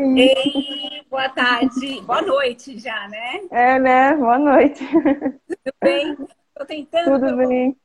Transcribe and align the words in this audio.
Oi. 0.00 0.18
Ei, 0.18 1.04
boa 1.10 1.28
tarde. 1.28 2.00
Boa 2.00 2.22
noite 2.22 2.78
já, 2.78 3.06
né? 3.08 3.40
É, 3.50 3.78
né? 3.78 4.14
Boa 4.14 4.38
noite. 4.38 4.82
Tudo 4.82 5.74
bem? 5.78 6.16
Tô 6.54 6.64
tentando. 6.64 7.20
Tudo 7.20 7.36
bem. 7.36 7.76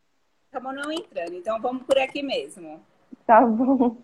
Acabou 0.49 0.71
não 0.71 0.89
entrando, 0.89 1.33
então 1.33 1.59
vamos 1.59 1.83
por 1.83 1.97
aqui 1.97 2.23
mesmo. 2.23 2.79
Tá 3.27 3.41
bom. 3.41 3.97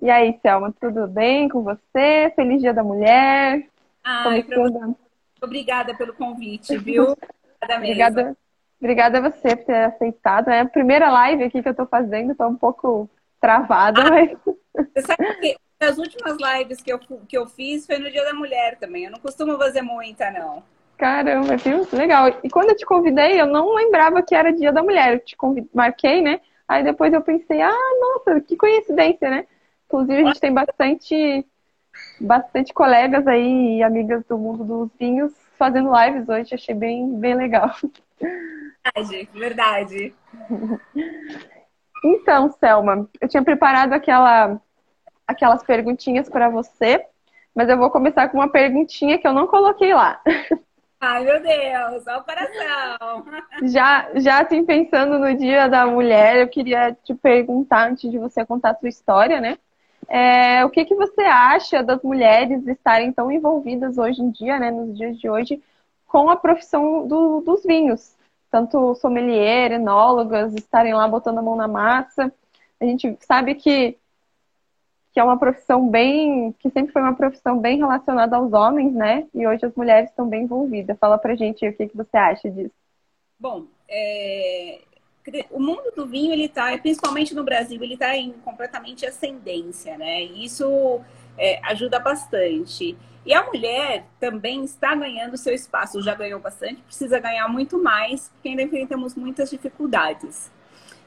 E 0.00 0.08
aí, 0.08 0.38
Selma, 0.40 0.72
tudo 0.80 1.08
bem 1.08 1.48
com 1.48 1.64
você? 1.64 2.32
Feliz 2.36 2.62
Dia 2.62 2.72
da 2.72 2.84
Mulher. 2.84 3.66
Ai, 4.04 4.44
pra 4.44 4.62
você. 4.62 4.94
Obrigada 5.42 5.96
pelo 5.96 6.14
convite, 6.14 6.78
viu? 6.78 7.16
Obrigada, 7.60 7.76
obrigada, 7.76 8.36
obrigada 8.80 9.18
a 9.18 9.30
você 9.30 9.56
por 9.56 9.66
ter 9.66 9.84
aceitado. 9.86 10.48
É 10.48 10.60
a 10.60 10.68
primeira 10.68 11.10
live 11.10 11.42
aqui 11.42 11.60
que 11.60 11.68
eu 11.68 11.74
tô 11.74 11.86
fazendo, 11.86 12.36
tô 12.36 12.46
um 12.46 12.54
pouco 12.54 13.10
travada, 13.40 14.02
ah, 14.02 14.10
mas. 14.10 14.30
Você 14.94 15.02
sabe 15.02 15.34
que 15.40 15.56
as 15.84 15.98
últimas 15.98 16.36
lives 16.38 16.80
que 16.80 16.92
eu, 16.92 16.98
que 16.98 17.36
eu 17.36 17.46
fiz 17.46 17.86
foi 17.86 17.98
no 17.98 18.10
Dia 18.10 18.24
da 18.24 18.34
Mulher 18.34 18.76
também. 18.78 19.04
Eu 19.04 19.10
não 19.10 19.18
costumo 19.18 19.56
fazer 19.58 19.82
muita, 19.82 20.30
não. 20.30 20.62
Caramba, 20.96 21.56
viu? 21.56 21.86
Legal. 21.92 22.28
E 22.42 22.48
quando 22.48 22.70
eu 22.70 22.76
te 22.76 22.86
convidei, 22.86 23.40
eu 23.40 23.46
não 23.46 23.74
lembrava 23.74 24.22
que 24.22 24.34
era 24.34 24.52
Dia 24.52 24.72
da 24.72 24.82
Mulher. 24.82 25.14
Eu 25.14 25.18
te 25.20 25.36
convid... 25.36 25.68
marquei, 25.74 26.22
né? 26.22 26.40
Aí 26.68 26.84
depois 26.84 27.12
eu 27.12 27.20
pensei, 27.20 27.60
ah, 27.60 27.98
nossa, 28.00 28.40
que 28.40 28.56
coincidência, 28.56 29.28
né? 29.28 29.46
Inclusive, 29.86 30.22
a 30.22 30.26
gente 30.26 30.40
tem 30.40 30.52
bastante, 30.52 31.46
bastante 32.20 32.72
colegas 32.72 33.26
aí 33.26 33.78
e 33.78 33.82
amigas 33.82 34.24
do 34.26 34.38
mundo 34.38 34.64
dos 34.64 34.90
vinhos 34.98 35.32
fazendo 35.58 35.90
lives 35.92 36.28
hoje. 36.28 36.54
Achei 36.54 36.74
bem, 36.74 37.18
bem 37.18 37.34
legal. 37.34 37.74
Verdade, 38.20 39.28
verdade. 39.34 40.14
Então, 42.04 42.50
Selma, 42.58 43.08
eu 43.20 43.28
tinha 43.28 43.44
preparado 43.44 43.92
aquela 43.92 44.60
aquelas 45.26 45.62
perguntinhas 45.62 46.28
para 46.28 46.48
você, 46.48 47.04
mas 47.54 47.68
eu 47.68 47.76
vou 47.76 47.90
começar 47.90 48.28
com 48.28 48.38
uma 48.38 48.48
perguntinha 48.48 49.18
que 49.18 49.26
eu 49.26 49.32
não 49.32 49.46
coloquei 49.46 49.94
lá. 49.94 50.20
Ai, 51.04 51.24
meu 51.24 51.42
Deus, 51.42 52.06
olha 52.06 52.18
o 52.18 52.24
coração. 52.24 53.24
Já, 53.68 54.08
já 54.14 54.40
assim, 54.40 54.64
pensando 54.64 55.18
no 55.18 55.36
Dia 55.36 55.68
da 55.68 55.84
Mulher, 55.84 56.36
eu 56.36 56.48
queria 56.48 56.96
te 57.04 57.12
perguntar, 57.12 57.90
antes 57.90 58.08
de 58.08 58.18
você 58.18 58.46
contar 58.46 58.70
a 58.70 58.74
sua 58.76 58.88
história, 58.88 59.40
né? 59.40 59.58
É, 60.08 60.64
o 60.64 60.70
que, 60.70 60.84
que 60.84 60.94
você 60.94 61.22
acha 61.22 61.82
das 61.82 62.02
mulheres 62.02 62.66
estarem 62.66 63.12
tão 63.12 63.32
envolvidas 63.32 63.98
hoje 63.98 64.22
em 64.22 64.30
dia, 64.30 64.58
né, 64.58 64.70
nos 64.70 64.96
dias 64.96 65.18
de 65.18 65.28
hoje, 65.28 65.62
com 66.06 66.30
a 66.30 66.36
profissão 66.36 67.06
do, 67.06 67.40
dos 67.40 67.64
vinhos? 67.64 68.16
Tanto 68.50 68.94
sommelier, 68.94 69.72
enólogas, 69.72 70.54
estarem 70.54 70.94
lá 70.94 71.08
botando 71.08 71.38
a 71.38 71.42
mão 71.42 71.56
na 71.56 71.66
massa. 71.66 72.32
A 72.80 72.84
gente 72.84 73.16
sabe 73.20 73.54
que 73.56 73.98
que 75.12 75.20
é 75.20 75.24
uma 75.24 75.38
profissão 75.38 75.88
bem, 75.88 76.52
que 76.58 76.70
sempre 76.70 76.92
foi 76.92 77.02
uma 77.02 77.14
profissão 77.14 77.58
bem 77.58 77.78
relacionada 77.78 78.36
aos 78.36 78.52
homens, 78.52 78.94
né? 78.94 79.26
E 79.34 79.46
hoje 79.46 79.66
as 79.66 79.74
mulheres 79.74 80.08
estão 80.08 80.26
bem 80.26 80.44
envolvidas. 80.44 80.98
Fala 80.98 81.18
pra 81.18 81.34
gente 81.34 81.66
o 81.68 81.76
que, 81.76 81.88
que 81.88 81.96
você 81.96 82.16
acha 82.16 82.50
disso. 82.50 82.74
Bom, 83.38 83.66
é... 83.88 84.80
o 85.50 85.60
mundo 85.60 85.92
do 85.94 86.06
vinho, 86.06 86.32
ele 86.32 86.48
tá, 86.48 86.76
principalmente 86.78 87.34
no 87.34 87.44
Brasil, 87.44 87.82
ele 87.82 87.94
está 87.94 88.16
em 88.16 88.32
completamente 88.44 89.04
ascendência, 89.04 89.98
né? 89.98 90.24
E 90.24 90.46
isso 90.46 91.00
é, 91.36 91.60
ajuda 91.64 91.98
bastante. 91.98 92.96
E 93.24 93.34
a 93.34 93.44
mulher 93.44 94.06
também 94.18 94.64
está 94.64 94.94
ganhando 94.94 95.36
seu 95.36 95.54
espaço, 95.54 96.02
já 96.02 96.14
ganhou 96.14 96.40
bastante, 96.40 96.80
precisa 96.82 97.20
ganhar 97.20 97.46
muito 97.48 97.80
mais, 97.80 98.30
porque 98.30 98.48
ainda 98.48 98.62
enfrentamos 98.62 99.14
muitas 99.14 99.50
dificuldades. 99.50 100.50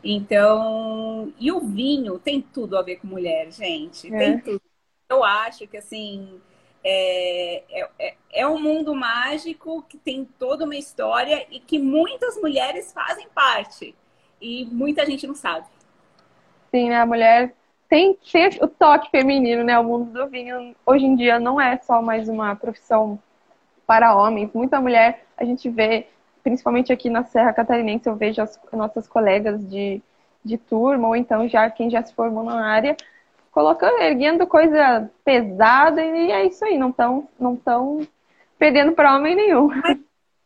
Então, 0.08 1.34
e 1.40 1.52
o 1.52 1.60
vinho 1.60 2.20
tem 2.20 2.40
tudo 2.40 2.78
a 2.78 2.84
ver 2.84 2.98
com 2.98 3.08
mulher, 3.08 3.52
gente. 3.52 4.14
É. 4.14 4.18
Tem 4.18 4.40
tudo. 4.40 4.62
Eu 5.10 5.24
acho 5.24 5.68
que 5.68 5.78
assim 5.78 6.40
é, 6.84 7.64
é, 7.72 7.90
é, 7.98 8.14
é 8.32 8.48
um 8.48 8.60
mundo 8.60 8.94
mágico 8.94 9.84
que 9.90 9.98
tem 9.98 10.24
toda 10.38 10.66
uma 10.66 10.76
história 10.76 11.48
e 11.50 11.60
que 11.60 11.80
muitas 11.80 12.40
mulheres 12.40 12.94
fazem 12.94 13.28
parte. 13.34 13.96
E 14.40 14.66
muita 14.66 15.04
gente 15.08 15.26
não 15.26 15.34
sabe. 15.34 15.66
Sim, 16.70 16.90
né? 16.90 17.02
A 17.02 17.06
mulher 17.08 17.56
tem, 17.90 18.16
tem 18.32 18.50
o 18.62 18.68
toque 18.68 19.10
feminino, 19.10 19.64
né? 19.64 19.80
O 19.80 19.84
mundo 19.84 20.12
do 20.12 20.28
vinho 20.30 20.76
hoje 20.86 21.06
em 21.06 21.16
dia 21.16 21.40
não 21.40 21.60
é 21.60 21.78
só 21.80 22.00
mais 22.00 22.30
uma 22.30 22.56
profissão 22.56 23.18
para 23.88 24.16
homens. 24.16 24.52
Muita 24.54 24.80
mulher 24.80 25.26
a 25.36 25.44
gente 25.44 25.68
vê 25.68 26.08
principalmente 26.46 26.94
aqui 26.94 27.10
na 27.10 27.24
Serra 27.24 27.52
Catarinense, 27.52 28.08
eu 28.08 28.16
vejo 28.16 28.40
as 28.40 28.60
nossas 28.72 29.08
colegas 29.08 29.68
de, 29.68 30.00
de 30.44 30.60
turma, 30.60 31.08
ou 31.08 31.16
então 31.16 31.50
já 31.50 31.68
quem 31.72 31.90
já 31.90 32.04
se 32.04 32.14
formou 32.14 32.44
na 32.44 32.64
área, 32.64 32.96
colocando, 33.52 34.00
erguendo 34.00 34.46
coisa 34.46 35.10
pesada, 35.24 36.04
e 36.04 36.32
é 36.32 36.46
isso 36.46 36.64
aí, 36.64 36.78
não 36.78 36.92
estão 36.92 37.28
não 37.40 37.56
tão 37.56 38.08
perdendo 38.60 38.92
para 38.92 39.16
homem 39.16 39.36
nenhum. 39.36 39.70
Mas 39.70 39.98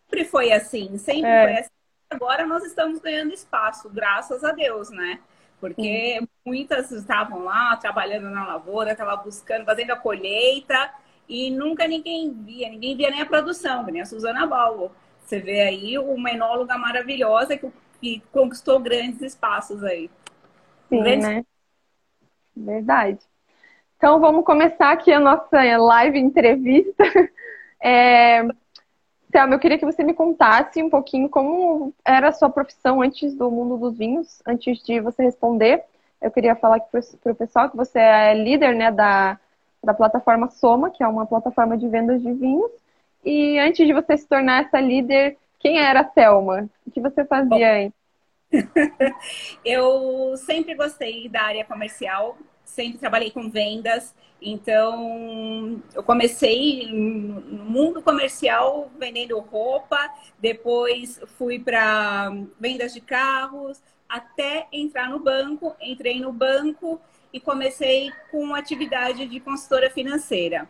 sempre 0.06 0.24
foi 0.24 0.54
assim, 0.54 0.98
sempre 0.98 1.30
é. 1.30 1.44
foi 1.44 1.58
assim. 1.58 1.70
Agora 2.12 2.48
nós 2.48 2.64
estamos 2.64 3.00
ganhando 3.00 3.34
espaço, 3.34 3.90
graças 3.90 4.42
a 4.42 4.54
Deus, 4.54 4.90
né? 4.90 5.20
Porque 5.60 6.18
Sim. 6.18 6.28
muitas 6.46 6.92
estavam 6.92 7.44
lá 7.44 7.76
trabalhando 7.76 8.30
na 8.30 8.48
lavoura, 8.48 8.94
estavam 8.94 9.22
buscando, 9.22 9.66
fazendo 9.66 9.92
a 9.92 9.98
colheita, 9.98 10.92
e 11.28 11.52
nunca 11.52 11.86
ninguém 11.86 12.32
via, 12.32 12.70
ninguém 12.70 12.96
via 12.96 13.10
nem 13.12 13.22
a 13.22 13.26
produção, 13.26 13.84
nem 13.84 14.02
a 14.02 14.06
Suzana 14.06 14.48
Balbo. 14.48 14.92
Você 15.30 15.40
vê 15.40 15.62
aí 15.62 16.00
uma 16.00 16.32
enóloga 16.32 16.76
maravilhosa 16.76 17.56
que, 17.56 17.72
que 18.02 18.24
conquistou 18.32 18.80
grandes 18.80 19.22
espaços 19.22 19.84
aí. 19.84 20.10
Sim, 20.90 21.04
grandes... 21.04 21.28
né? 21.28 21.46
Verdade. 22.58 23.20
Então 23.96 24.20
vamos 24.20 24.44
começar 24.44 24.92
aqui 24.92 25.12
a 25.12 25.20
nossa 25.20 25.62
live 25.78 26.18
entrevista. 26.18 27.04
É... 27.82 28.46
Thelma, 29.32 29.56
eu 29.56 29.60
queria 29.60 29.78
que 29.78 29.86
você 29.86 30.04
me 30.04 30.14
contasse 30.14 30.84
um 30.84 30.90
pouquinho 30.90 31.30
como 31.30 31.94
era 32.04 32.28
a 32.28 32.32
sua 32.34 32.50
profissão 32.50 33.02
antes 33.02 33.34
do 33.34 33.50
mundo 33.50 33.78
dos 33.78 33.98
vinhos, 33.98 34.42
antes 34.46 34.84
de 34.84 35.00
você 35.00 35.24
responder. 35.24 35.86
Eu 36.22 36.30
queria 36.30 36.58
falar 36.58 36.76
aqui 36.76 36.90
para 36.92 37.32
o 37.32 37.36
pessoal 37.36 37.70
que 37.70 37.78
você 37.78 37.98
é 37.98 38.34
líder 38.34 38.76
né, 38.76 38.92
da, 38.92 39.40
da 39.82 39.94
plataforma 39.94 40.50
Soma, 40.50 40.92
que 40.92 41.02
é 41.02 41.08
uma 41.08 41.26
plataforma 41.26 41.78
de 41.78 41.88
vendas 41.88 42.22
de 42.22 42.34
vinhos. 42.34 42.70
E 43.24 43.60
antes 43.60 43.86
de 43.86 43.94
você 43.94 44.18
se 44.18 44.28
tornar 44.28 44.66
essa 44.66 44.80
líder, 44.80 45.38
quem 45.60 45.80
era 45.80 46.02
a 46.02 46.04
Thelma? 46.04 46.70
O 46.86 46.92
que 46.92 47.02
você 47.02 47.26
fazia 47.26 47.72
aí? 47.72 47.94
eu 49.64 50.36
sempre 50.38 50.74
gostei 50.74 51.30
da 51.30 51.44
área 51.44 51.66
comercial, 51.66 52.38
sempre 52.64 52.98
trabalhei 52.98 53.30
com 53.30 53.50
vendas, 53.50 54.16
então 54.42 55.82
eu 55.94 56.02
comecei 56.02 56.88
no 56.92 57.66
mundo 57.66 58.02
comercial 58.02 58.90
vendendo 58.98 59.38
roupa, 59.40 59.98
depois 60.40 61.20
fui 61.38 61.60
para 61.60 62.32
vendas 62.60 62.94
de 62.94 63.02
carros, 63.02 63.82
até 64.10 64.68
entrar 64.72 65.10
no 65.10 65.20
banco. 65.20 65.76
Entrei 65.80 66.20
no 66.20 66.34
banco 66.34 67.00
e 67.32 67.40
comecei 67.40 68.12
com 68.32 68.56
atividade 68.56 69.28
de 69.28 69.40
consultora 69.40 69.90
financeira. 69.90 70.68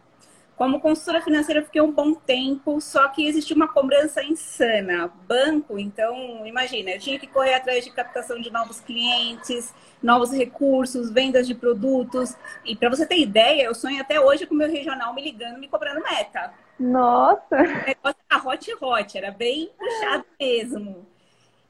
Como 0.60 0.82
consultora 0.82 1.22
financeira, 1.22 1.62
eu 1.62 1.66
fiquei 1.66 1.82
um 1.82 1.90
bom 1.94 2.14
tempo, 2.14 2.82
só 2.82 3.08
que 3.08 3.26
existia 3.26 3.56
uma 3.56 3.70
cobrança 3.70 4.22
insana. 4.22 5.10
Banco, 5.26 5.80
então, 5.80 6.46
imagina, 6.46 6.92
eu 6.92 7.00
tinha 7.00 7.18
que 7.18 7.28
correr 7.28 7.54
atrás 7.54 7.86
de 7.86 7.92
captação 7.92 8.42
de 8.42 8.52
novos 8.52 8.82
clientes, 8.82 9.74
novos 10.04 10.34
recursos, 10.34 11.10
vendas 11.12 11.48
de 11.48 11.56
produtos. 11.56 12.36
E 12.66 12.76
para 12.76 12.90
você 12.90 13.06
ter 13.06 13.20
ideia, 13.20 13.64
eu 13.64 13.74
sonho 13.74 14.02
até 14.02 14.20
hoje 14.20 14.46
com 14.46 14.54
o 14.54 14.58
meu 14.58 14.70
regional 14.70 15.14
me 15.14 15.22
ligando, 15.22 15.58
me 15.60 15.70
cobrando 15.70 16.04
meta. 16.04 16.54
Nossa! 16.78 17.56
O 17.56 17.88
negócio 17.88 18.20
era 18.30 18.44
hot 18.46 18.76
hot, 18.82 19.18
era 19.18 19.32
bem 19.32 19.72
puxado 19.80 20.26
mesmo. 20.38 21.08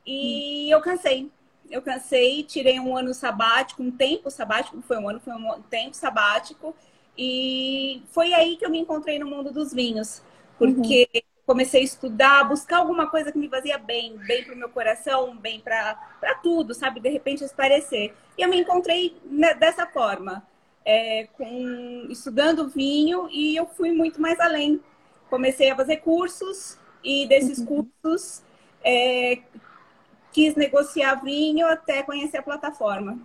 E 0.03 0.73
eu 0.73 0.81
cansei. 0.81 1.29
Eu 1.69 1.83
cansei, 1.83 2.41
tirei 2.41 2.79
um 2.79 2.97
ano 2.97 3.13
sabático, 3.13 3.83
um 3.83 3.91
tempo 3.91 4.31
sabático, 4.31 4.81
foi 4.81 4.97
um 4.97 5.07
ano, 5.07 5.19
foi 5.19 5.33
um 5.33 5.61
tempo 5.69 5.95
sabático 5.95 6.73
e 7.17 8.01
foi 8.11 8.33
aí 8.33 8.57
que 8.57 8.65
eu 8.65 8.69
me 8.69 8.79
encontrei 8.79 9.19
no 9.19 9.25
mundo 9.25 9.51
dos 9.51 9.73
vinhos, 9.73 10.21
porque 10.57 11.09
uhum. 11.13 11.21
comecei 11.45 11.81
a 11.81 11.83
estudar, 11.83 12.43
buscar 12.45 12.77
alguma 12.77 13.09
coisa 13.09 13.31
que 13.31 13.37
me 13.37 13.49
fazia 13.49 13.77
bem, 13.77 14.17
bem 14.17 14.43
para 14.43 14.53
o 14.53 14.57
meu 14.57 14.69
coração, 14.69 15.35
bem 15.35 15.59
para 15.59 15.97
tudo, 16.41 16.73
sabe? 16.73 16.99
De 16.99 17.09
repente 17.09 17.43
esparecer. 17.43 18.13
E 18.37 18.41
eu 18.41 18.49
me 18.49 18.59
encontrei 18.59 19.17
dessa 19.59 19.85
forma, 19.85 20.45
é, 20.85 21.27
com, 21.37 22.07
estudando 22.09 22.69
vinho 22.69 23.27
e 23.29 23.55
eu 23.55 23.65
fui 23.65 23.91
muito 23.91 24.21
mais 24.21 24.39
além. 24.39 24.79
Comecei 25.29 25.69
a 25.69 25.75
fazer 25.75 25.97
cursos 25.97 26.79
e 27.03 27.27
desses 27.27 27.59
uhum. 27.59 27.85
cursos 28.01 28.43
é, 28.83 29.39
quis 30.31 30.55
negociar 30.55 31.15
vinho 31.15 31.67
até 31.67 32.03
conhecer 32.03 32.37
a 32.37 32.43
plataforma. 32.43 33.19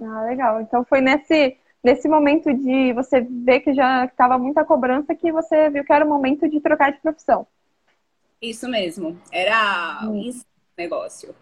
Ah, 0.00 0.22
legal. 0.22 0.60
Então 0.60 0.84
foi 0.84 1.00
nesse 1.00 1.56
nesse 1.86 2.08
momento 2.08 2.52
de 2.52 2.92
você 2.94 3.20
ver 3.20 3.60
que 3.60 3.72
já 3.72 4.06
estava 4.06 4.36
muita 4.36 4.64
cobrança, 4.64 5.14
que 5.14 5.30
você 5.30 5.70
viu 5.70 5.84
que 5.84 5.92
era 5.92 6.04
o 6.04 6.08
momento 6.08 6.48
de 6.48 6.60
trocar 6.60 6.90
de 6.90 6.98
profissão. 6.98 7.46
Isso 8.42 8.68
mesmo. 8.68 9.16
Era 9.30 10.00
hum. 10.02 10.30
o 10.30 10.34
negócio. 10.76 11.32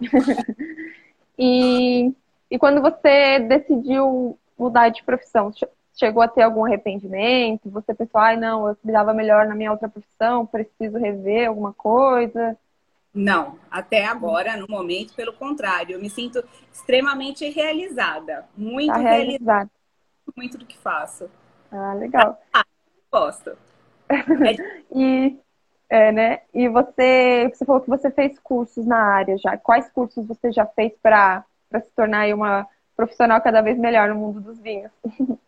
e, 1.36 2.12
e 2.48 2.58
quando 2.60 2.80
você 2.80 3.40
decidiu 3.40 4.38
mudar 4.56 4.90
de 4.90 5.02
profissão, 5.02 5.52
chegou 5.92 6.22
a 6.22 6.28
ter 6.28 6.42
algum 6.42 6.64
arrependimento? 6.64 7.68
Você 7.68 7.92
pensou, 7.92 8.20
ai, 8.20 8.36
não, 8.36 8.68
eu 8.68 8.76
cuidava 8.76 9.12
melhor 9.12 9.48
na 9.48 9.56
minha 9.56 9.72
outra 9.72 9.88
profissão, 9.88 10.46
preciso 10.46 10.96
rever 10.96 11.48
alguma 11.48 11.72
coisa? 11.72 12.56
Não, 13.12 13.58
até 13.68 14.04
agora, 14.04 14.56
no 14.56 14.68
momento, 14.68 15.12
pelo 15.14 15.32
contrário, 15.32 15.94
eu 15.94 16.00
me 16.00 16.08
sinto 16.08 16.40
extremamente 16.72 17.48
realizada, 17.50 18.46
muito 18.56 18.92
tá 18.92 18.98
realizada. 18.98 19.24
realizada, 19.24 19.70
muito 20.36 20.58
do 20.58 20.66
que 20.66 20.76
faço. 20.78 21.30
Ah, 21.70 21.94
legal. 21.94 22.40
Ah, 22.52 22.64
gosto. 23.10 23.56
É... 24.10 24.56
e 24.98 25.38
é, 25.90 26.12
né? 26.12 26.40
E 26.52 26.68
você, 26.68 27.50
você 27.52 27.64
falou 27.64 27.80
que 27.80 27.88
você 27.88 28.10
fez 28.10 28.38
cursos 28.38 28.86
na 28.86 28.98
área 28.98 29.36
já. 29.38 29.56
Quais 29.56 29.90
cursos 29.90 30.26
você 30.26 30.52
já 30.52 30.66
fez 30.66 30.92
para 31.02 31.44
se 31.74 31.90
tornar 31.94 32.26
uma 32.34 32.66
profissional 32.96 33.40
cada 33.40 33.62
vez 33.62 33.78
melhor 33.78 34.08
no 34.08 34.16
mundo 34.16 34.40
dos 34.40 34.58
vinhos? 34.58 34.90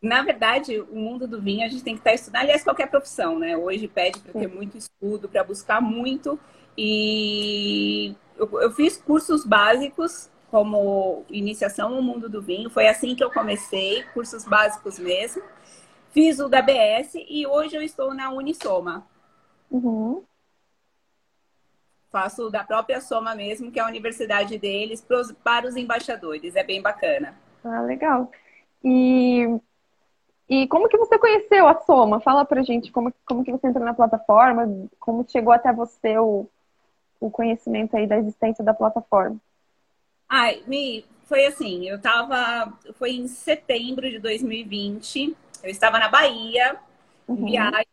Na 0.00 0.22
verdade, 0.22 0.80
o 0.80 0.96
mundo 0.96 1.28
do 1.28 1.40
vinho 1.40 1.64
a 1.64 1.68
gente 1.68 1.84
tem 1.84 1.94
que 1.94 2.00
estar 2.00 2.12
estudando. 2.12 2.42
Aliás, 2.42 2.64
qualquer 2.64 2.90
profissão, 2.90 3.38
né? 3.38 3.56
Hoje 3.56 3.86
pede 3.86 4.18
para 4.18 4.32
ter 4.32 4.48
muito 4.48 4.76
estudo, 4.76 5.28
para 5.28 5.44
buscar 5.44 5.80
muito. 5.80 6.40
E 6.76 8.16
eu, 8.36 8.48
eu 8.60 8.72
fiz 8.72 8.96
cursos 8.96 9.44
básicos 9.44 10.28
como 10.52 11.24
iniciação 11.30 11.88
no 11.88 12.02
mundo 12.02 12.28
do 12.28 12.42
vinho. 12.42 12.68
Foi 12.68 12.86
assim 12.86 13.16
que 13.16 13.24
eu 13.24 13.30
comecei, 13.30 14.04
cursos 14.12 14.44
básicos 14.44 14.98
mesmo. 14.98 15.42
Fiz 16.10 16.38
o 16.40 16.46
da 16.46 16.60
BS 16.60 17.14
e 17.26 17.46
hoje 17.46 17.74
eu 17.74 17.80
estou 17.80 18.12
na 18.12 18.30
Unisoma. 18.30 19.06
Uhum. 19.70 20.22
Faço 22.10 22.50
da 22.50 22.62
própria 22.62 23.00
Soma 23.00 23.34
mesmo, 23.34 23.72
que 23.72 23.80
é 23.80 23.82
a 23.82 23.86
universidade 23.86 24.58
deles, 24.58 25.02
para 25.42 25.66
os 25.66 25.74
embaixadores. 25.74 26.54
É 26.54 26.62
bem 26.62 26.82
bacana. 26.82 27.34
Ah, 27.64 27.80
legal. 27.80 28.30
E, 28.84 29.58
e 30.46 30.68
como 30.68 30.86
que 30.86 30.98
você 30.98 31.18
conheceu 31.18 31.66
a 31.66 31.80
Soma? 31.80 32.20
Fala 32.20 32.44
pra 32.44 32.62
gente 32.62 32.92
como, 32.92 33.10
como 33.24 33.42
que 33.42 33.50
você 33.50 33.68
entrou 33.68 33.86
na 33.86 33.94
plataforma, 33.94 34.68
como 35.00 35.24
chegou 35.26 35.54
até 35.54 35.72
você 35.72 36.18
o, 36.18 36.46
o 37.18 37.30
conhecimento 37.30 37.96
aí 37.96 38.06
da 38.06 38.18
existência 38.18 38.62
da 38.62 38.74
plataforma. 38.74 39.40
Ai, 40.34 40.62
me, 40.66 41.04
foi 41.26 41.44
assim, 41.44 41.86
eu 41.86 42.00
tava, 42.00 42.72
foi 42.94 43.10
em 43.10 43.28
setembro 43.28 44.08
de 44.08 44.18
2020, 44.18 45.36
eu 45.62 45.68
estava 45.68 45.98
na 45.98 46.08
Bahia, 46.08 46.78
uhum. 47.28 47.44
viagem, 47.44 47.86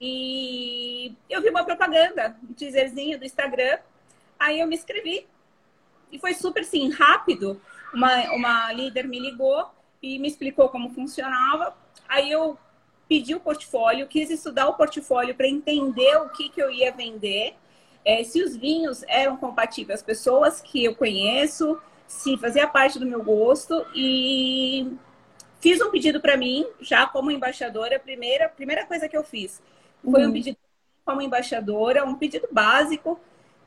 e 0.00 1.12
eu 1.28 1.42
vi 1.42 1.50
uma 1.50 1.64
propaganda, 1.64 2.36
um 2.48 2.52
teaserzinho 2.54 3.18
do 3.18 3.24
Instagram. 3.24 3.78
Aí 4.38 4.60
eu 4.60 4.66
me 4.68 4.76
inscrevi. 4.76 5.26
E 6.12 6.20
foi 6.20 6.34
super, 6.34 6.60
assim, 6.60 6.88
rápido. 6.90 7.60
Uma, 7.92 8.32
uma 8.32 8.72
líder 8.72 9.08
me 9.08 9.18
ligou 9.18 9.68
e 10.00 10.20
me 10.20 10.28
explicou 10.28 10.68
como 10.68 10.90
funcionava. 10.90 11.76
Aí 12.08 12.30
eu 12.30 12.56
pedi 13.08 13.34
o 13.34 13.40
portfólio, 13.40 14.06
quis 14.06 14.30
estudar 14.30 14.68
o 14.68 14.74
portfólio 14.74 15.34
para 15.34 15.48
entender 15.48 16.16
o 16.18 16.28
que, 16.28 16.48
que 16.48 16.62
eu 16.62 16.70
ia 16.70 16.92
vender, 16.92 17.56
é, 18.04 18.22
se 18.24 18.42
os 18.42 18.56
vinhos 18.56 19.02
eram 19.08 19.36
compatíveis 19.36 20.00
às 20.00 20.04
pessoas 20.04 20.60
que 20.60 20.84
eu 20.84 20.94
conheço, 20.94 21.78
se 22.06 22.36
fazia 22.36 22.66
parte 22.66 22.98
do 22.98 23.06
meu 23.06 23.22
gosto 23.22 23.86
e 23.94 24.92
fiz 25.60 25.80
um 25.80 25.90
pedido 25.90 26.20
para 26.20 26.36
mim, 26.36 26.66
já 26.80 27.06
como 27.06 27.30
embaixadora, 27.30 27.96
a 27.96 28.00
primeira, 28.00 28.48
primeira 28.48 28.84
coisa 28.84 29.08
que 29.08 29.16
eu 29.16 29.24
fiz 29.24 29.62
foi 30.02 30.22
uhum. 30.22 30.30
um 30.30 30.32
pedido 30.32 30.56
como 31.04 31.22
embaixadora, 31.22 32.04
um 32.04 32.14
pedido 32.14 32.48
básico. 32.50 33.18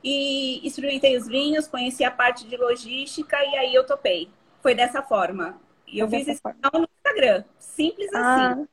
E 0.03 0.65
experimentei 0.65 1.17
os 1.17 1.27
vinhos, 1.27 1.67
conheci 1.67 2.03
a 2.03 2.11
parte 2.11 2.47
de 2.47 2.55
logística 2.55 3.37
e 3.43 3.57
aí 3.57 3.73
eu 3.73 3.85
topei. 3.85 4.29
Foi 4.61 4.75
dessa 4.75 5.01
forma. 5.01 5.59
E 5.87 5.99
eu 5.99 6.07
fiz 6.07 6.27
isso 6.27 6.41
no 6.45 6.87
Instagram. 6.97 7.43
Simples 7.57 8.13
ah, 8.13 8.51
assim. 8.51 8.67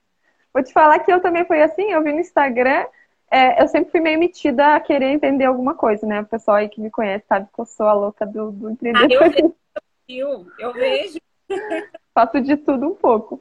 Vou 0.53 0.63
te 0.63 0.73
falar 0.73 0.99
que 0.99 1.11
eu 1.11 1.21
também 1.21 1.47
fui 1.47 1.63
assim, 1.63 1.91
eu 1.91 2.03
vi 2.03 2.13
no 2.13 2.21
Instagram. 2.21 2.85
É, 3.33 3.63
eu 3.63 3.67
sempre 3.67 3.91
fui 3.91 4.01
meio 4.01 4.19
metida 4.19 4.75
a 4.75 4.81
querer 4.81 5.07
entender 5.07 5.47
alguma 5.47 5.75
coisa, 5.75 6.07
né? 6.07 6.21
O 6.21 6.27
pessoal 6.27 6.59
aí 6.59 6.69
que 6.69 6.83
me 6.83 6.91
conhece 6.91 7.25
sabe 7.27 7.49
que 7.51 7.59
eu 7.59 7.65
sou 7.65 7.87
a 7.87 7.95
louca 7.95 8.27
do, 8.27 8.53
do 8.53 8.71
empreendedorismo. 8.71 9.57
Ah, 9.75 9.81
eu 10.07 10.39
vejo, 10.39 10.53
eu 10.59 10.73
vejo. 10.75 11.19
Faço 12.13 12.43
de 12.43 12.59
tudo 12.59 12.87
um 12.87 12.95
pouco. 12.95 13.41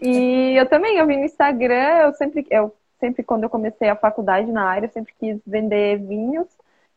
E 0.00 0.54
eu 0.58 0.68
também, 0.68 0.96
eu 0.96 1.06
vi 1.06 1.16
no 1.16 1.24
Instagram, 1.24 1.98
eu 1.98 2.12
sempre, 2.14 2.44
eu 2.50 2.74
sempre 2.98 3.22
quando 3.22 3.44
eu 3.44 3.48
comecei 3.48 3.88
a 3.88 3.94
faculdade 3.94 4.50
na 4.50 4.64
área, 4.64 4.88
eu 4.88 4.92
sempre 4.92 5.14
quis 5.20 5.40
vender 5.46 5.98
vinhos 5.98 6.48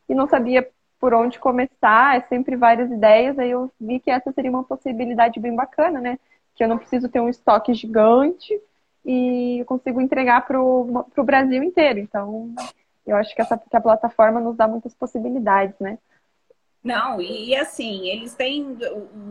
e 0.09 0.15
não 0.15 0.27
sabia 0.27 0.67
por 0.99 1.13
onde 1.13 1.37
começar, 1.37 2.17
é 2.17 2.21
sempre 2.21 2.55
várias 2.55 2.89
ideias, 2.89 3.37
aí 3.37 3.51
eu 3.51 3.71
vi 3.79 3.99
que 3.99 4.09
essa 4.09 4.31
seria 4.31 4.49
uma 4.49 4.63
possibilidade 4.63 5.39
bem 5.39 5.55
bacana, 5.55 6.01
né? 6.01 6.17
Que 6.55 6.63
eu 6.63 6.67
não 6.67 6.79
preciso 6.79 7.07
ter 7.07 7.19
um 7.19 7.29
estoque 7.29 7.71
gigante 7.75 8.59
e 9.05 9.59
eu 9.59 9.65
consigo 9.65 9.99
entregar 9.99 10.45
para 10.45 10.61
o 10.61 11.23
Brasil 11.23 11.63
inteiro. 11.63 11.99
Então, 11.99 12.53
eu 13.05 13.15
acho 13.15 13.33
que 13.35 13.41
essa 13.41 13.57
que 13.57 13.75
a 13.75 13.81
plataforma 13.81 14.39
nos 14.39 14.55
dá 14.55 14.67
muitas 14.67 14.93
possibilidades, 14.93 15.75
né? 15.79 15.97
Não, 16.83 17.21
e 17.21 17.55
assim, 17.55 18.07
eles 18.07 18.33
têm. 18.33 18.77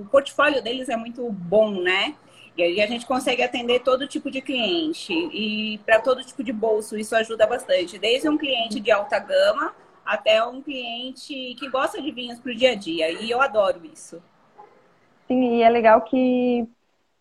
O 0.01 0.07
portfólio 0.11 0.63
deles 0.63 0.89
é 0.89 0.97
muito 0.97 1.29
bom, 1.31 1.71
né? 1.81 2.15
E 2.57 2.63
aí 2.63 2.81
a 2.81 2.87
gente 2.87 3.07
consegue 3.07 3.43
atender 3.43 3.81
todo 3.81 4.07
tipo 4.07 4.31
de 4.31 4.41
cliente 4.41 5.13
e 5.13 5.79
para 5.79 6.01
todo 6.01 6.25
tipo 6.25 6.43
de 6.45 6.53
bolso 6.53 6.97
isso 6.99 7.15
ajuda 7.17 7.47
bastante, 7.47 7.99
desde 7.99 8.29
um 8.29 8.37
cliente 8.37 8.81
de 8.81 8.91
alta 8.91 9.19
gama 9.19 9.75
até 10.05 10.45
um 10.45 10.61
cliente 10.61 11.55
que 11.55 11.69
gosta 11.69 12.03
de 12.03 12.11
vinhos 12.11 12.39
para 12.41 12.53
o 12.53 12.55
dia 12.55 12.73
a 12.73 12.75
dia. 12.75 13.11
E 13.11 13.31
eu 13.31 13.41
adoro 13.41 13.81
isso. 13.87 14.23
Sim, 15.27 15.59
e 15.59 15.63
é 15.63 15.71
legal 15.71 16.03
que, 16.03 16.67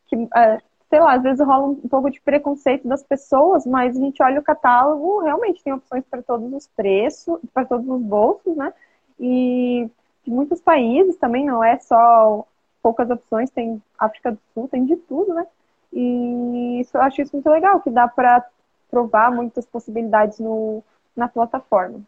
que 0.07 0.15
uh, 0.15 0.61
sei 0.89 0.99
lá, 0.99 1.13
às 1.13 1.21
vezes 1.21 1.45
rola 1.45 1.67
um 1.67 1.87
pouco 1.87 2.09
de 2.09 2.19
preconceito 2.19 2.87
das 2.87 3.03
pessoas, 3.03 3.65
mas 3.65 3.95
a 3.95 3.99
gente 3.99 4.21
olha 4.23 4.39
o 4.39 4.43
catálogo, 4.43 5.19
realmente 5.19 5.63
tem 5.63 5.71
opções 5.71 6.03
para 6.09 6.21
todos 6.23 6.51
os 6.51 6.67
preços, 6.67 7.39
para 7.53 7.63
todos 7.63 7.87
os 7.87 8.01
bolsos, 8.01 8.55
né? 8.57 8.73
E 9.19 9.87
de 10.23 10.31
muitos 10.31 10.59
países 10.59 11.15
também, 11.17 11.45
não 11.45 11.63
é 11.63 11.77
só 11.77 12.45
poucas 12.81 13.09
opções, 13.09 13.51
tem 13.51 13.81
África 13.99 14.31
do 14.31 14.39
Sul, 14.53 14.67
tem 14.67 14.85
de 14.85 14.95
tudo, 14.95 15.33
né? 15.33 15.45
E 15.93 16.79
isso, 16.81 16.97
eu 16.97 17.01
acho 17.01 17.21
isso 17.21 17.35
muito 17.35 17.49
legal, 17.49 17.79
que 17.81 17.91
dá 17.91 18.07
para 18.07 18.43
provar 18.89 19.31
muitas 19.31 19.67
possibilidades 19.67 20.39
no, 20.39 20.83
na 21.15 21.27
plataforma. 21.27 22.01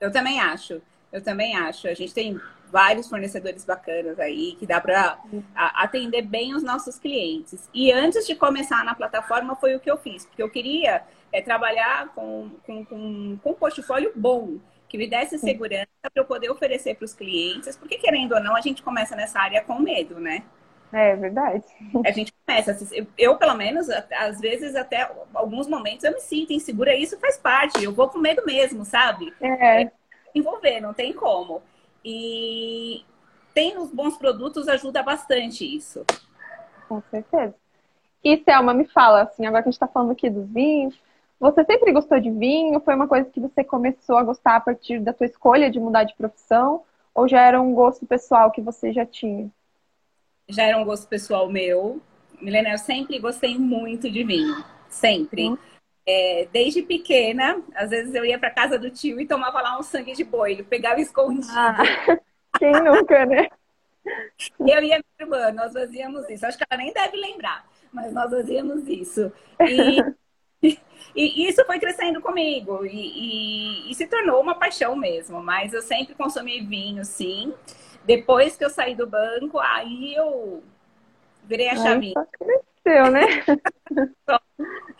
Eu 0.00 0.10
também 0.10 0.40
acho, 0.40 0.80
eu 1.12 1.22
também 1.22 1.56
acho. 1.56 1.86
A 1.86 1.94
gente 1.94 2.14
tem 2.14 2.40
vários 2.70 3.06
fornecedores 3.06 3.64
bacanas 3.66 4.18
aí 4.18 4.56
que 4.58 4.66
dá 4.66 4.80
para 4.80 5.18
atender 5.54 6.22
bem 6.22 6.54
os 6.54 6.62
nossos 6.62 6.98
clientes. 6.98 7.68
E 7.74 7.92
antes 7.92 8.26
de 8.26 8.34
começar 8.34 8.82
na 8.82 8.94
plataforma 8.94 9.54
foi 9.56 9.76
o 9.76 9.80
que 9.80 9.90
eu 9.90 9.98
fiz, 9.98 10.24
porque 10.24 10.42
eu 10.42 10.48
queria 10.48 11.02
é, 11.30 11.42
trabalhar 11.42 12.08
com, 12.14 12.50
com, 12.66 12.84
com, 12.84 13.38
com 13.42 13.50
um 13.50 13.54
portfólio 13.54 14.10
bom 14.16 14.58
que 14.88 14.98
me 14.98 15.06
desse 15.06 15.38
segurança 15.38 15.88
para 16.02 16.10
eu 16.16 16.24
poder 16.24 16.50
oferecer 16.50 16.94
para 16.96 17.04
os 17.04 17.14
clientes, 17.14 17.76
porque 17.76 17.96
querendo 17.96 18.32
ou 18.32 18.42
não, 18.42 18.54
a 18.54 18.60
gente 18.60 18.82
começa 18.82 19.16
nessa 19.16 19.40
área 19.40 19.62
com 19.62 19.78
medo, 19.78 20.20
né? 20.20 20.42
É 20.92 21.16
verdade. 21.16 21.64
A 22.04 22.10
gente 22.10 22.30
começa, 22.44 22.76
eu, 22.94 23.06
eu, 23.16 23.36
pelo 23.38 23.54
menos, 23.54 23.88
às 23.88 24.38
vezes 24.38 24.76
até 24.76 25.10
alguns 25.32 25.66
momentos 25.66 26.04
eu 26.04 26.12
me 26.12 26.20
sinto 26.20 26.52
insegura, 26.52 26.94
isso 26.94 27.18
faz 27.18 27.38
parte, 27.38 27.82
eu 27.82 27.92
vou 27.92 28.10
com 28.10 28.18
medo 28.18 28.44
mesmo, 28.44 28.84
sabe? 28.84 29.32
É. 29.40 29.90
envolver, 30.34 30.80
não 30.80 30.92
tem 30.92 31.12
como. 31.12 31.62
E 32.04 33.04
tem 33.54 33.78
os 33.78 33.90
bons 33.90 34.16
produtos 34.16 34.68
ajuda 34.68 35.02
bastante 35.02 35.64
isso. 35.64 36.04
Com 36.88 37.02
certeza. 37.10 37.54
E 38.24 38.38
Selma, 38.44 38.72
me 38.72 38.84
fala, 38.84 39.22
assim, 39.22 39.46
agora 39.46 39.62
que 39.62 39.68
a 39.68 39.72
gente 39.72 39.76
está 39.76 39.88
falando 39.88 40.12
aqui 40.12 40.30
dos 40.30 40.48
vinhos, 40.48 40.94
você 41.40 41.64
sempre 41.64 41.90
gostou 41.92 42.20
de 42.20 42.30
vinho? 42.30 42.78
Foi 42.80 42.94
uma 42.94 43.08
coisa 43.08 43.28
que 43.28 43.40
você 43.40 43.64
começou 43.64 44.16
a 44.16 44.22
gostar 44.22 44.56
a 44.56 44.60
partir 44.60 45.00
da 45.00 45.12
sua 45.12 45.26
escolha 45.26 45.70
de 45.70 45.80
mudar 45.80 46.04
de 46.04 46.14
profissão? 46.14 46.82
Ou 47.12 47.26
já 47.26 47.40
era 47.40 47.60
um 47.60 47.74
gosto 47.74 48.06
pessoal 48.06 48.52
que 48.52 48.60
você 48.60 48.92
já 48.92 49.04
tinha? 49.04 49.50
Já 50.48 50.62
era 50.62 50.78
um 50.78 50.84
gosto 50.84 51.08
pessoal 51.08 51.48
meu. 51.48 52.00
Milena, 52.40 52.70
eu 52.70 52.78
sempre 52.78 53.18
gostei 53.18 53.58
muito 53.58 54.08
de 54.08 54.22
vinho. 54.22 54.64
Sempre. 54.88 55.50
Hum. 55.50 55.58
É, 56.06 56.48
desde 56.52 56.82
pequena, 56.82 57.62
às 57.74 57.90
vezes 57.90 58.14
eu 58.14 58.24
ia 58.24 58.38
para 58.38 58.50
casa 58.50 58.78
do 58.78 58.90
tio 58.90 59.20
e 59.20 59.26
tomava 59.26 59.60
lá 59.60 59.78
um 59.78 59.82
sangue 59.82 60.12
de 60.12 60.24
boi. 60.24 60.62
Pegava 60.68 61.00
escondido. 61.00 61.46
Ah, 61.50 61.76
quem 62.58 62.72
nunca, 62.72 63.24
né? 63.26 63.48
Eu 64.58 64.82
e 64.82 64.92
a 64.92 64.98
minha 64.98 65.02
irmã, 65.20 65.52
nós 65.52 65.72
fazíamos 65.72 66.28
isso. 66.28 66.44
Acho 66.44 66.58
que 66.58 66.64
ela 66.68 66.82
nem 66.82 66.92
deve 66.92 67.16
lembrar, 67.16 67.64
mas 67.92 68.12
nós 68.12 68.30
fazíamos 68.30 68.86
isso. 68.88 69.32
E 70.64 70.78
E 71.14 71.48
isso 71.48 71.64
foi 71.66 71.78
crescendo 71.78 72.20
comigo 72.20 72.86
e, 72.86 72.90
e, 72.90 73.90
e, 73.90 73.94
se 73.94 74.06
tornou 74.06 74.40
uma 74.40 74.54
paixão 74.54 74.94
mesmo. 74.96 75.42
Mas 75.42 75.72
eu 75.72 75.82
sempre 75.82 76.14
consumi 76.14 76.60
vinho, 76.60 77.04
sim. 77.04 77.52
Depois 78.04 78.56
que 78.56 78.64
eu 78.64 78.70
saí 78.70 78.94
do 78.94 79.06
banco, 79.06 79.58
aí 79.58 80.14
eu 80.14 80.62
virei 81.44 81.68
a 81.68 81.76
chave. 81.76 82.14
Cresceu, 82.84 83.10
né? 83.10 83.22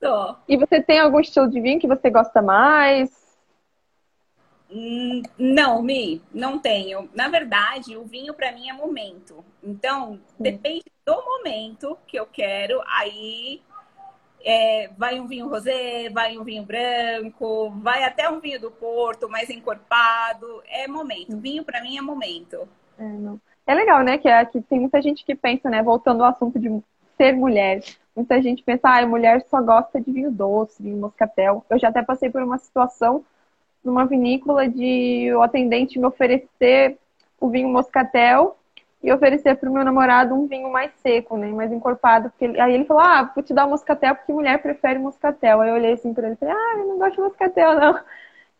tô. 0.00 0.34
E 0.48 0.56
você 0.56 0.82
tem 0.82 0.98
algum 0.98 1.20
estilo 1.20 1.48
de 1.48 1.60
vinho 1.60 1.78
que 1.78 1.86
você 1.86 2.10
gosta 2.10 2.40
mais? 2.40 3.10
Hum, 4.70 5.22
não, 5.36 5.82
Mi, 5.82 6.22
não 6.32 6.58
tenho. 6.58 7.10
Na 7.14 7.28
verdade, 7.28 7.96
o 7.96 8.04
vinho 8.04 8.32
para 8.32 8.52
mim 8.52 8.68
é 8.68 8.72
momento. 8.72 9.44
Então, 9.62 10.20
depende 10.38 10.84
do 11.04 11.24
momento 11.24 11.98
que 12.06 12.16
eu 12.16 12.26
quero, 12.26 12.80
aí 12.86 13.60
é, 14.44 14.88
vai 14.96 15.20
um 15.20 15.26
vinho 15.26 15.48
rosé, 15.48 16.08
vai 16.10 16.38
um 16.38 16.44
vinho 16.44 16.62
branco, 16.62 17.70
vai 17.82 18.04
até 18.04 18.28
um 18.28 18.40
vinho 18.40 18.60
do 18.60 18.70
Porto, 18.70 19.28
mais 19.28 19.50
encorpado. 19.50 20.62
É 20.68 20.86
momento. 20.86 21.36
Vinho 21.36 21.64
para 21.64 21.82
mim 21.82 21.98
é 21.98 22.00
momento. 22.00 22.68
É, 22.98 23.72
é 23.72 23.74
legal, 23.74 24.02
né? 24.02 24.18
Que, 24.18 24.28
é, 24.28 24.44
que 24.44 24.60
tem 24.62 24.80
muita 24.80 25.02
gente 25.02 25.24
que 25.24 25.34
pensa, 25.34 25.68
né? 25.68 25.82
Voltando 25.82 26.22
ao 26.22 26.30
assunto 26.30 26.58
de 26.58 26.68
ser 27.16 27.34
mulher. 27.34 27.82
Muita 28.20 28.42
gente 28.42 28.62
pensa, 28.62 28.86
ah, 28.86 29.06
mulher 29.06 29.42
só 29.48 29.62
gosta 29.62 29.98
de 29.98 30.12
vinho 30.12 30.30
doce, 30.30 30.82
vinho 30.82 30.98
moscatel. 30.98 31.64
Eu 31.70 31.78
já 31.78 31.88
até 31.88 32.02
passei 32.02 32.28
por 32.28 32.42
uma 32.42 32.58
situação 32.58 33.24
numa 33.82 34.04
vinícola 34.04 34.68
de 34.68 35.32
o 35.34 35.40
atendente 35.40 35.98
me 35.98 36.04
oferecer 36.04 36.98
o 37.40 37.48
vinho 37.48 37.70
moscatel 37.70 38.58
e 39.02 39.10
oferecer 39.10 39.56
para 39.56 39.70
o 39.70 39.72
meu 39.72 39.82
namorado 39.82 40.34
um 40.34 40.46
vinho 40.46 40.70
mais 40.70 40.92
seco, 41.02 41.38
né, 41.38 41.50
mais 41.50 41.72
encorpado. 41.72 42.28
Porque 42.28 42.44
ele... 42.44 42.60
aí 42.60 42.74
ele 42.74 42.84
falou, 42.84 43.02
ah, 43.02 43.32
vou 43.34 43.42
te 43.42 43.54
dar 43.54 43.64
o 43.64 43.70
moscatel 43.70 44.14
porque 44.14 44.34
mulher 44.34 44.60
prefere 44.60 44.98
moscatel. 44.98 45.62
Aí 45.62 45.70
eu 45.70 45.76
olhei 45.76 45.92
assim 45.94 46.12
para 46.12 46.26
ele 46.26 46.34
e 46.34 46.36
falei, 46.36 46.54
ah, 46.54 46.74
eu 46.76 46.88
não 46.88 46.98
gosto 46.98 47.14
de 47.14 47.22
moscatel, 47.22 47.74
não. 47.74 48.00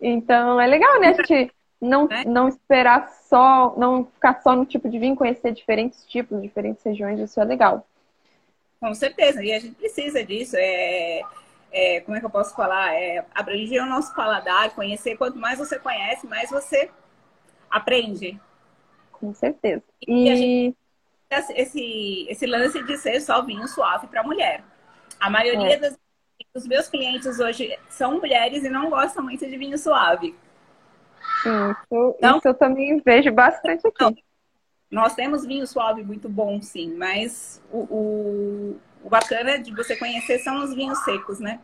Então 0.01 0.59
é 0.59 0.67
legal, 0.67 0.99
né, 1.01 1.09
a 1.09 1.13
gente 1.13 1.53
não, 1.79 2.09
é. 2.11 2.25
não 2.25 2.49
esperar 2.49 3.11
só, 3.11 3.75
não 3.77 4.07
ficar 4.07 4.41
só 4.41 4.57
no 4.57 4.65
tipo 4.65 4.89
de 4.89 4.99
vinho, 4.99 5.15
conhecer 5.15 5.53
diferentes 5.53 6.03
tipos, 6.07 6.41
diferentes 6.41 6.83
regiões, 6.83 7.21
isso 7.21 7.39
é 7.39 7.45
legal. 7.45 7.87
Com 8.81 8.95
certeza, 8.95 9.45
e 9.45 9.53
a 9.53 9.59
gente 9.59 9.75
precisa 9.75 10.25
disso. 10.25 10.57
É, 10.59 11.21
é, 11.71 12.01
como 12.01 12.17
é 12.17 12.21
que 12.21 12.27
eu 12.27 12.31
posso 12.31 12.55
falar? 12.55 12.95
É, 12.95 13.25
abranger 13.35 13.83
o 13.83 13.87
nosso 13.87 14.15
paladar, 14.15 14.71
conhecer. 14.75 15.17
Quanto 15.17 15.39
mais 15.39 15.59
você 15.59 15.79
conhece, 15.79 16.27
mais 16.27 16.51
você 16.51 16.91
aprende. 17.71 18.41
Com 19.13 19.35
certeza. 19.35 19.83
E, 20.07 20.29
e 20.29 20.37
gente, 20.37 20.77
esse, 21.55 22.27
esse 22.29 22.47
lance 22.47 22.83
de 22.83 22.97
ser 22.97 23.21
só 23.21 23.43
vinho 23.43 23.69
suave 23.69 24.07
para 24.07 24.23
mulher. 24.23 24.65
A 25.21 25.29
maioria 25.29 25.75
é. 25.75 25.79
das, 25.79 25.99
dos 26.55 26.67
meus 26.67 26.89
clientes 26.89 27.39
hoje 27.39 27.79
são 27.89 28.19
mulheres 28.19 28.65
e 28.65 28.71
não 28.71 28.89
gostam 28.89 29.23
muito 29.23 29.47
de 29.47 29.57
vinho 29.59 29.77
suave. 29.77 30.35
Sim, 31.43 31.71
isso, 31.71 32.15
então, 32.19 32.39
isso 32.39 32.49
eu 32.49 32.55
também 32.55 33.01
vejo 33.05 33.31
bastante 33.31 33.87
aqui. 33.87 34.03
Não, 34.03 34.15
nós 34.91 35.15
temos 35.15 35.47
vinho 35.47 35.67
suave 35.67 36.03
muito 36.03 36.29
bom, 36.29 36.61
sim, 36.61 36.95
mas 36.97 37.63
o, 37.71 37.79
o, 37.79 38.81
o 39.05 39.09
bacana 39.09 39.59
de 39.59 39.73
você 39.75 39.97
conhecer 39.97 40.39
são 40.41 40.65
os 40.65 40.75
vinhos 40.75 40.99
secos, 41.05 41.39
né? 41.39 41.61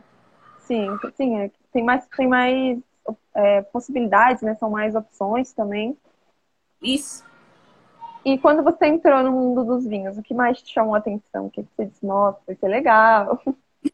Sim, 0.59 0.87
sim, 1.15 1.37
é, 1.37 1.51
tem 1.71 1.83
mais, 1.83 2.07
tem 2.07 2.27
mais 2.27 2.79
é, 3.35 3.61
possibilidades, 3.63 4.41
né? 4.41 4.55
São 4.55 4.69
mais 4.69 4.95
opções 4.95 5.51
também. 5.51 5.97
Isso. 6.81 7.25
E 8.23 8.37
quando 8.37 8.63
você 8.63 8.87
entrou 8.87 9.23
no 9.23 9.31
mundo 9.31 9.63
dos 9.63 9.85
vinhos, 9.85 10.17
o 10.17 10.23
que 10.23 10.33
mais 10.33 10.61
te 10.61 10.73
chamou 10.73 10.95
a 10.95 10.97
atenção? 10.97 11.45
O 11.45 11.49
que 11.49 11.61
você 11.61 11.85
disse, 11.85 12.05
nossa, 12.05 12.39
vai 12.45 12.55
ser 12.55 12.67
legal? 12.67 13.41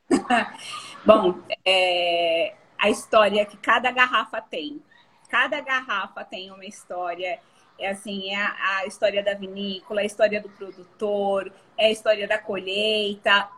Bom, 1.06 1.36
é, 1.66 2.56
a 2.78 2.90
história 2.90 3.46
que 3.46 3.58
cada 3.58 3.92
garrafa 3.92 4.42
tem. 4.42 4.82
Cada 5.30 5.60
garrafa 5.62 6.24
tem 6.24 6.52
uma 6.52 6.66
história 6.66 7.40
é 7.80 7.89
assim, 7.89 8.32
é 8.32 8.36
a, 8.36 8.80
a, 8.80 8.86
história 8.86 9.24
da 9.24 9.34
vinícola, 9.34 10.01
a 10.01 10.06
história 10.06 10.42
do 10.42 10.50
produtor, 10.50 11.51
é 11.77 11.88
a 11.88 11.92
história 11.92 12.27
da 12.27 12.38
colheita. 12.38 13.50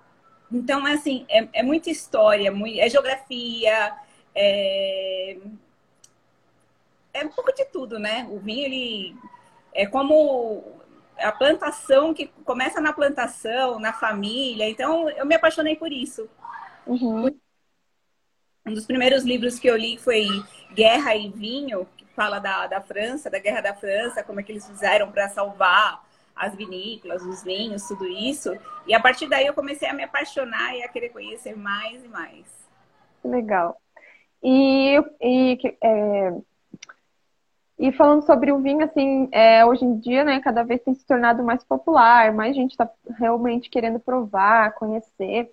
Então, 0.52 0.88
é 0.88 0.94
assim, 0.94 1.26
é, 1.30 1.48
é 1.54 1.64
muita 1.64 1.90
história, 1.90 2.54
é 2.80 2.90
geografia, 2.90 3.94
é, 4.34 5.38
é 7.14 7.26
um 7.26 7.30
pouco 7.30 7.54
de 7.54 7.66
tudo, 7.66 7.98
né? 7.98 8.28
O 8.30 8.40
vinho, 8.40 8.66
ele 8.66 9.16
é 9.74 9.86
como 9.86 10.82
a 11.18 11.32
plantação 11.32 12.14
que 12.14 12.28
começa 12.44 12.82
na 12.82 12.94
plantação, 12.94 13.80
na 13.80 13.94
família. 13.94 14.70
Então, 14.70 15.10
eu 15.10 15.26
me 15.26 15.36
apaixonei 15.36 15.76
por 15.76 15.92
isso. 15.92 16.30
Uhum. 16.86 17.34
Um 18.66 18.74
dos 18.74 18.86
primeiros 18.86 19.24
livros 19.24 19.60
que 19.60 19.68
eu 19.68 19.78
li 19.78 19.98
foi 19.98 20.28
Guerra 20.74 21.16
e 21.16 21.30
Vinho, 21.30 21.88
fala 22.16 22.40
da, 22.40 22.68
da 22.68 22.82
França, 22.82 23.30
da 23.30 23.40
Guerra 23.40 23.62
da 23.62 23.74
França, 23.74 24.24
como 24.24 24.40
é 24.40 24.44
que 24.44 24.52
eles 24.52 24.68
fizeram 24.68 25.12
para 25.12 25.30
salvar 25.30 26.04
as 26.36 26.56
vinícolas, 26.56 27.24
os 27.24 27.44
vinhos, 27.44 27.88
tudo 27.88 28.06
isso. 28.06 28.52
E 28.88 28.94
a 28.94 29.00
partir 29.00 29.28
daí 29.28 29.46
eu 29.46 29.54
comecei 29.54 29.88
a 29.88 29.94
me 29.94 30.04
apaixonar 30.04 30.76
e 30.76 30.84
a 30.84 30.88
querer 30.88 31.10
conhecer 31.10 31.56
mais 31.56 32.04
e 32.04 32.08
mais. 32.08 32.46
Legal. 33.24 33.80
E, 34.44 34.98
e, 35.22 35.58
é, 35.82 36.34
e 37.80 37.92
falando 37.92 38.26
sobre 38.26 38.52
o 38.52 38.60
vinho, 38.60 38.84
assim, 38.84 39.28
é, 39.32 39.66
hoje 39.66 39.84
em 39.84 39.98
dia, 39.98 40.24
né, 40.24 40.40
cada 40.40 40.64
vez 40.64 40.82
tem 40.82 40.94
se 40.94 41.06
tornado 41.06 41.44
mais 41.44 41.64
popular, 41.64 42.34
mais 42.34 42.56
gente 42.56 42.72
está 42.72 42.90
realmente 43.18 43.70
querendo 43.70 44.00
provar, 44.00 44.74
conhecer. 44.74 45.52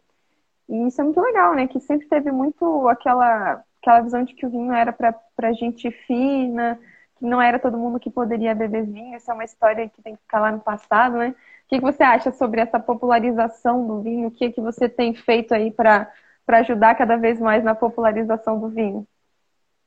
E 0.68 0.86
isso 0.86 1.00
é 1.00 1.04
muito 1.04 1.20
legal, 1.20 1.54
né? 1.54 1.66
Que 1.66 1.80
sempre 1.80 2.06
teve 2.08 2.30
muito 2.30 2.88
aquela 2.88 3.64
aquela 3.82 4.00
visão 4.00 4.22
de 4.22 4.32
que 4.32 4.46
o 4.46 4.50
vinho 4.50 4.72
era 4.72 4.92
para 4.92 5.52
gente 5.52 5.90
fina, 6.06 6.78
que 7.18 7.26
não 7.26 7.42
era 7.42 7.58
todo 7.58 7.76
mundo 7.76 7.98
que 7.98 8.08
poderia 8.08 8.54
beber 8.54 8.86
vinho. 8.86 9.16
Isso 9.16 9.30
é 9.30 9.34
uma 9.34 9.44
história 9.44 9.88
que 9.88 10.00
tem 10.00 10.14
que 10.14 10.22
ficar 10.22 10.40
lá 10.40 10.52
no 10.52 10.60
passado, 10.60 11.18
né? 11.18 11.34
O 11.64 11.68
que, 11.68 11.80
você 11.80 12.02
acha 12.02 12.30
sobre 12.32 12.60
essa 12.60 12.78
popularização 12.78 13.86
do 13.86 14.00
vinho? 14.00 14.28
O 14.28 14.30
que, 14.30 14.52
que 14.52 14.60
você 14.60 14.88
tem 14.88 15.14
feito 15.14 15.52
aí 15.52 15.70
para 15.70 16.12
ajudar 16.48 16.94
cada 16.94 17.16
vez 17.16 17.40
mais 17.40 17.64
na 17.64 17.74
popularização 17.74 18.60
do 18.60 18.68
vinho? 18.68 19.06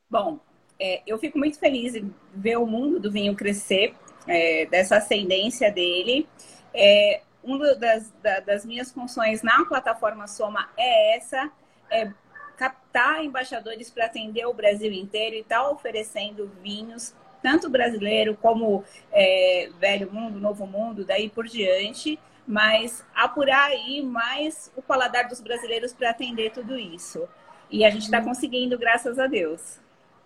Bom, 0.10 0.40
é, 0.80 1.02
eu 1.08 1.18
fico 1.18 1.38
muito 1.38 1.58
feliz 1.58 1.96
em 1.96 2.14
ver 2.34 2.58
o 2.58 2.66
mundo 2.66 3.00
do 3.00 3.12
vinho 3.12 3.36
crescer, 3.36 3.96
é, 4.28 4.66
dessa 4.66 4.98
ascendência 4.98 5.72
dele. 5.72 6.28
É, 6.74 7.22
uma 7.44 7.76
das, 7.76 8.12
da, 8.22 8.40
das 8.40 8.66
minhas 8.66 8.92
funções 8.92 9.42
na 9.42 9.64
plataforma 9.66 10.28
Soma 10.28 10.68
é 10.76 11.16
essa, 11.16 11.52
é 11.90 12.12
captar 12.56 13.24
embaixadores 13.24 13.90
para 13.90 14.06
atender 14.06 14.46
o 14.46 14.54
Brasil 14.54 14.92
inteiro 14.92 15.36
e 15.36 15.40
está 15.40 15.70
oferecendo 15.70 16.50
vinhos, 16.62 17.14
tanto 17.42 17.70
brasileiro 17.70 18.36
como 18.42 18.84
é, 19.12 19.70
Velho 19.80 20.12
Mundo, 20.12 20.40
Novo 20.40 20.66
Mundo, 20.66 21.06
daí 21.06 21.30
por 21.30 21.46
diante, 21.46 22.20
mas 22.48 23.06
apurar 23.14 23.70
aí 23.70 24.02
mais 24.02 24.72
o 24.76 24.82
paladar 24.82 25.28
dos 25.28 25.42
brasileiros 25.42 25.94
para 25.94 26.10
atender 26.10 26.52
tudo 26.52 26.78
isso. 26.78 27.28
E 27.70 27.84
a 27.84 27.90
gente 27.90 28.04
está 28.04 28.20
uhum. 28.20 28.26
conseguindo, 28.26 28.78
graças 28.78 29.20
a 29.20 29.28
Deus. 29.28 29.80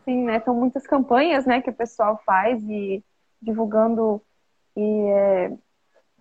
Sim, 0.05 0.25
né? 0.25 0.39
São 0.41 0.53
muitas 0.53 0.85
campanhas 0.85 1.45
né, 1.45 1.61
que 1.61 1.69
o 1.69 1.73
pessoal 1.73 2.21
faz 2.25 2.61
e 2.63 3.03
divulgando 3.41 4.21
e, 4.75 5.07
é, 5.11 5.51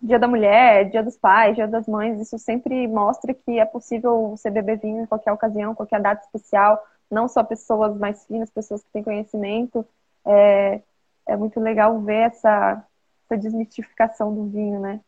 Dia 0.01 0.19
da 0.19 0.29
Mulher, 0.29 0.91
Dia 0.91 1.03
dos 1.03 1.17
Pais, 1.17 1.57
Dia 1.57 1.67
das 1.67 1.87
Mães, 1.87 2.21
isso 2.21 2.39
sempre 2.39 2.87
mostra 2.87 3.35
que 3.35 3.59
é 3.59 3.65
possível 3.65 4.31
você 4.31 4.49
beber 4.51 4.79
vinho 4.79 5.03
em 5.03 5.07
qualquer 5.07 5.33
ocasião, 5.33 5.75
qualquer 5.75 6.01
data 6.01 6.25
especial, 6.25 6.83
não 7.11 7.29
só 7.29 7.43
pessoas 7.43 7.97
mais 7.97 8.25
finas, 8.27 8.51
pessoas 8.51 8.83
que 8.83 8.91
têm 8.93 9.03
conhecimento. 9.03 9.85
É, 10.25 10.81
é 11.27 11.37
muito 11.37 11.59
legal 11.59 12.01
ver 12.01 12.27
essa, 12.29 12.85
essa 13.25 13.41
desmistificação 13.41 14.35
do 14.35 14.47
vinho, 14.47 14.81
né? 14.81 15.01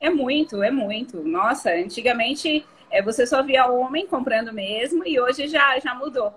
É 0.00 0.10
muito, 0.10 0.62
é 0.62 0.70
muito. 0.70 1.22
Nossa, 1.22 1.70
antigamente 1.70 2.66
é, 2.90 3.02
você 3.02 3.26
só 3.26 3.42
via 3.42 3.66
homem 3.66 4.06
comprando 4.06 4.52
mesmo 4.52 5.06
e 5.06 5.20
hoje 5.20 5.48
já, 5.48 5.78
já 5.78 5.94
mudou. 5.94 6.32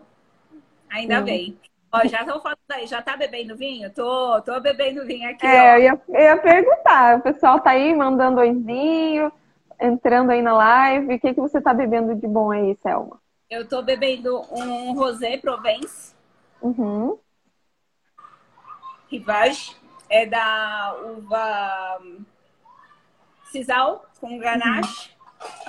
Ainda 0.89 1.22
bem. 1.22 1.58
Ó, 1.91 2.06
já 2.06 2.22
estão 2.22 2.41
falando 2.41 2.58
aí, 2.72 2.86
já 2.86 3.01
tá 3.01 3.15
bebendo 3.15 3.56
vinho? 3.56 3.89
Tô, 3.94 4.41
tô 4.41 4.60
bebendo 4.60 5.06
vinho 5.06 5.29
aqui. 5.29 5.46
É. 5.46 5.75
Eu, 5.75 5.82
ia, 5.82 6.01
eu 6.10 6.22
ia 6.22 6.38
perguntar. 6.38 7.17
O 7.17 7.22
pessoal 7.22 7.60
tá 7.60 7.72
aí 7.72 7.96
mandando 7.96 8.41
oizinho, 8.41 9.32
entrando 9.79 10.32
aí 10.32 10.41
na 10.41 10.53
live. 10.53 11.15
O 11.15 11.20
que, 11.20 11.34
que 11.34 11.41
você 11.41 11.62
tá 11.62 11.74
bebendo 11.74 12.13
de 12.15 12.27
bom 12.27 12.51
aí, 12.51 12.75
Selma? 12.82 13.20
Eu 13.50 13.67
tô 13.67 13.82
bebendo 13.82 14.41
um 14.51 14.94
Rosé 14.94 15.38
Provence. 15.38 16.13
Uhum. 16.62 17.17
Rivage. 19.10 19.75
É 20.10 20.25
da 20.25 20.96
uva 21.03 22.00
Sisal 23.46 24.06
com 24.20 24.38
ganache. 24.38 25.10
Uhum. 25.12 25.16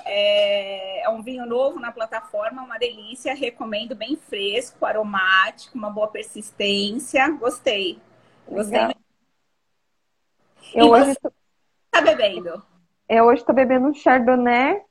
É, 0.05 1.05
é, 1.05 1.09
um 1.09 1.23
vinho 1.23 1.45
novo 1.45 1.79
na 1.79 1.93
plataforma, 1.93 2.63
uma 2.63 2.79
delícia. 2.79 3.35
Recomendo, 3.35 3.95
bem 3.95 4.17
fresco, 4.17 4.85
aromático, 4.85 5.77
uma 5.77 5.91
boa 5.91 6.09
persistência. 6.09 7.31
Gostei. 7.33 8.01
Gostei. 8.49 8.79
Legal. 8.79 8.95
Eu 10.75 10.87
e 10.87 10.91
hoje 10.91 11.15
tô... 11.21 11.33
tá 11.91 12.01
bebendo? 12.01 12.63
Eu 13.09 13.25
hoje 13.25 13.41
estou 13.41 13.55
bebendo 13.55 13.89
um 13.89 13.95
Chardonnay 13.95 14.83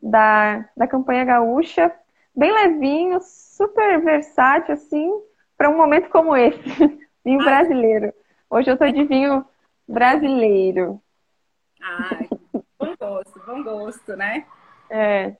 da, 0.00 0.68
da 0.76 0.86
campanha 0.86 1.24
gaúcha, 1.24 1.92
bem 2.34 2.52
levinho, 2.52 3.20
super 3.22 4.00
versátil, 4.02 4.74
assim, 4.74 5.10
para 5.56 5.70
um 5.70 5.76
momento 5.76 6.08
como 6.10 6.36
esse. 6.36 6.58
vinho 7.24 7.40
Ai. 7.40 7.44
brasileiro. 7.44 8.12
Hoje 8.50 8.70
eu 8.70 8.74
estou 8.74 8.90
de 8.90 9.04
vinho 9.04 9.44
brasileiro. 9.88 11.00
Ai, 11.80 12.28
bom 13.44 13.62
gosto, 13.62 14.16
né? 14.16 14.46
É. 14.90 15.34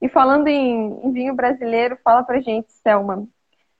E 0.00 0.08
falando 0.08 0.48
em, 0.48 1.00
em, 1.04 1.12
vinho 1.12 1.34
brasileiro, 1.34 1.98
fala 2.02 2.22
pra 2.22 2.40
gente, 2.40 2.70
Selma. 2.72 3.26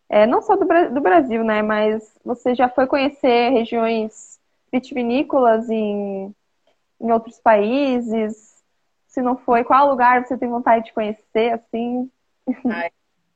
é, 0.08 0.26
não 0.26 0.40
só 0.40 0.56
do, 0.56 0.64
do 0.94 1.00
Brasil, 1.00 1.44
né? 1.44 1.62
Mas 1.62 2.18
você 2.25 2.54
já 2.54 2.68
foi 2.68 2.86
conhecer 2.86 3.50
regiões 3.50 4.38
vitivinícolas 4.72 5.68
em, 5.68 6.34
em 7.00 7.12
outros 7.12 7.38
países? 7.38 8.56
Se 9.06 9.22
não 9.22 9.36
foi, 9.36 9.64
qual 9.64 9.88
lugar 9.88 10.25
você 10.25 10.36
tem 10.36 10.48
vontade 10.48 10.86
de 10.86 10.92
conhecer, 10.92 11.52
assim? 11.52 12.10
Ai, 12.68 12.90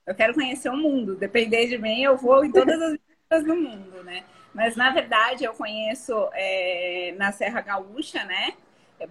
eu 0.07 0.15
quero 0.15 0.35
conhecer 0.35 0.69
o 0.71 0.77
mundo. 0.77 1.17
Depender 1.17 1.67
de 1.67 1.79
mim, 1.79 2.03
eu 2.03 2.17
vou 2.17 2.45
em 2.45 2.53
todas 2.53 2.81
as 2.81 2.99
vilas 3.31 3.45
do 3.47 3.57
mundo, 3.57 4.03
né? 4.03 4.25
Mas, 4.53 4.75
na 4.75 4.91
verdade, 4.91 5.45
eu 5.45 5.55
conheço 5.55 6.13
é, 6.33 7.15
na 7.17 7.31
Serra 7.31 7.61
Gaúcha, 7.61 8.25
né? 8.25 8.55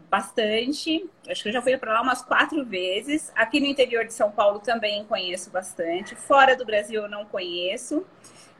Bastante. 0.09 1.09
Acho 1.27 1.43
que 1.43 1.49
eu 1.49 1.53
já 1.53 1.61
fui 1.61 1.75
para 1.77 1.93
lá 1.93 2.01
umas 2.01 2.21
quatro 2.21 2.63
vezes. 2.65 3.31
Aqui 3.35 3.59
no 3.59 3.65
interior 3.65 4.05
de 4.05 4.13
São 4.13 4.31
Paulo 4.31 4.59
também 4.59 5.03
conheço 5.05 5.49
bastante. 5.49 6.15
Fora 6.15 6.55
do 6.55 6.65
Brasil 6.65 7.03
eu 7.03 7.09
não 7.09 7.25
conheço. 7.25 8.05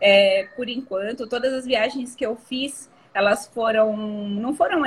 É, 0.02 0.48
por 0.56 0.70
enquanto, 0.70 1.28
todas 1.28 1.54
as 1.54 1.66
viagens 1.66 2.16
que 2.16 2.26
eu 2.26 2.36
fiz, 2.36 2.90
elas 3.14 3.48
foram. 3.48 3.96
não 3.96 4.56
foram 4.56 4.82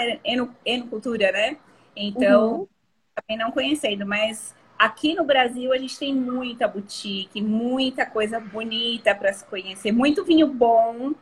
enocultura, 0.64 1.30
né? 1.30 1.56
Então, 1.94 2.60
uhum. 2.60 2.68
também 3.14 3.36
não 3.36 3.52
conhecendo, 3.52 4.06
mas 4.06 4.54
aqui 4.78 5.14
no 5.14 5.24
Brasil 5.24 5.72
a 5.72 5.78
gente 5.78 5.98
tem 5.98 6.14
muita 6.14 6.66
boutique, 6.66 7.40
muita 7.40 8.06
coisa 8.06 8.40
bonita 8.40 9.14
para 9.14 9.32
se 9.32 9.44
conhecer, 9.44 9.92
muito 9.92 10.24
vinho 10.24 10.46
bom. 10.46 11.12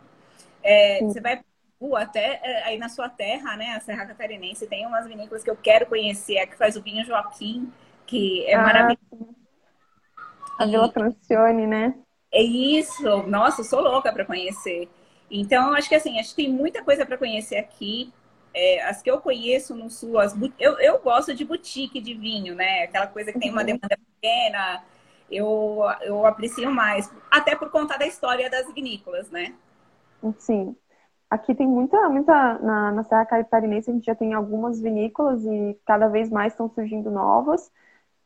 É, 0.63 1.01
você 1.01 1.21
vai 1.21 1.43
até 1.97 2.41
é, 2.43 2.65
aí 2.65 2.79
na 2.79 2.89
sua 2.89 3.09
terra, 3.09 3.57
né, 3.57 3.75
a 3.75 3.81
Serra 3.81 4.07
Catarinense, 4.07 4.67
tem 4.67 4.87
umas 4.87 5.07
vinícolas 5.07 5.43
que 5.43 5.51
eu 5.51 5.57
quero 5.57 5.87
conhecer, 5.87 6.39
a 6.39 6.47
que 6.47 6.57
faz 6.57 6.77
o 6.77 6.83
vinho 6.83 7.05
Joaquim, 7.05 7.73
que 8.07 8.45
é 8.47 8.55
ah, 8.55 8.63
maravilhoso. 8.63 9.35
A 10.59 10.67
Vila 10.67 10.93
Francione, 10.93 11.67
né? 11.67 11.95
É 12.31 12.43
isso. 12.43 13.23
Nossa, 13.27 13.63
eu 13.63 13.65
sou 13.65 13.81
louca 13.81 14.13
para 14.13 14.27
conhecer. 14.27 14.89
Então, 15.31 15.73
acho 15.73 15.89
que 15.89 15.95
assim, 15.95 16.19
acho 16.21 16.31
que 16.31 16.43
tem 16.45 16.53
muita 16.53 16.85
coisa 16.85 17.07
para 17.07 17.17
conhecer 17.17 17.57
aqui. 17.57 18.13
É, 18.53 18.83
as 18.83 19.01
que 19.01 19.11
eu 19.11 19.21
conheço 19.21 19.75
no 19.75 19.89
sul, 19.89 20.19
as, 20.19 20.37
eu, 20.59 20.79
eu 20.81 20.99
gosto 20.99 21.33
de 21.33 21.45
boutique 21.45 22.01
de 22.01 22.15
vinho, 22.15 22.55
né? 22.55 22.83
Aquela 22.83 23.07
coisa 23.07 23.33
que 23.33 23.39
tem 23.39 23.51
uma 23.51 23.61
uhum. 23.61 23.67
demanda 23.67 23.97
pequena, 23.97 24.85
eu, 25.31 25.81
eu 26.03 26.27
aprecio 26.27 26.71
mais. 26.71 27.11
Até 27.31 27.55
por 27.55 27.71
conta 27.71 27.97
da 27.97 28.07
história 28.07 28.51
das 28.51 28.73
vinícolas, 28.75 29.31
né? 29.31 29.55
Sim. 30.37 30.77
Aqui 31.31 31.55
tem 31.55 31.67
muita, 31.67 32.09
muita 32.09 32.59
na, 32.59 32.91
na 32.91 33.05
Serra 33.05 33.25
Catarinense 33.25 33.89
a 33.89 33.95
gente 33.95 34.05
já 34.05 34.17
tem 34.17 34.35
algumas 34.35 34.81
vinícolas 34.81 35.45
e 35.45 35.79
cada 35.87 36.09
vez 36.09 36.29
mais 36.29 36.53
estão 36.53 36.69
surgindo 36.69 37.09
novas. 37.11 37.71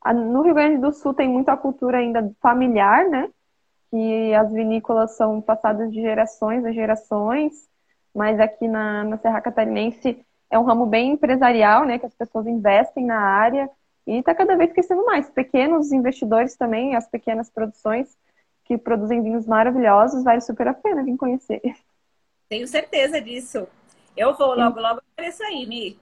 No 0.07 0.43
Rio 0.43 0.55
Grande 0.55 0.79
do 0.81 0.93
Sul 0.93 1.13
tem 1.15 1.29
muita 1.29 1.57
cultura 1.57 1.99
ainda 1.99 2.35
familiar, 2.41 3.09
né? 3.09 3.31
Que 3.91 4.35
as 4.35 4.51
vinícolas 4.53 5.17
são 5.17 5.41
passadas 5.41 5.93
de 5.93 6.01
gerações 6.01 6.65
a 6.65 6.73
gerações, 6.73 7.69
mas 8.15 8.41
aqui 8.41 8.67
na, 8.69 9.05
na 9.05 9.19
Serra 9.19 9.41
Catarinense 9.41 10.25
é 10.51 10.59
um 10.59 10.65
ramo 10.65 10.87
bem 10.87 11.13
empresarial, 11.13 11.85
né? 11.85 11.99
Que 11.99 12.07
as 12.07 12.15
pessoas 12.15 12.47
investem 12.47 13.05
na 13.05 13.19
área 13.19 13.69
e 14.07 14.19
está 14.19 14.35
cada 14.35 14.57
vez 14.57 14.73
crescendo 14.73 15.05
mais. 15.05 15.29
Pequenos 15.31 15.93
investidores 15.93 16.57
também, 16.57 16.97
as 16.97 17.09
pequenas 17.09 17.51
produções 17.51 18.17
que 18.65 18.79
produzem 18.79 19.23
vinhos 19.23 19.47
maravilhosos, 19.47 20.25
vale 20.25 20.41
super 20.41 20.69
a 20.69 20.75
pena 20.75 21.03
vir 21.05 21.17
conhecer. 21.17 21.61
Tenho 22.55 22.69
certeza 22.69 23.21
disso. 23.21 23.67
Eu 24.17 24.33
vou 24.35 24.55
logo, 24.55 24.79
logo 24.79 25.01
apareço 25.13 25.43
aí, 25.43 25.67
Mi. 25.67 25.99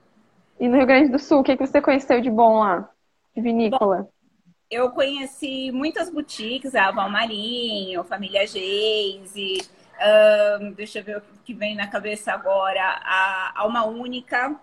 E 0.61 0.69
no 0.69 0.77
Rio 0.77 0.85
Grande 0.85 1.09
do 1.09 1.19
Sul, 1.19 1.41
o 1.41 1.43
que, 1.43 1.57
que 1.57 1.67
você 1.67 1.81
conheceu 1.81 2.21
de 2.21 2.31
bom 2.31 2.59
lá? 2.59 2.91
De 3.35 3.41
vinícola? 3.41 4.03
Bom, 4.03 4.09
eu 4.71 4.91
conheci 4.91 5.73
muitas 5.73 6.11
boutiques, 6.11 6.75
a 6.75 6.91
Valmarinho, 6.91 8.05
Família 8.05 8.47
Geise, 8.47 9.67
um, 10.61 10.73
deixa 10.73 10.99
eu 10.99 11.05
ver 11.05 11.17
o 11.17 11.23
que 11.43 11.55
vem 11.55 11.75
na 11.75 11.87
cabeça 11.87 12.35
agora, 12.35 13.01
a 13.03 13.53
Alma 13.55 13.87
Única. 13.87 14.55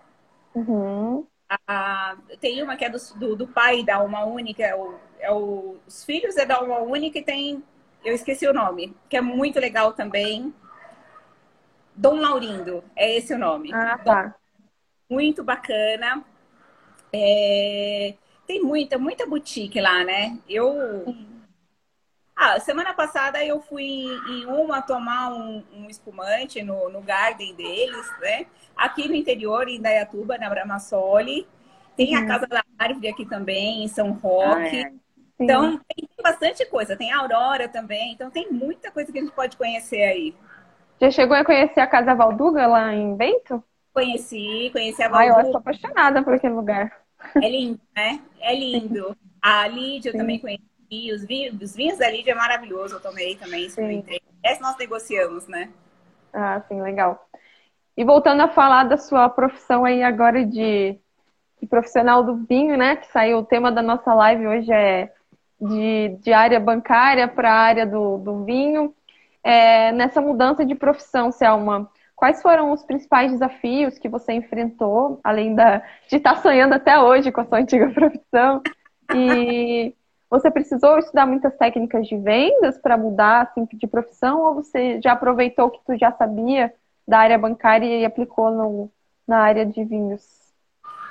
Uhum. 0.54 1.26
A, 1.66 2.16
tem 2.40 2.62
uma 2.62 2.76
que 2.76 2.84
é 2.84 2.88
do, 2.88 2.98
do, 3.16 3.34
do, 3.34 3.48
pai 3.48 3.82
da 3.82 3.96
Alma 3.96 4.24
Única, 4.24 4.62
é 4.62 4.76
o, 4.76 4.94
é 5.18 5.32
o, 5.32 5.76
os 5.88 6.04
filhos 6.04 6.36
é 6.36 6.46
da 6.46 6.58
Alma 6.58 6.78
Única 6.78 7.18
e 7.18 7.24
tem, 7.24 7.64
eu 8.04 8.14
esqueci 8.14 8.46
o 8.46 8.54
nome, 8.54 8.94
que 9.08 9.16
é 9.16 9.20
muito 9.20 9.58
legal 9.58 9.92
também. 9.92 10.54
Dom 12.00 12.18
Laurindo, 12.18 12.82
é 12.96 13.14
esse 13.14 13.34
o 13.34 13.38
nome. 13.38 13.70
Ah, 13.74 13.98
tá. 13.98 14.34
Muito 15.08 15.44
bacana. 15.44 16.24
É... 17.12 18.14
Tem 18.46 18.62
muita, 18.62 18.96
muita 18.96 19.26
boutique 19.26 19.78
lá, 19.78 20.02
né? 20.02 20.38
Eu. 20.48 21.14
Ah, 22.34 22.58
semana 22.58 22.94
passada 22.94 23.44
eu 23.44 23.60
fui 23.60 23.84
em 23.84 24.46
uma 24.46 24.80
tomar 24.80 25.30
um, 25.30 25.62
um 25.74 25.90
espumante 25.90 26.62
no, 26.62 26.88
no 26.88 27.02
garden 27.02 27.54
deles, 27.54 28.10
né? 28.18 28.46
Aqui 28.74 29.06
no 29.06 29.14
interior, 29.14 29.68
em 29.68 29.78
Dayatuba, 29.78 30.38
na 30.38 30.48
Bramassoli. 30.48 31.46
Tem 31.98 32.16
a 32.16 32.20
uhum. 32.20 32.26
Casa 32.26 32.46
da 32.46 32.64
Árvore 32.78 33.08
aqui 33.08 33.26
também, 33.26 33.84
em 33.84 33.88
São 33.88 34.12
Roque. 34.12 34.84
Ah, 34.84 34.88
é. 34.88 34.92
Então, 35.38 35.78
tem 35.94 36.08
bastante 36.22 36.64
coisa. 36.64 36.96
Tem 36.96 37.12
a 37.12 37.18
Aurora 37.18 37.68
também. 37.68 38.12
Então, 38.12 38.30
tem 38.30 38.50
muita 38.50 38.90
coisa 38.90 39.12
que 39.12 39.18
a 39.18 39.20
gente 39.22 39.34
pode 39.34 39.58
conhecer 39.58 40.02
aí. 40.02 40.34
Já 41.00 41.10
chegou 41.10 41.34
a 41.34 41.44
conhecer 41.44 41.80
a 41.80 41.86
Casa 41.86 42.14
Valduga 42.14 42.66
lá 42.66 42.92
em 42.92 43.16
Bento? 43.16 43.64
Conheci, 43.92 44.68
conheci 44.70 45.02
a 45.02 45.08
Valduga. 45.08 45.34
Ai, 45.34 45.40
eu 45.40 45.46
sou 45.46 45.56
apaixonada 45.56 46.22
por 46.22 46.34
aquele 46.34 46.52
lugar. 46.52 46.92
É 47.36 47.48
lindo, 47.48 47.80
né? 47.96 48.20
É 48.38 48.54
lindo. 48.54 49.16
A 49.40 49.66
Lídia 49.66 50.10
eu 50.10 50.16
também 50.16 50.38
conheci. 50.38 51.12
Os 51.14 51.24
vinhos, 51.24 51.60
os 51.60 51.74
vinhos 51.74 51.98
da 51.98 52.10
Lídia 52.10 52.32
é 52.32 52.34
maravilhoso. 52.34 52.96
Eu 52.96 53.00
tomei 53.00 53.34
também, 53.36 53.64
experimentei. 53.64 54.20
Esse 54.44 54.60
nós 54.60 54.76
negociamos, 54.76 55.46
né? 55.46 55.70
Ah, 56.32 56.60
sim, 56.68 56.82
legal. 56.82 57.26
E 57.96 58.04
voltando 58.04 58.42
a 58.42 58.48
falar 58.48 58.84
da 58.84 58.98
sua 58.98 59.28
profissão 59.28 59.84
aí 59.84 60.02
agora 60.02 60.44
de, 60.44 60.98
de 61.60 61.66
profissional 61.66 62.22
do 62.22 62.36
vinho, 62.44 62.76
né? 62.76 62.96
Que 62.96 63.06
saiu 63.06 63.38
o 63.38 63.44
tema 63.44 63.72
da 63.72 63.80
nossa 63.80 64.12
live 64.12 64.46
hoje 64.46 64.72
é 64.72 65.12
de, 65.60 66.18
de 66.20 66.32
área 66.32 66.60
bancária 66.60 67.26
para 67.26 67.50
a 67.52 67.60
área 67.60 67.86
do, 67.86 68.18
do 68.18 68.44
vinho 68.44 68.94
é, 69.42 69.92
nessa 69.92 70.20
mudança 70.20 70.64
de 70.64 70.74
profissão, 70.74 71.30
Selma, 71.30 71.90
quais 72.14 72.42
foram 72.42 72.72
os 72.72 72.82
principais 72.84 73.32
desafios 73.32 73.98
que 73.98 74.08
você 74.08 74.32
enfrentou, 74.32 75.20
além 75.24 75.54
da, 75.54 75.78
de 76.08 76.16
estar 76.16 76.36
sonhando 76.42 76.74
até 76.74 76.98
hoje 76.98 77.32
com 77.32 77.40
a 77.40 77.46
sua 77.46 77.58
antiga 77.58 77.88
profissão? 77.94 78.62
E 79.14 79.94
você 80.28 80.50
precisou 80.50 80.98
estudar 80.98 81.26
muitas 81.26 81.56
técnicas 81.56 82.06
de 82.06 82.16
vendas 82.16 82.78
para 82.78 82.96
mudar 82.96 83.42
assim, 83.42 83.66
de 83.72 83.86
profissão 83.86 84.40
ou 84.42 84.54
você 84.54 85.00
já 85.02 85.12
aproveitou 85.12 85.66
o 85.66 85.70
que 85.70 85.80
tu 85.84 85.98
já 85.98 86.12
sabia 86.12 86.72
da 87.08 87.18
área 87.18 87.38
bancária 87.38 87.86
e 87.86 88.04
aplicou 88.04 88.50
no, 88.50 88.90
na 89.26 89.38
área 89.38 89.66
de 89.66 89.82
vinhos? 89.84 90.22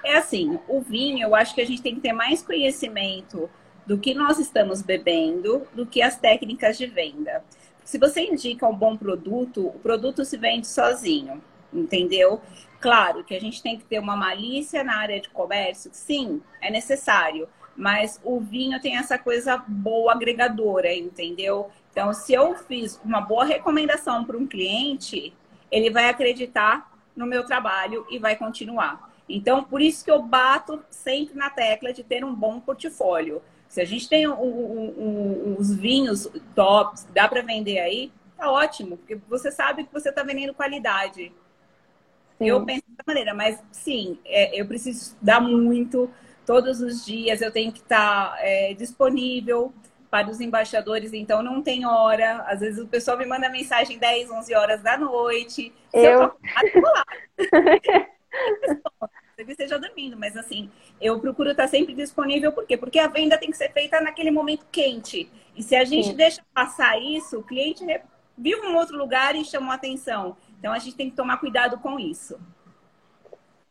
É 0.05 0.15
assim, 0.15 0.57
o 0.67 0.79
vinho, 0.79 1.23
eu 1.23 1.35
acho 1.35 1.53
que 1.53 1.61
a 1.61 1.65
gente 1.65 1.81
tem 1.81 1.95
que 1.95 2.01
ter 2.01 2.13
mais 2.13 2.41
conhecimento 2.41 3.49
do 3.85 3.97
que 3.97 4.13
nós 4.13 4.39
estamos 4.39 4.81
bebendo 4.81 5.67
do 5.73 5.85
que 5.85 6.01
as 6.01 6.17
técnicas 6.17 6.77
de 6.77 6.85
venda. 6.85 7.43
Se 7.89 7.97
você 7.97 8.21
indica 8.21 8.67
um 8.67 8.75
bom 8.75 8.95
produto, 8.95 9.65
o 9.65 9.79
produto 9.79 10.23
se 10.23 10.37
vende 10.37 10.67
sozinho, 10.67 11.41
entendeu? 11.73 12.39
Claro 12.79 13.23
que 13.23 13.33
a 13.35 13.41
gente 13.41 13.63
tem 13.63 13.79
que 13.79 13.83
ter 13.83 13.97
uma 13.97 14.15
malícia 14.15 14.83
na 14.83 14.95
área 14.97 15.19
de 15.19 15.27
comércio, 15.29 15.89
sim, 15.91 16.39
é 16.61 16.69
necessário, 16.69 17.49
mas 17.75 18.21
o 18.23 18.39
vinho 18.39 18.79
tem 18.79 18.95
essa 18.95 19.17
coisa 19.17 19.57
boa 19.67 20.11
agregadora, 20.11 20.93
entendeu? 20.93 21.71
Então, 21.91 22.13
se 22.13 22.31
eu 22.31 22.53
fiz 22.53 23.01
uma 23.03 23.21
boa 23.21 23.43
recomendação 23.43 24.23
para 24.23 24.37
um 24.37 24.45
cliente, 24.45 25.33
ele 25.71 25.89
vai 25.89 26.09
acreditar 26.09 26.95
no 27.15 27.25
meu 27.25 27.43
trabalho 27.43 28.05
e 28.11 28.19
vai 28.19 28.35
continuar. 28.35 29.11
Então, 29.27 29.63
por 29.63 29.81
isso 29.81 30.05
que 30.05 30.11
eu 30.11 30.21
bato 30.21 30.79
sempre 30.91 31.35
na 31.35 31.49
tecla 31.49 31.91
de 31.91 32.03
ter 32.03 32.23
um 32.23 32.35
bom 32.35 32.59
portfólio. 32.59 33.41
Se 33.69 33.79
a 33.79 33.85
gente 33.85 34.09
tem 34.09 34.27
os 34.27 35.73
vinhos 35.75 36.27
tops, 36.55 37.07
dá 37.13 37.27
para 37.27 37.43
vender 37.43 37.79
aí, 37.79 38.11
tá 38.35 38.51
ótimo, 38.51 38.97
porque 38.97 39.15
você 39.29 39.51
sabe 39.51 39.83
que 39.83 39.93
você 39.93 40.09
está 40.09 40.23
vendendo 40.23 40.55
qualidade. 40.55 41.31
Sim. 42.39 42.45
Eu 42.45 42.65
penso 42.65 42.81
dessa 42.87 43.03
maneira, 43.05 43.33
mas 43.33 43.61
sim, 43.71 44.17
é, 44.25 44.59
eu 44.59 44.65
preciso 44.65 44.99
estudar 44.99 45.39
muito, 45.39 46.09
todos 46.47 46.81
os 46.81 47.05
dias 47.05 47.41
eu 47.41 47.51
tenho 47.51 47.71
que 47.71 47.79
estar 47.79 48.31
tá, 48.31 48.37
é, 48.39 48.73
disponível 48.73 49.71
para 50.09 50.31
os 50.31 50.41
embaixadores, 50.41 51.13
então 51.13 51.43
não 51.43 51.61
tem 51.61 51.85
hora. 51.85 52.43
Às 52.47 52.61
vezes 52.61 52.83
o 52.83 52.87
pessoal 52.87 53.19
me 53.19 53.25
manda 53.27 53.49
mensagem 53.49 53.99
10, 53.99 54.31
11 54.31 54.55
horas 54.55 54.81
da 54.81 54.97
noite. 54.97 55.71
Eu, 55.93 56.01
eu 56.01 56.29
tô 56.29 56.37
você 59.45 59.51
esteja 59.51 59.79
dormindo, 59.79 60.17
mas 60.17 60.35
assim, 60.35 60.69
eu 60.99 61.19
procuro 61.19 61.51
estar 61.51 61.67
sempre 61.67 61.93
disponível, 61.93 62.51
por 62.51 62.65
quê? 62.65 62.77
Porque 62.77 62.99
a 62.99 63.07
venda 63.07 63.37
tem 63.37 63.51
que 63.51 63.57
ser 63.57 63.71
feita 63.71 64.01
naquele 64.01 64.31
momento 64.31 64.65
quente. 64.71 65.29
E 65.55 65.63
se 65.63 65.75
a 65.75 65.83
gente 65.83 66.09
Sim. 66.09 66.15
deixa 66.15 66.41
passar 66.53 66.99
isso, 67.01 67.39
o 67.39 67.43
cliente 67.43 67.83
viu 68.37 68.61
um 68.63 68.75
outro 68.75 68.97
lugar 68.97 69.35
e 69.35 69.43
chamou 69.43 69.71
atenção. 69.71 70.37
Então 70.57 70.71
a 70.71 70.79
gente 70.79 70.95
tem 70.95 71.09
que 71.09 71.15
tomar 71.15 71.37
cuidado 71.37 71.77
com 71.79 71.99
isso. 71.99 72.39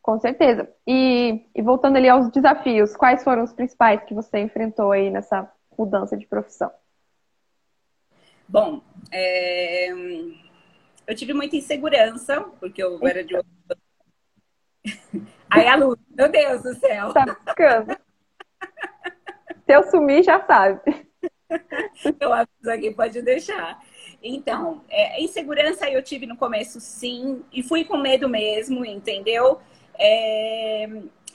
Com 0.02 0.18
certeza. 0.18 0.68
E, 0.86 1.44
e 1.54 1.60
voltando 1.60 1.96
ali 1.96 2.08
aos 2.08 2.30
desafios, 2.30 2.96
quais 2.96 3.22
foram 3.22 3.44
os 3.44 3.52
principais 3.52 4.02
que 4.04 4.14
você 4.14 4.38
enfrentou 4.38 4.92
aí 4.92 5.10
nessa 5.10 5.50
mudança 5.76 6.16
de 6.16 6.26
profissão? 6.26 6.70
Bom, 8.48 8.80
é... 9.12 9.90
eu 11.06 11.14
tive 11.14 11.34
muita 11.34 11.56
insegurança, 11.56 12.40
porque 12.58 12.82
eu 12.82 12.98
era 13.06 13.22
de 13.22 13.36
Aí 15.50 15.66
a 15.66 15.76
luz, 15.76 15.98
meu 16.10 16.28
Deus 16.28 16.62
do 16.62 16.74
céu. 16.74 17.12
Tá 17.12 17.36
ficando. 17.48 17.96
Se 19.66 19.74
eu 19.74 19.82
sumir, 19.90 20.22
já 20.22 20.44
sabe. 20.46 20.80
Eu 22.20 22.32
aviso 22.32 22.70
aqui, 22.70 22.90
pode 22.90 23.22
deixar. 23.22 23.82
Então, 24.22 24.82
é, 24.88 25.22
insegurança 25.22 25.88
eu 25.88 26.02
tive 26.02 26.26
no 26.26 26.36
começo, 26.36 26.80
sim, 26.80 27.42
e 27.52 27.62
fui 27.62 27.84
com 27.84 27.96
medo 27.96 28.28
mesmo, 28.28 28.84
entendeu? 28.84 29.60
É, 29.98 30.88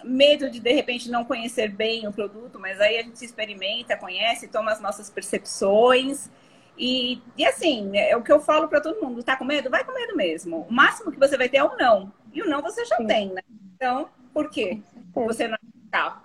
medo 0.04 0.50
de, 0.50 0.60
de 0.60 0.74
repente, 0.74 1.10
não 1.10 1.24
conhecer 1.24 1.70
bem 1.70 2.08
o 2.08 2.14
produto, 2.14 2.60
mas 2.60 2.80
aí 2.80 2.98
a 2.98 3.04
gente 3.04 3.18
se 3.18 3.26
experimenta, 3.26 3.98
conhece, 3.98 4.48
toma 4.48 4.72
as 4.72 4.82
nossas 4.82 5.10
percepções. 5.10 6.30
E, 6.78 7.22
e 7.38 7.46
assim, 7.46 7.96
é 7.98 8.16
o 8.16 8.24
que 8.24 8.32
eu 8.32 8.40
falo 8.40 8.68
para 8.68 8.82
todo 8.82 9.02
mundo: 9.02 9.24
tá 9.24 9.36
com 9.36 9.46
medo? 9.46 9.70
Vai 9.70 9.84
com 9.84 9.94
medo 9.94 10.16
mesmo. 10.16 10.66
O 10.68 10.72
máximo 10.72 11.12
que 11.12 11.20
você 11.20 11.38
vai 11.38 11.50
ter 11.50 11.58
é 11.58 11.64
um 11.64 11.78
não. 11.78 12.12
E 12.34 12.42
o 12.42 12.50
não 12.50 12.62
você 12.62 12.84
já 12.86 12.98
sim. 12.98 13.08
tem, 13.08 13.30
né? 13.30 13.42
Então, 13.84 14.08
por 14.34 14.50
quê? 14.50 14.80
Você 15.14 15.46
não 15.46 15.58
tá. 15.92 16.24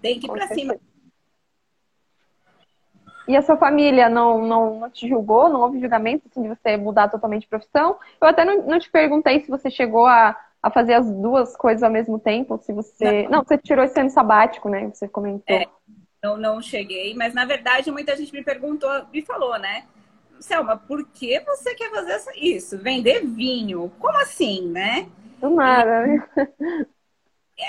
Tem 0.00 0.18
que 0.18 0.26
ir 0.26 0.30
para 0.30 0.48
cima. 0.48 0.74
E 3.28 3.36
a 3.36 3.42
sua 3.42 3.56
família 3.56 4.08
não, 4.08 4.44
não, 4.44 4.80
não, 4.80 4.90
te 4.90 5.08
julgou? 5.08 5.48
Não 5.48 5.60
houve 5.60 5.78
julgamento 5.78 6.26
assim, 6.28 6.42
de 6.42 6.48
você 6.48 6.76
mudar 6.76 7.08
totalmente 7.08 7.42
de 7.42 7.48
profissão? 7.48 8.00
Eu 8.20 8.26
até 8.26 8.44
não, 8.44 8.66
não 8.66 8.80
te 8.80 8.90
perguntei 8.90 9.38
se 9.38 9.48
você 9.48 9.70
chegou 9.70 10.06
a, 10.06 10.36
a 10.60 10.70
fazer 10.72 10.94
as 10.94 11.08
duas 11.08 11.56
coisas 11.56 11.84
ao 11.84 11.90
mesmo 11.90 12.18
tempo, 12.18 12.58
se 12.58 12.72
você... 12.72 13.22
Não, 13.22 13.30
não 13.30 13.44
você 13.44 13.56
tirou 13.56 13.84
esse 13.84 14.00
ano 14.00 14.10
sabático, 14.10 14.68
né? 14.68 14.90
Você 14.92 15.06
comentou. 15.06 15.56
É, 15.56 15.68
não, 16.20 16.36
não 16.36 16.60
cheguei, 16.60 17.14
mas 17.14 17.32
na 17.32 17.44
verdade 17.44 17.92
muita 17.92 18.16
gente 18.16 18.32
me 18.32 18.42
perguntou, 18.42 18.90
me 19.12 19.22
falou, 19.22 19.56
né? 19.56 19.84
Selma, 20.40 20.76
por 20.76 21.06
que 21.10 21.38
você 21.38 21.76
quer 21.76 21.92
fazer 21.92 22.20
isso? 22.34 22.76
Vender 22.76 23.24
vinho? 23.24 23.92
Como 24.00 24.18
assim, 24.18 24.66
né? 24.66 25.08
Nada, 25.42 26.06
né? 26.06 26.28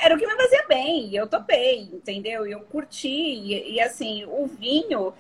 Era 0.02 0.16
o 0.16 0.18
que 0.18 0.26
me 0.26 0.36
fazia 0.36 0.66
bem, 0.68 1.14
eu 1.16 1.28
topei, 1.28 1.82
entendeu? 1.94 2.46
Eu 2.46 2.62
curti, 2.62 3.08
e, 3.10 3.74
e 3.74 3.82
assim, 3.82 4.26
o 4.26 4.48
vinho 4.48 5.14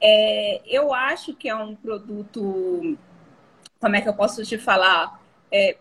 é, 0.00 0.60
eu 0.66 0.92
acho 0.94 1.34
que 1.34 1.48
é 1.48 1.54
um 1.54 1.74
produto, 1.74 2.96
como 3.80 3.96
é 3.96 4.00
que 4.00 4.08
eu 4.08 4.14
posso 4.14 4.44
te 4.44 4.58
falar? 4.58 5.20
É, 5.52 5.76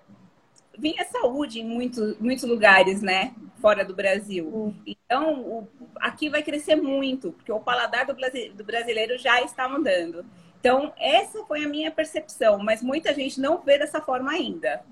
vinha 0.78 1.06
saúde 1.06 1.62
em 1.62 1.66
muito, 1.66 2.18
muitos 2.20 2.44
lugares, 2.46 3.02
né? 3.02 3.34
Fora 3.62 3.86
do 3.86 3.96
Brasil. 3.96 4.74
Então, 4.86 5.42
o, 5.42 5.68
aqui 6.00 6.30
vai 6.30 6.44
crescer 6.44 6.76
muito, 6.76 7.32
porque 7.34 7.52
o 7.52 7.60
paladar 7.60 8.06
do, 8.06 8.16
do 8.56 8.64
brasileiro 8.64 9.18
já 9.18 9.42
está 9.42 9.68
mudando. 9.70 10.26
Então, 10.60 10.94
essa 10.98 11.44
foi 11.46 11.64
a 11.64 11.70
minha 11.70 11.92
percepção, 11.92 12.60
mas 12.60 12.82
muita 12.82 13.14
gente 13.14 13.40
não 13.40 13.60
vê 13.60 13.78
dessa 13.78 14.02
forma 14.02 14.32
ainda. 14.32 14.84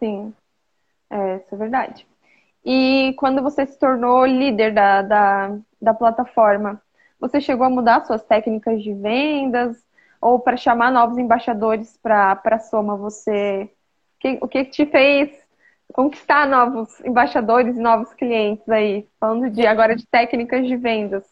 Sim, 0.00 0.34
é, 1.14 1.36
isso 1.36 1.54
é 1.54 1.56
verdade. 1.56 2.06
E 2.64 3.14
quando 3.18 3.40
você 3.40 3.64
se 3.66 3.78
tornou 3.78 4.26
líder 4.26 4.74
da, 4.74 5.02
da, 5.02 5.58
da 5.80 5.94
plataforma, 5.94 6.82
você 7.20 7.40
chegou 7.40 7.64
a 7.64 7.70
mudar 7.70 8.04
suas 8.04 8.24
técnicas 8.24 8.82
de 8.82 8.92
vendas? 8.92 9.76
Ou 10.20 10.40
para 10.40 10.56
chamar 10.56 10.90
novos 10.90 11.18
embaixadores 11.18 11.96
para 12.02 12.40
a 12.44 12.58
Soma, 12.58 12.96
você. 12.96 13.70
Que, 14.18 14.38
o 14.40 14.48
que 14.48 14.64
te 14.64 14.86
fez 14.86 15.30
conquistar 15.92 16.48
novos 16.48 16.98
embaixadores 17.00 17.76
e 17.76 17.80
novos 17.80 18.12
clientes 18.14 18.68
aí? 18.68 19.06
Falando 19.20 19.50
de 19.50 19.66
agora 19.66 19.94
de 19.94 20.06
técnicas 20.06 20.66
de 20.66 20.76
vendas. 20.76 21.24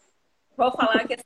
Vou 0.55 0.71
falar 0.71 1.05
que 1.05 1.15
assim, 1.15 1.23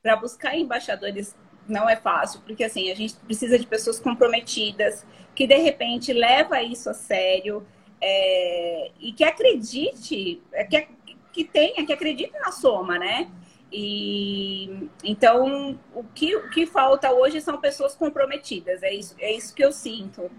para 0.00 0.16
buscar 0.16 0.56
embaixadores 0.56 1.36
não 1.68 1.88
é 1.88 1.96
fácil, 1.96 2.40
porque 2.46 2.62
assim, 2.62 2.90
a 2.90 2.94
gente 2.94 3.16
precisa 3.16 3.58
de 3.58 3.66
pessoas 3.66 3.98
comprometidas, 3.98 5.04
que 5.34 5.46
de 5.46 5.56
repente 5.56 6.12
leva 6.12 6.62
isso 6.62 6.88
a 6.88 6.94
sério 6.94 7.66
é, 8.06 8.90
e 9.00 9.12
que 9.12 9.24
acredite, 9.24 10.42
que, 10.68 10.88
que 11.32 11.44
tenha, 11.44 11.86
que 11.86 11.92
acredite 11.92 12.32
na 12.38 12.52
soma, 12.52 12.98
né? 12.98 13.30
E 13.72 14.90
então 15.02 15.78
o 15.94 16.04
que, 16.04 16.36
o 16.36 16.50
que 16.50 16.66
falta 16.66 17.10
hoje 17.12 17.40
são 17.40 17.58
pessoas 17.58 17.94
comprometidas, 17.94 18.82
é 18.82 18.92
isso, 18.92 19.16
é 19.18 19.32
isso 19.32 19.54
que 19.54 19.64
eu 19.64 19.72
sinto. 19.72 20.30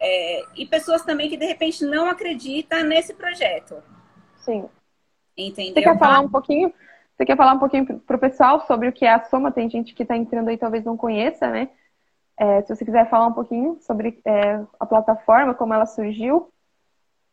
É, 0.00 0.42
e 0.56 0.66
pessoas 0.66 1.02
também 1.02 1.30
que 1.30 1.36
de 1.36 1.46
repente 1.46 1.84
não 1.84 2.08
acreditam 2.08 2.82
nesse 2.82 3.14
projeto. 3.14 3.80
Sim. 4.38 4.68
Entendeu? 5.38 5.74
Você 5.74 5.82
quer 5.82 5.98
falar 5.98 6.20
um 6.20 6.28
pouquinho? 6.28 6.74
Você 7.16 7.24
quer 7.24 7.36
falar 7.36 7.52
um 7.52 7.58
pouquinho 7.60 8.00
para 8.00 8.16
o 8.16 8.20
pessoal 8.20 8.66
sobre 8.66 8.88
o 8.88 8.92
que 8.92 9.04
é 9.04 9.12
a 9.12 9.24
Soma? 9.24 9.52
Tem 9.52 9.70
gente 9.70 9.94
que 9.94 10.02
está 10.02 10.16
entrando 10.16 10.48
aí 10.48 10.58
talvez 10.58 10.84
não 10.84 10.96
conheça, 10.96 11.48
né? 11.48 11.68
É, 12.36 12.60
se 12.62 12.74
você 12.74 12.84
quiser 12.84 13.08
falar 13.08 13.28
um 13.28 13.32
pouquinho 13.32 13.78
sobre 13.80 14.20
é, 14.24 14.60
a 14.80 14.84
plataforma, 14.84 15.54
como 15.54 15.72
ela 15.72 15.86
surgiu. 15.86 16.52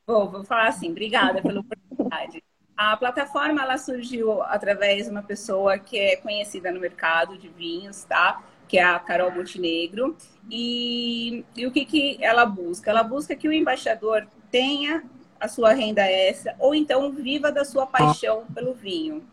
Vou, 0.06 0.30
vou 0.30 0.44
falar 0.44 0.68
assim, 0.68 0.90
obrigada 0.90 1.42
pela 1.42 1.62
oportunidade. 1.62 2.44
A 2.76 2.98
plataforma 2.98 3.62
ela 3.62 3.78
surgiu 3.78 4.42
através 4.44 5.06
de 5.06 5.12
uma 5.12 5.22
pessoa 5.22 5.78
que 5.78 6.00
é 6.00 6.16
conhecida 6.16 6.72
no 6.72 6.80
mercado 6.80 7.38
de 7.38 7.48
vinhos, 7.48 8.04
tá? 8.04 8.44
Que 8.68 8.80
é 8.80 8.84
a 8.84 8.98
Carol 8.98 9.32
Montenegro. 9.32 10.16
E, 10.50 11.46
e 11.56 11.68
o 11.68 11.72
que, 11.72 11.86
que 11.86 12.18
ela 12.22 12.46
busca? 12.46 12.90
Ela 12.90 13.04
busca 13.04 13.36
que 13.36 13.48
o 13.48 13.54
embaixador 13.54 14.28
tenha 14.50 15.04
a 15.40 15.48
sua 15.48 15.74
renda 15.74 16.04
extra 16.04 16.56
ou 16.60 16.74
então 16.74 17.12
viva 17.12 17.52
da 17.52 17.66
sua 17.66 17.86
paixão 17.86 18.46
pelo 18.54 18.74
vinho. 18.74 19.24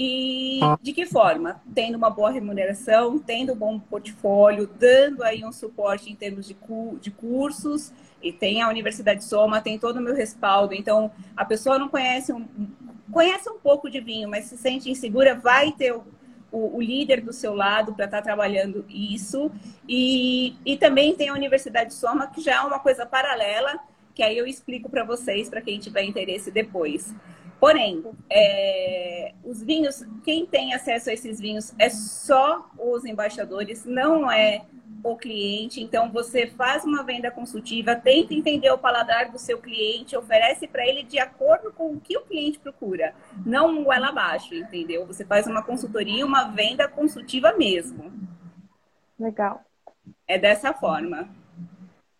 E 0.00 0.60
de 0.80 0.92
que 0.92 1.04
forma? 1.04 1.60
Tendo 1.74 1.96
uma 1.96 2.08
boa 2.08 2.30
remuneração, 2.30 3.18
tendo 3.18 3.52
um 3.52 3.56
bom 3.56 3.80
portfólio, 3.80 4.68
dando 4.78 5.24
aí 5.24 5.44
um 5.44 5.50
suporte 5.50 6.08
em 6.08 6.14
termos 6.14 6.46
de, 6.46 6.54
cu 6.54 6.96
de 7.00 7.10
cursos, 7.10 7.92
e 8.22 8.32
tem 8.32 8.62
a 8.62 8.68
Universidade 8.68 9.24
Soma, 9.24 9.60
tem 9.60 9.78
todo 9.78 9.96
o 9.98 10.02
meu 10.02 10.14
respaldo. 10.14 10.74
Então, 10.74 11.10
a 11.36 11.44
pessoa 11.44 11.78
não 11.78 11.88
conhece 11.88 12.32
um, 12.32 12.46
conhece 13.12 13.48
um 13.48 13.58
pouco 13.58 13.90
de 13.90 14.00
vinho, 14.00 14.28
mas 14.28 14.46
se 14.46 14.56
sente 14.56 14.90
insegura, 14.90 15.34
vai 15.34 15.72
ter 15.72 15.92
o, 15.92 16.04
o, 16.50 16.76
o 16.76 16.82
líder 16.82 17.20
do 17.20 17.32
seu 17.32 17.54
lado 17.54 17.94
para 17.94 18.06
estar 18.06 18.18
tá 18.18 18.22
trabalhando 18.22 18.84
isso. 18.88 19.50
E, 19.88 20.56
e 20.64 20.76
também 20.76 21.14
tem 21.14 21.28
a 21.28 21.34
Universidade 21.34 21.94
Soma, 21.94 22.26
que 22.26 22.40
já 22.40 22.56
é 22.56 22.60
uma 22.60 22.78
coisa 22.78 23.06
paralela, 23.06 23.78
que 24.14 24.22
aí 24.22 24.36
eu 24.36 24.46
explico 24.46 24.88
para 24.88 25.04
vocês, 25.04 25.48
para 25.48 25.60
quem 25.60 25.78
tiver 25.78 26.02
interesse 26.02 26.50
depois. 26.50 27.14
Porém, 27.60 28.04
é, 28.30 29.32
os 29.44 29.62
vinhos, 29.62 30.04
quem 30.24 30.46
tem 30.46 30.74
acesso 30.74 31.10
a 31.10 31.12
esses 31.12 31.40
vinhos 31.40 31.72
é 31.78 31.90
só 31.90 32.70
os 32.78 33.04
embaixadores, 33.04 33.84
não 33.84 34.30
é 34.30 34.62
o 35.02 35.16
cliente. 35.16 35.80
Então, 35.80 36.10
você 36.10 36.46
faz 36.46 36.84
uma 36.84 37.02
venda 37.02 37.30
consultiva, 37.30 37.94
tenta 37.94 38.34
entender 38.34 38.70
o 38.70 38.78
paladar 38.78 39.30
do 39.30 39.38
seu 39.38 39.58
cliente, 39.58 40.16
oferece 40.16 40.66
para 40.66 40.86
ele 40.86 41.02
de 41.02 41.18
acordo 41.18 41.72
com 41.72 41.92
o 41.92 42.00
que 42.00 42.16
o 42.16 42.22
cliente 42.22 42.58
procura, 42.58 43.14
não 43.44 43.68
um 43.68 43.84
goela 43.84 44.08
abaixo, 44.08 44.54
entendeu? 44.54 45.06
Você 45.06 45.24
faz 45.24 45.46
uma 45.46 45.62
consultoria, 45.62 46.24
uma 46.24 46.48
venda 46.48 46.88
consultiva 46.88 47.52
mesmo. 47.52 48.12
Legal. 49.18 49.62
É 50.26 50.38
dessa 50.38 50.72
forma. 50.72 51.28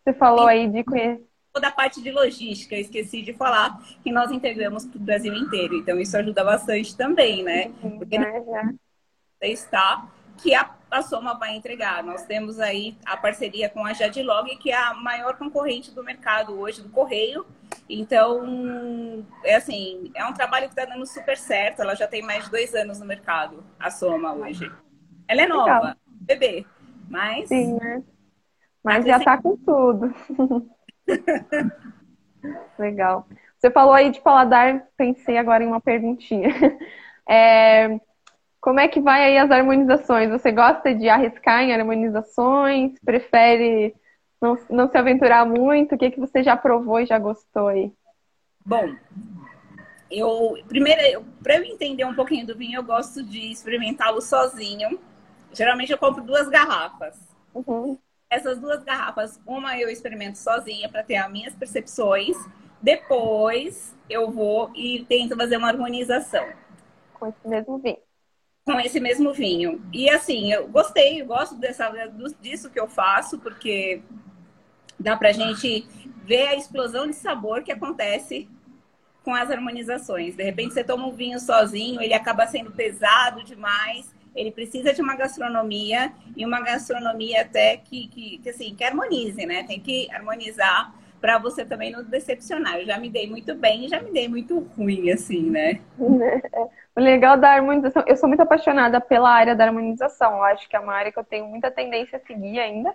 Você 0.03 0.12
falou 0.12 0.49
e, 0.49 0.53
aí 0.53 0.69
de 0.69 0.85
conhecer. 0.85 1.27
Toda 1.53 1.69
a 1.69 1.73
parte 1.73 2.03
de 2.03 2.11
logística, 2.11 2.77
esqueci 2.77 3.23
de 3.23 3.33
falar 3.33 3.81
que 4.03 4.12
nós 4.12 4.31
integramos 4.31 4.85
para 4.85 4.97
o 4.97 5.01
Brasil 5.01 5.35
inteiro. 5.35 5.75
Então, 5.77 5.99
isso 5.99 6.17
ajuda 6.17 6.45
bastante 6.45 6.97
também, 6.97 7.43
né? 7.43 7.73
Porque 7.99 8.17
é, 8.17 8.41
você 9.41 9.47
está 9.53 10.09
que 10.37 10.55
a, 10.55 10.78
a 10.90 11.03
Soma 11.03 11.35
vai 11.38 11.55
entregar. 11.57 12.03
Nós 12.03 12.24
temos 12.24 12.59
aí 12.59 12.96
a 13.05 13.16
parceria 13.16 13.68
com 13.68 13.85
a 13.85 13.92
Jadlog, 13.92 14.57
que 14.57 14.70
é 14.70 14.77
a 14.77 14.94
maior 14.94 15.37
concorrente 15.37 15.90
do 15.94 16.03
mercado 16.03 16.59
hoje 16.59 16.83
do 16.83 16.88
correio. 16.88 17.46
Então, 17.88 19.24
é 19.44 19.57
assim, 19.57 20.11
é 20.14 20.24
um 20.24 20.33
trabalho 20.33 20.68
que 20.68 20.79
está 20.79 20.85
dando 20.85 21.07
super 21.07 21.37
certo. 21.37 21.83
Ela 21.83 21.94
já 21.94 22.07
tem 22.07 22.22
mais 22.22 22.44
de 22.44 22.51
dois 22.51 22.74
anos 22.74 23.01
no 23.01 23.07
mercado, 23.07 23.62
a 23.79 23.90
Soma 23.90 24.33
hoje. 24.33 24.70
Ela 25.27 25.42
é 25.42 25.46
nova, 25.46 25.72
Legal. 25.72 25.96
bebê, 26.07 26.66
mas. 27.09 27.48
Sim, 27.48 27.74
né? 27.74 28.03
Mas 28.83 29.05
já 29.05 29.18
está 29.18 29.37
com 29.40 29.57
tudo. 29.57 30.14
Legal. 32.79 33.27
Você 33.59 33.70
falou 33.70 33.92
aí 33.92 34.11
de 34.11 34.20
paladar, 34.20 34.87
pensei 34.96 35.37
agora 35.37 35.64
em 35.64 35.66
uma 35.66 35.81
perguntinha. 35.81 36.48
É, 37.31 38.01
como 38.61 38.81
é 38.81 38.88
que 38.88 39.01
vai 39.01 39.25
aí 39.25 39.38
as 39.38 39.51
harmonizações? 39.51 40.31
Você 40.31 40.51
gosta 40.51 40.94
de 40.94 41.09
arriscar 41.09 41.62
em 41.62 41.73
harmonizações? 41.73 42.92
Prefere 43.05 43.94
não, 44.40 44.59
não 44.68 44.90
se 44.90 44.97
aventurar 44.97 45.47
muito? 45.47 45.94
O 45.94 45.99
que, 45.99 46.11
que 46.11 46.21
você 46.21 46.42
já 46.42 46.57
provou 46.57 47.01
e 47.01 47.07
já 47.07 47.18
gostou 47.18 47.68
aí? 47.68 47.92
Bom, 48.64 48.94
eu 50.11 50.57
primeiro, 50.66 51.25
para 51.42 51.57
eu 51.57 51.64
entender 51.64 52.05
um 52.05 52.14
pouquinho 52.14 52.47
do 52.47 52.57
vinho, 52.57 52.79
eu 52.79 52.85
gosto 52.85 53.23
de 53.23 53.51
experimentá-lo 53.51 54.21
sozinho. 54.21 54.99
Geralmente 55.53 55.92
eu 55.92 55.99
compro 55.99 56.23
duas 56.23 56.49
garrafas. 56.49 57.18
Uhum. 57.55 57.97
Essas 58.29 58.59
duas 58.59 58.83
garrafas, 58.83 59.40
uma 59.47 59.79
eu 59.79 59.88
experimento 59.88 60.37
sozinha 60.37 60.88
para 60.88 61.03
ter 61.03 61.16
as 61.16 61.31
minhas 61.31 61.55
percepções. 61.55 62.37
Depois 62.83 63.97
eu 64.11 64.31
vou 64.31 64.71
e 64.75 65.05
tento 65.09 65.37
fazer 65.37 65.57
uma 65.57 65.68
harmonização. 65.68 66.47
Com 67.14 67.29
esse 67.29 67.49
mesmo 67.49 67.79
vinho 67.79 68.08
com 68.69 68.79
esse 68.79 69.01
mesmo 69.01 69.33
vinho. 69.33 69.81
E 69.91 70.11
assim, 70.11 70.53
eu 70.53 70.69
gostei, 70.69 71.23
eu 71.23 71.27
gosto 71.27 71.55
dessa, 71.55 71.91
disso 72.39 72.69
que 72.69 72.79
eu 72.79 72.87
faço, 72.87 73.39
porque 73.39 74.03
dá 75.01 75.17
pra 75.17 75.33
gente 75.33 75.89
ver 76.23 76.49
a 76.49 76.55
explosão 76.55 77.07
de 77.07 77.15
sabor 77.15 77.63
que 77.63 77.73
acontece 77.73 78.47
com 79.25 79.35
as 79.35 79.51
harmonizações. 79.51 80.37
De 80.37 80.43
repente 80.43 80.75
você 80.75 80.85
toma 80.85 81.07
um 81.07 81.13
vinho 81.13 81.41
sozinho, 81.41 82.03
ele 82.03 82.13
acaba 82.13 82.47
sendo 82.47 82.71
pesado 82.71 83.43
demais, 83.43 84.15
ele 84.37 84.51
precisa 84.51 84.93
de 84.93 85.01
uma 85.01 85.17
gastronomia 85.17 86.13
e 86.37 86.45
uma 86.45 86.61
gastronomia 86.61 87.41
até 87.41 87.79
que, 87.79 88.07
que, 88.09 88.37
que 88.37 88.51
assim, 88.51 88.75
que 88.75 88.85
harmonize, 88.85 89.47
né? 89.47 89.63
Tem 89.63 89.81
que 89.81 90.11
harmonizar 90.13 90.95
para 91.23 91.39
você 91.39 91.65
também 91.65 91.91
não 91.91 92.05
decepcionar. 92.05 92.81
Eu 92.81 92.85
já 92.85 92.99
me 92.99 93.09
dei 93.09 93.27
muito 93.29 93.55
bem 93.55 93.87
e 93.87 93.89
já 93.89 94.01
me 94.03 94.13
dei 94.13 94.29
muito 94.29 94.59
ruim, 94.77 95.11
assim, 95.11 95.49
né? 95.49 95.81
O 96.99 97.01
legal 97.01 97.37
da 97.37 97.53
harmonização, 97.53 98.03
eu 98.09 98.17
sou 98.17 98.29
muito 98.29 98.41
apaixonada 98.41 99.01
pela 99.01 99.31
área 99.31 99.55
da 99.55 99.65
harmonização. 99.65 100.39
Eu 100.39 100.43
acho 100.43 100.69
que 100.69 100.75
é 100.75 100.81
uma 100.81 100.93
área 100.93 101.13
que 101.13 101.19
eu 101.21 101.23
tenho 101.23 101.47
muita 101.47 101.71
tendência 101.71 102.17
a 102.17 102.27
seguir 102.27 102.59
ainda. 102.59 102.93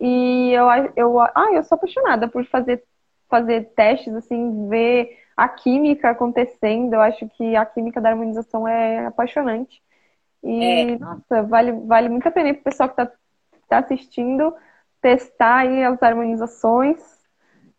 E 0.00 0.52
eu, 0.52 0.66
eu, 0.96 1.20
ah, 1.20 1.50
eu 1.52 1.62
sou 1.62 1.76
apaixonada 1.76 2.28
por 2.28 2.42
fazer, 2.46 2.82
fazer 3.28 3.74
testes, 3.76 4.14
assim, 4.14 4.70
ver 4.70 5.18
a 5.36 5.46
química 5.50 6.08
acontecendo. 6.08 6.94
Eu 6.94 7.02
acho 7.02 7.28
que 7.28 7.54
a 7.54 7.66
química 7.66 8.00
da 8.00 8.08
harmonização 8.08 8.66
é 8.66 9.04
apaixonante. 9.04 9.82
E, 10.42 10.64
é. 10.64 10.98
nossa, 10.98 11.42
vale, 11.42 11.72
vale 11.72 12.08
muito 12.08 12.26
a 12.26 12.30
pena 12.30 12.54
para 12.54 12.60
o 12.60 12.64
pessoal 12.64 12.88
que 12.88 13.02
está 13.02 13.14
tá 13.68 13.78
assistindo 13.80 14.56
testar 15.02 15.56
aí 15.56 15.84
as 15.84 16.02
harmonizações 16.02 17.02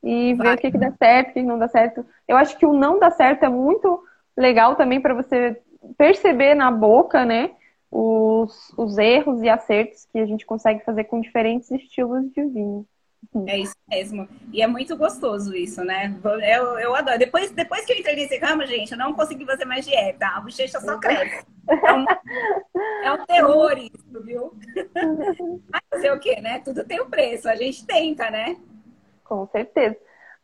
e 0.04 0.36
ver 0.36 0.54
o 0.54 0.58
que, 0.58 0.70
que 0.70 0.78
dá 0.78 0.92
certo, 0.92 1.32
o 1.32 1.34
que 1.34 1.42
não 1.42 1.58
dá 1.58 1.68
certo. 1.68 2.06
Eu 2.28 2.38
acho 2.38 2.56
que 2.60 2.66
o 2.68 2.74
não 2.74 3.00
dá 3.00 3.10
certo 3.10 3.44
é 3.44 3.50
muito 3.50 4.04
legal 4.38 4.76
também 4.76 5.02
para 5.02 5.14
você 5.14 5.60
perceber 5.98 6.54
na 6.54 6.72
boca, 6.72 7.26
né? 7.26 7.52
Os, 7.90 8.72
os 8.78 8.98
erros 8.98 9.42
e 9.42 9.50
acertos 9.50 10.06
que 10.12 10.20
a 10.20 10.26
gente 10.26 10.46
consegue 10.46 10.84
fazer 10.84 11.06
com 11.06 11.22
diferentes 11.22 11.72
estilos 11.72 12.32
de 12.32 12.44
vinho. 12.44 12.86
É 13.48 13.58
isso 13.58 13.76
mesmo. 13.90 14.28
E 14.54 14.62
é 14.62 14.68
muito 14.68 14.96
gostoso 14.96 15.56
isso, 15.56 15.84
né? 15.84 16.16
Eu, 16.24 16.80
eu 16.80 16.96
adoro. 16.96 17.18
Depois, 17.18 17.52
depois 17.52 17.86
que 17.86 17.94
eu 17.94 17.98
entrei 17.98 18.16
nesse 18.16 18.38
ramo, 18.38 18.66
gente, 18.66 18.92
eu 18.92 18.98
não 18.98 19.14
consegui 19.14 19.46
fazer 19.46 19.66
mais 19.66 19.86
dieta. 19.86 20.28
A 20.28 20.40
bochecha 20.40 20.80
só 20.80 20.98
cresce. 21.00 21.46
É 21.68 21.94
um, 21.94 22.06
é 23.04 23.12
um 23.12 23.26
terror 23.26 23.78
isso, 23.78 24.24
viu? 24.24 24.54
Mas 25.70 25.82
fazer 25.90 26.12
o 26.12 26.20
quê, 26.20 26.40
né? 26.40 26.60
Tudo 26.60 26.84
tem 26.84 27.02
um 27.02 27.10
preço. 27.10 27.50
A 27.50 27.56
gente 27.56 27.86
tenta, 27.86 28.30
né? 28.30 28.56
Com 29.24 29.46
certeza. 29.48 29.98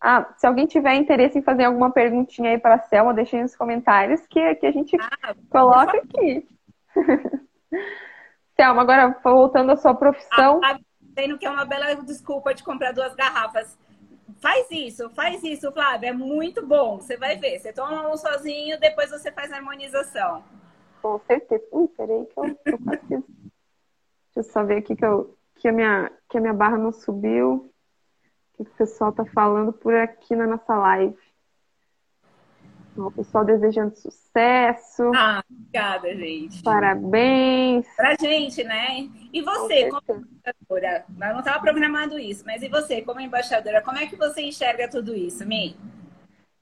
Ah, 0.05 0.33
se 0.35 0.45
alguém 0.45 0.65
tiver 0.65 0.95
interesse 0.95 1.39
em 1.39 1.41
fazer 1.41 1.63
alguma 1.63 1.89
perguntinha 1.89 2.51
aí 2.51 2.57
para 2.57 2.75
a 2.75 2.79
Selma, 2.79 3.13
deixe 3.13 3.37
aí 3.37 3.41
nos 3.41 3.55
comentários 3.55 4.27
que, 4.27 4.55
que 4.55 4.65
a 4.65 4.71
gente 4.71 4.97
ah, 4.99 5.33
coloca 5.49 5.97
aqui. 5.97 6.45
Selma, 8.53 8.81
agora 8.81 9.17
voltando 9.23 9.71
à 9.71 9.77
sua 9.77 9.93
profissão. 9.95 10.59
Ah, 10.61 10.77
dizendo 11.01 11.37
que 11.37 11.45
é 11.45 11.49
uma 11.49 11.63
bela 11.63 11.95
desculpa 11.95 12.53
de 12.53 12.65
comprar 12.65 12.91
duas 12.91 13.15
garrafas. 13.15 13.79
Faz 14.41 14.69
isso, 14.71 15.09
faz 15.11 15.41
isso, 15.41 15.71
Flávia. 15.71 16.09
É 16.09 16.13
muito 16.13 16.67
bom. 16.67 16.97
Você 16.97 17.15
vai 17.15 17.37
ver. 17.37 17.59
Você 17.59 17.71
toma 17.71 18.11
um 18.11 18.17
sozinho, 18.17 18.77
depois 18.81 19.09
você 19.09 19.31
faz 19.31 19.53
a 19.53 19.55
harmonização. 19.55 20.43
Com 21.01 21.17
certeza. 21.19 21.63
Ui, 21.71 21.87
peraí 21.87 22.25
que 22.25 22.37
eu, 22.37 22.59
eu 22.65 22.77
Deixa 24.35 24.35
eu 24.35 24.43
só 24.43 24.65
ver 24.65 24.79
aqui 24.79 24.97
que, 24.97 25.05
eu, 25.05 25.33
que, 25.55 25.69
a 25.69 25.71
minha, 25.71 26.11
que 26.27 26.37
a 26.37 26.41
minha 26.41 26.53
barra 26.53 26.77
não 26.77 26.91
subiu 26.91 27.72
que 28.63 28.71
o 28.71 28.75
pessoal 28.75 29.09
está 29.09 29.25
falando 29.25 29.73
por 29.73 29.93
aqui 29.95 30.35
na 30.35 30.47
nossa 30.47 30.75
live. 30.75 31.15
O 32.95 33.09
pessoal 33.09 33.43
desejando 33.43 33.95
sucesso. 33.95 35.11
Ah, 35.15 35.43
obrigada, 35.49 36.15
gente. 36.15 36.61
Parabéns. 36.61 37.87
Pra 37.95 38.15
gente, 38.15 38.63
né? 38.63 39.09
E 39.31 39.41
você, 39.41 39.89
Com 39.89 39.99
como 40.05 40.27
embaixadora? 40.27 41.05
Não 41.17 41.39
estava 41.39 41.59
programado 41.59 42.19
isso, 42.19 42.43
mas 42.45 42.61
e 42.61 42.69
você, 42.69 43.01
como 43.01 43.19
embaixadora, 43.19 43.81
como 43.81 43.97
é 43.97 44.05
que 44.05 44.15
você 44.15 44.43
enxerga 44.43 44.87
tudo 44.87 45.15
isso, 45.15 45.45
Mi? 45.47 45.75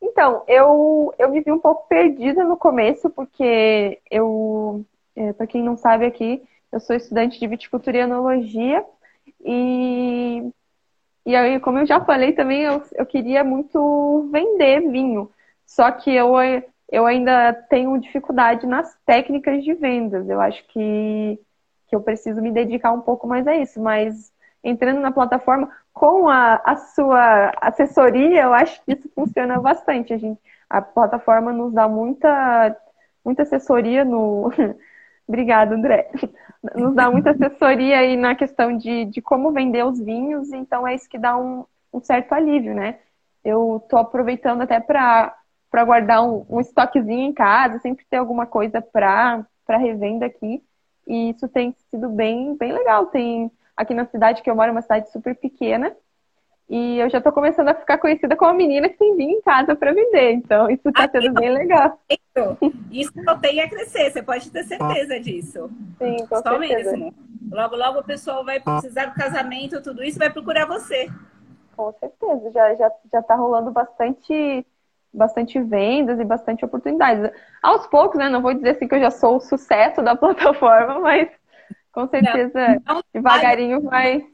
Então, 0.01 0.43
eu, 0.47 1.13
eu 1.19 1.29
me 1.29 1.41
vi 1.41 1.51
um 1.51 1.59
pouco 1.59 1.87
perdida 1.87 2.43
no 2.43 2.57
começo, 2.57 3.09
porque 3.09 4.01
eu, 4.09 4.85
é, 5.15 5.33
para 5.33 5.45
quem 5.45 5.61
não 5.61 5.77
sabe 5.77 6.05
aqui, 6.05 6.41
eu 6.71 6.79
sou 6.79 6.95
estudante 6.95 7.39
de 7.39 7.47
viticultura 7.47 7.97
e 7.97 8.01
enologia 8.01 8.85
e 9.43 10.49
e 11.25 11.35
aí, 11.35 11.59
como 11.59 11.79
eu 11.79 11.85
já 11.85 12.01
falei 12.03 12.33
também, 12.33 12.63
eu, 12.63 12.81
eu 12.93 13.05
queria 13.05 13.43
muito 13.43 14.29
vender 14.31 14.81
vinho. 14.89 15.31
Só 15.65 15.91
que 15.91 16.13
eu, 16.13 16.33
eu 16.91 17.05
ainda 17.05 17.53
tenho 17.69 17.99
dificuldade 17.99 18.65
nas 18.65 18.97
técnicas 19.05 19.63
de 19.63 19.73
vendas. 19.73 20.27
Eu 20.27 20.41
acho 20.41 20.65
que, 20.67 21.39
que 21.87 21.95
eu 21.95 22.01
preciso 22.01 22.41
me 22.41 22.51
dedicar 22.51 22.91
um 22.91 23.01
pouco 23.01 23.27
mais 23.27 23.47
a 23.47 23.55
isso. 23.55 23.79
Mas 23.81 24.33
entrando 24.63 24.99
na 24.99 25.11
plataforma, 25.11 25.69
com 25.93 26.27
a, 26.27 26.55
a 26.63 26.75
sua 26.75 27.51
assessoria, 27.61 28.41
eu 28.43 28.53
acho 28.53 28.83
que 28.83 28.93
isso 28.93 29.09
funciona 29.13 29.59
bastante. 29.61 30.13
A, 30.13 30.17
gente, 30.17 30.41
a 30.69 30.81
plataforma 30.81 31.53
nos 31.53 31.71
dá 31.71 31.87
muita, 31.87 32.75
muita 33.23 33.43
assessoria 33.43 34.03
no. 34.03 34.51
Obrigada, 35.27 35.75
André 35.75 36.09
nos 36.75 36.93
dá 36.93 37.09
muita 37.09 37.31
assessoria 37.31 37.99
aí 37.99 38.15
na 38.15 38.35
questão 38.35 38.77
de, 38.77 39.05
de 39.05 39.21
como 39.21 39.51
vender 39.51 39.83
os 39.83 39.99
vinhos, 39.99 40.51
então 40.51 40.87
é 40.87 40.93
isso 40.93 41.09
que 41.09 41.17
dá 41.17 41.37
um, 41.37 41.65
um 41.91 41.99
certo 41.99 42.33
alívio, 42.33 42.73
né? 42.75 42.99
Eu 43.43 43.83
tô 43.89 43.97
aproveitando 43.97 44.61
até 44.61 44.79
para 44.79 45.35
guardar 45.83 46.23
um, 46.23 46.45
um 46.49 46.59
estoquezinho 46.59 47.29
em 47.29 47.33
casa, 47.33 47.79
sempre 47.79 48.05
ter 48.09 48.17
alguma 48.17 48.45
coisa 48.45 48.81
para 48.81 49.45
revenda 49.67 50.25
aqui. 50.25 50.63
E 51.07 51.31
isso 51.31 51.47
tem 51.47 51.75
sido 51.89 52.09
bem, 52.09 52.55
bem 52.55 52.71
legal. 52.71 53.07
Tem 53.07 53.51
aqui 53.75 53.93
na 53.93 54.05
cidade 54.05 54.43
que 54.43 54.49
eu 54.49 54.55
moro, 54.55 54.71
uma 54.71 54.83
cidade 54.83 55.11
super 55.11 55.35
pequena, 55.35 55.95
e 56.69 56.99
eu 56.99 57.09
já 57.09 57.17
estou 57.17 57.33
começando 57.33 57.67
a 57.69 57.73
ficar 57.73 57.97
conhecida 57.97 58.35
como 58.35 58.51
a 58.51 58.53
menina 58.53 58.87
que 58.87 58.97
tem 58.97 59.15
vinho 59.15 59.37
em 59.37 59.41
casa 59.41 59.75
para 59.75 59.93
vender. 59.93 60.33
Então, 60.33 60.69
isso 60.69 60.87
está 60.87 61.09
sendo 61.09 61.33
bem 61.33 61.49
legal. 61.49 61.99
Isso 62.89 63.11
só 63.23 63.37
tem 63.37 63.61
a 63.61 63.69
crescer, 63.69 64.11
você 64.11 64.23
pode 64.23 64.49
ter 64.49 64.63
certeza 64.63 65.19
disso. 65.19 65.69
Sim, 65.97 66.25
com 66.27 66.35
só 66.37 66.57
certeza. 66.57 66.91
mesmo. 66.91 67.13
Logo, 67.51 67.75
logo 67.75 67.99
o 67.99 68.03
pessoal 68.03 68.45
vai 68.45 68.59
precisar 68.59 69.07
do 69.07 69.15
casamento, 69.15 69.81
tudo 69.81 70.03
isso, 70.03 70.17
vai 70.17 70.29
procurar 70.29 70.65
você. 70.65 71.09
Com 71.75 71.91
certeza. 71.93 72.51
Já, 72.51 72.75
já, 72.75 72.91
já 73.11 73.21
tá 73.21 73.35
rolando 73.35 73.71
bastante, 73.71 74.65
bastante 75.13 75.59
vendas 75.59 76.19
e 76.19 76.23
bastante 76.23 76.63
oportunidades. 76.63 77.31
Aos 77.61 77.87
poucos, 77.87 78.17
né? 78.17 78.29
Não 78.29 78.41
vou 78.41 78.53
dizer 78.53 78.71
assim 78.71 78.87
que 78.87 78.95
eu 78.95 79.01
já 79.01 79.11
sou 79.11 79.37
o 79.37 79.41
sucesso 79.41 80.01
da 80.01 80.15
plataforma, 80.17 80.99
mas 80.99 81.29
com 81.91 82.07
certeza 82.07 82.79
não, 82.85 82.95
não 82.95 83.03
devagarinho 83.13 83.81
vai 83.81 84.25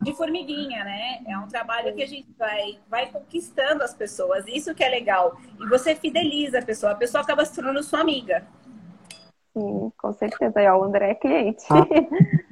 de 0.00 0.12
formiguinha, 0.14 0.84
né? 0.84 1.20
É 1.26 1.38
um 1.38 1.48
trabalho 1.48 1.94
que 1.94 2.02
a 2.02 2.06
gente 2.06 2.32
vai, 2.38 2.78
vai 2.88 3.06
conquistando 3.06 3.82
as 3.82 3.94
pessoas. 3.94 4.44
Isso 4.46 4.74
que 4.74 4.84
é 4.84 4.88
legal. 4.88 5.36
E 5.58 5.66
você 5.66 5.94
fideliza 5.94 6.58
a 6.58 6.64
pessoa. 6.64 6.92
A 6.92 6.96
pessoa 6.96 7.22
acaba 7.22 7.44
se 7.44 7.54
tornando 7.54 7.82
sua 7.82 8.00
amiga. 8.00 8.46
Sim, 9.56 9.90
com 9.96 10.12
certeza. 10.12 10.60
E 10.60 10.68
o 10.68 10.84
André 10.84 11.10
é 11.10 11.14
cliente. 11.14 11.64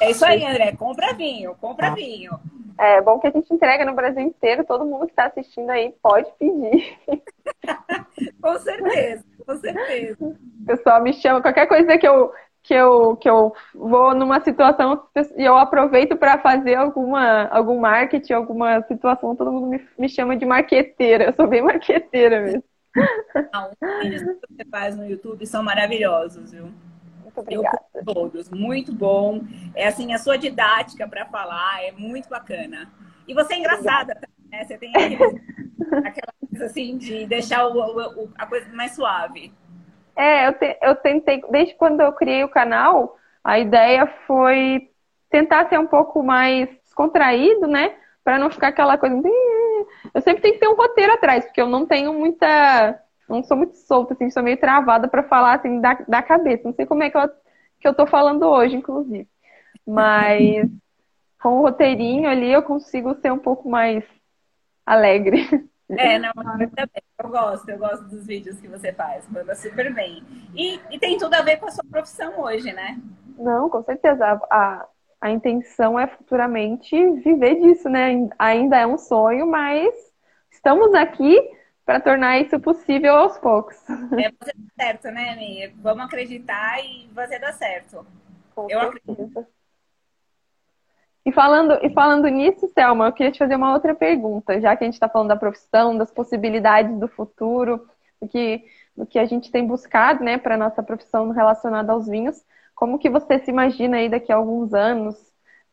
É 0.00 0.10
isso 0.10 0.24
aí, 0.24 0.44
André. 0.44 0.76
Compra 0.76 1.12
vinho, 1.14 1.54
compra 1.56 1.94
vinho. 1.94 2.38
É 2.78 3.00
bom 3.00 3.18
que 3.18 3.26
a 3.26 3.30
gente 3.30 3.52
entrega 3.52 3.84
no 3.84 3.94
Brasil 3.94 4.22
inteiro. 4.22 4.64
Todo 4.64 4.84
mundo 4.84 5.06
que 5.06 5.12
está 5.12 5.26
assistindo 5.26 5.70
aí 5.70 5.92
pode 6.02 6.30
pedir. 6.38 6.96
com 8.40 8.58
certeza, 8.58 9.24
com 9.44 9.56
certeza. 9.56 10.16
O 10.20 10.66
pessoal 10.66 11.02
me 11.02 11.12
chama. 11.14 11.42
Qualquer 11.42 11.66
coisa 11.66 11.98
que 11.98 12.06
eu 12.06 12.32
que 12.68 12.74
eu, 12.74 13.16
que 13.16 13.30
eu 13.30 13.54
vou 13.74 14.14
numa 14.14 14.42
situação 14.42 15.08
e 15.34 15.42
eu 15.42 15.56
aproveito 15.56 16.18
para 16.18 16.38
fazer 16.38 16.74
alguma, 16.74 17.46
algum 17.46 17.80
marketing, 17.80 18.34
alguma 18.34 18.82
situação, 18.82 19.34
todo 19.34 19.50
mundo 19.50 19.68
me, 19.68 19.88
me 19.98 20.06
chama 20.06 20.36
de 20.36 20.44
marqueteira. 20.44 21.24
Eu 21.24 21.32
sou 21.32 21.46
bem 21.46 21.62
marqueteira 21.62 22.42
mesmo. 22.42 22.62
Não, 23.54 23.70
os 23.70 24.02
vídeos 24.02 24.22
que 24.22 24.54
você 24.54 24.64
faz 24.70 24.94
no 24.94 25.06
YouTube 25.06 25.46
são 25.46 25.62
maravilhosos, 25.62 26.52
viu? 26.52 26.70
Muito 27.22 27.40
obrigada. 27.40 27.80
Eu, 27.94 28.04
todos, 28.04 28.50
muito 28.50 28.94
bom. 28.94 29.40
É 29.74 29.88
assim, 29.88 30.12
a 30.12 30.18
sua 30.18 30.36
didática 30.36 31.08
para 31.08 31.24
falar 31.24 31.82
é 31.82 31.90
muito 31.92 32.28
bacana. 32.28 32.92
E 33.26 33.32
você 33.32 33.54
é 33.54 33.58
engraçada, 33.60 34.14
também, 34.14 34.50
né? 34.50 34.64
Você 34.66 34.76
tem 34.76 34.90
aquele, 34.94 35.16
aquela 36.04 36.34
coisa 36.50 36.66
assim 36.66 36.98
de 36.98 37.24
deixar 37.24 37.66
o, 37.66 38.24
o, 38.24 38.30
a 38.36 38.44
coisa 38.44 38.70
mais 38.74 38.94
suave. 38.94 39.54
É, 40.18 40.48
eu, 40.48 40.52
te, 40.54 40.78
eu 40.82 40.96
tentei, 40.96 41.40
desde 41.48 41.74
quando 41.76 42.00
eu 42.00 42.12
criei 42.12 42.42
o 42.42 42.48
canal, 42.48 43.16
a 43.44 43.58
ideia 43.60 44.04
foi 44.26 44.90
tentar 45.30 45.68
ser 45.68 45.78
um 45.78 45.86
pouco 45.86 46.24
mais 46.24 46.68
descontraído, 46.82 47.68
né? 47.68 47.94
Para 48.24 48.36
não 48.36 48.50
ficar 48.50 48.68
aquela 48.68 48.98
coisa. 48.98 49.16
Eu 50.12 50.20
sempre 50.20 50.42
tenho 50.42 50.54
que 50.54 50.60
ter 50.60 50.68
um 50.68 50.74
roteiro 50.74 51.12
atrás, 51.12 51.44
porque 51.44 51.60
eu 51.60 51.68
não 51.68 51.86
tenho 51.86 52.12
muita. 52.12 53.00
Não 53.28 53.44
sou 53.44 53.56
muito 53.56 53.76
solta, 53.76 54.14
assim, 54.14 54.28
sou 54.30 54.42
meio 54.42 54.58
travada 54.58 55.06
para 55.06 55.22
falar 55.22 55.54
assim 55.54 55.80
da, 55.80 55.94
da 56.08 56.22
cabeça. 56.22 56.64
Não 56.64 56.74
sei 56.74 56.84
como 56.86 57.02
é 57.04 57.10
que 57.10 57.16
eu, 57.16 57.28
que 57.80 57.86
eu 57.88 57.94
tô 57.94 58.06
falando 58.06 58.42
hoje, 58.44 58.74
inclusive. 58.76 59.28
Mas 59.86 60.68
com 61.40 61.58
o 61.58 61.62
roteirinho 61.62 62.28
ali 62.28 62.52
eu 62.52 62.62
consigo 62.62 63.14
ser 63.16 63.32
um 63.32 63.38
pouco 63.38 63.68
mais 63.70 64.04
alegre. 64.86 65.46
É, 65.90 66.18
não, 66.18 66.32
eu 67.18 67.30
gosto, 67.30 67.68
eu 67.70 67.78
gosto 67.78 68.04
dos 68.04 68.26
vídeos 68.26 68.60
que 68.60 68.68
você 68.68 68.92
faz, 68.92 69.26
manda 69.28 69.54
super 69.54 69.92
bem. 69.94 70.22
E, 70.54 70.78
e 70.90 70.98
tem 70.98 71.16
tudo 71.16 71.34
a 71.34 71.42
ver 71.42 71.56
com 71.56 71.66
a 71.66 71.70
sua 71.70 71.84
profissão 71.90 72.40
hoje, 72.40 72.72
né? 72.72 73.00
Não, 73.38 73.70
com 73.70 73.82
certeza. 73.82 74.38
A, 74.50 74.86
a 75.20 75.30
intenção 75.30 75.98
é 75.98 76.06
futuramente 76.06 76.94
viver 77.22 77.60
disso, 77.60 77.88
né? 77.88 78.28
Ainda 78.38 78.78
é 78.78 78.86
um 78.86 78.98
sonho, 78.98 79.46
mas 79.46 79.94
estamos 80.50 80.92
aqui 80.94 81.36
para 81.86 82.00
tornar 82.00 82.38
isso 82.38 82.60
possível 82.60 83.16
aos 83.16 83.38
poucos. 83.38 83.76
É 83.88 84.30
fazer 84.38 84.54
certo, 84.78 85.10
né? 85.10 85.72
Vamos 85.76 86.04
acreditar 86.04 86.78
e 86.84 87.08
fazer 87.14 87.38
dar 87.38 87.52
certo. 87.54 88.06
Com 88.54 88.66
eu 88.68 88.80
certeza. 88.80 89.12
acredito. 89.12 89.57
E 91.28 91.32
falando, 91.32 91.78
e 91.82 91.90
falando 91.90 92.26
nisso, 92.26 92.66
Selma, 92.68 93.08
eu 93.08 93.12
queria 93.12 93.30
te 93.30 93.38
fazer 93.38 93.54
uma 93.54 93.74
outra 93.74 93.94
pergunta, 93.94 94.58
já 94.62 94.74
que 94.74 94.82
a 94.82 94.86
gente 94.86 94.94
está 94.94 95.10
falando 95.10 95.28
da 95.28 95.36
profissão, 95.36 95.94
das 95.94 96.10
possibilidades 96.10 96.98
do 96.98 97.06
futuro, 97.06 97.86
do 98.18 98.26
que, 98.26 98.64
do 98.96 99.04
que 99.04 99.18
a 99.18 99.26
gente 99.26 99.50
tem 99.50 99.66
buscado 99.66 100.24
né, 100.24 100.38
para 100.38 100.54
a 100.54 100.58
nossa 100.58 100.82
profissão 100.82 101.28
relacionada 101.28 101.92
aos 101.92 102.06
vinhos. 102.06 102.42
Como 102.74 102.98
que 102.98 103.10
você 103.10 103.38
se 103.40 103.50
imagina 103.50 103.98
aí 103.98 104.08
daqui 104.08 104.32
a 104.32 104.36
alguns 104.36 104.72
anos 104.72 105.16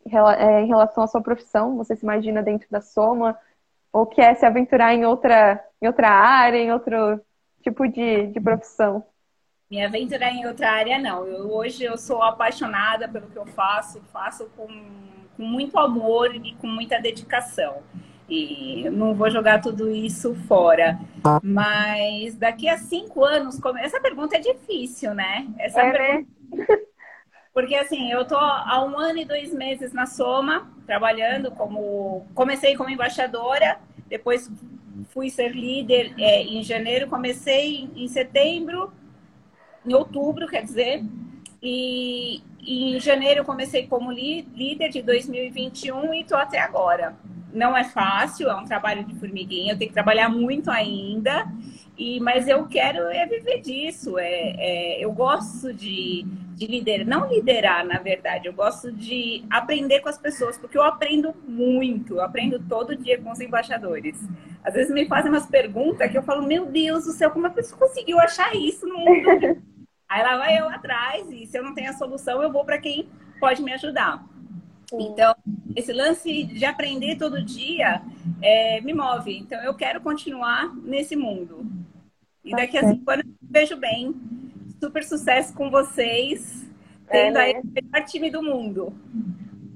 é, 0.05 0.59
em 0.59 0.67
relação 0.67 1.05
à 1.05 1.07
sua 1.07 1.21
profissão? 1.21 1.77
Você 1.77 1.95
se 1.95 2.03
imagina 2.03 2.43
dentro 2.43 2.67
da 2.69 2.81
Soma? 2.81 3.39
Ou 3.93 4.05
quer 4.05 4.35
se 4.35 4.45
aventurar 4.45 4.93
em 4.93 5.05
outra, 5.05 5.63
em 5.81 5.87
outra 5.87 6.09
área, 6.09 6.57
em 6.57 6.73
outro 6.73 7.21
tipo 7.63 7.87
de, 7.87 8.27
de 8.27 8.41
profissão? 8.41 9.05
Me 9.71 9.81
aventurar 9.85 10.31
em 10.31 10.45
outra 10.45 10.69
área, 10.69 10.99
não. 10.99 11.25
Eu, 11.25 11.49
hoje 11.49 11.85
eu 11.85 11.97
sou 11.97 12.21
apaixonada 12.21 13.07
pelo 13.07 13.27
que 13.27 13.37
eu 13.37 13.45
faço, 13.45 14.01
faço 14.11 14.49
com 14.57 14.67
com 15.35 15.43
muito 15.43 15.77
amor 15.77 16.35
e 16.35 16.53
com 16.55 16.67
muita 16.67 16.99
dedicação. 16.99 17.77
E 18.27 18.89
não 18.89 19.13
vou 19.13 19.29
jogar 19.29 19.61
tudo 19.61 19.89
isso 19.91 20.33
fora. 20.47 20.99
Mas 21.43 22.35
daqui 22.35 22.67
a 22.67 22.77
cinco 22.77 23.23
anos, 23.23 23.59
essa 23.79 23.99
pergunta 23.99 24.35
é 24.35 24.39
difícil, 24.39 25.13
né? 25.13 25.47
Essa 25.59 25.81
é, 25.81 25.91
pergunta... 25.91 26.73
né? 26.73 26.77
Porque 27.53 27.75
assim, 27.75 28.11
eu 28.11 28.25
tô 28.25 28.35
há 28.35 28.83
um 28.83 28.97
ano 28.99 29.19
e 29.19 29.25
dois 29.25 29.53
meses 29.53 29.93
na 29.93 30.05
Soma, 30.05 30.69
trabalhando 30.85 31.51
como. 31.51 32.25
Comecei 32.33 32.75
como 32.75 32.89
embaixadora, 32.89 33.77
depois 34.07 34.51
fui 35.09 35.29
ser 35.29 35.49
líder 35.55 36.13
é, 36.17 36.41
em 36.43 36.63
janeiro, 36.63 37.07
comecei 37.07 37.89
em 37.95 38.07
setembro, 38.07 38.91
em 39.85 39.93
outubro, 39.93 40.47
quer 40.47 40.63
dizer, 40.63 41.03
e, 41.61 42.41
em 42.65 42.99
janeiro 42.99 43.41
eu 43.41 43.45
comecei 43.45 43.87
como 43.87 44.11
líder 44.11 44.89
de 44.89 45.01
2021 45.01 46.13
e 46.13 46.21
estou 46.21 46.37
até 46.37 46.59
agora. 46.59 47.15
Não 47.53 47.75
é 47.75 47.83
fácil, 47.83 48.49
é 48.49 48.55
um 48.55 48.65
trabalho 48.65 49.05
de 49.05 49.15
formiguinha, 49.15 49.73
eu 49.73 49.77
tenho 49.77 49.89
que 49.89 49.93
trabalhar 49.93 50.27
muito 50.27 50.69
ainda, 50.69 51.47
e, 51.97 52.19
mas 52.19 52.47
eu 52.49 52.65
quero 52.67 53.07
é 53.07 53.25
viver 53.25 53.61
disso. 53.61 54.17
É, 54.19 54.55
é 54.57 55.05
eu 55.05 55.11
gosto 55.13 55.73
de, 55.73 56.25
de 56.55 56.67
liderar, 56.67 57.07
não 57.07 57.29
liderar, 57.29 57.85
na 57.85 57.99
verdade, 57.99 58.47
eu 58.47 58.53
gosto 58.53 58.91
de 58.91 59.45
aprender 59.49 60.01
com 60.01 60.09
as 60.09 60.17
pessoas, 60.17 60.57
porque 60.57 60.77
eu 60.77 60.83
aprendo 60.83 61.33
muito, 61.47 62.15
eu 62.15 62.21
aprendo 62.21 62.59
todo 62.67 62.95
dia 62.95 63.21
com 63.21 63.31
os 63.31 63.39
embaixadores. 63.39 64.21
Às 64.61 64.73
vezes 64.73 64.93
me 64.93 65.05
fazem 65.05 65.31
umas 65.31 65.45
perguntas 65.45 66.11
que 66.11 66.17
eu 66.17 66.23
falo, 66.23 66.45
meu 66.45 66.65
Deus 66.65 67.05
do 67.05 67.11
céu, 67.11 67.31
como 67.31 67.47
a 67.47 67.51
pessoa 67.51 67.79
conseguiu 67.79 68.19
achar 68.19 68.53
isso 68.55 68.85
no 68.85 68.97
mundo? 68.97 69.61
Aí 70.07 70.21
lá 70.21 70.37
vai 70.37 70.59
eu 70.59 70.69
atrás, 70.69 71.29
e 71.31 71.45
se 71.45 71.57
eu 71.57 71.63
não 71.63 71.73
tenho 71.73 71.89
a 71.89 71.93
solução, 71.93 72.41
eu 72.41 72.51
vou 72.51 72.63
para 72.63 72.77
quem 72.77 73.09
pode 73.39 73.61
me 73.61 73.73
ajudar. 73.73 74.23
Então, 74.93 75.35
esse 75.75 75.91
lance 75.91 76.43
de 76.43 76.63
aprender 76.63 77.17
todo 77.17 77.43
dia 77.43 78.01
é, 78.41 78.79
me 78.81 78.93
move. 78.93 79.37
Então, 79.37 79.61
eu 79.63 79.73
quero 79.73 79.99
continuar 80.01 80.73
nesse 80.75 81.15
mundo. 81.15 81.65
E 82.43 82.51
daqui 82.51 82.77
a 82.77 82.87
cinco 82.87 83.09
anos, 83.09 83.25
vejo 83.41 83.75
bem. 83.77 84.13
Super 84.79 85.03
sucesso 85.03 85.53
com 85.55 85.71
vocês, 85.71 86.69
tendo 87.09 87.39
é, 87.39 87.53
né? 87.53 87.55
aí 87.55 87.61
o 87.61 87.65
melhor 87.65 88.05
time 88.05 88.29
do 88.29 88.43
mundo. 88.43 88.93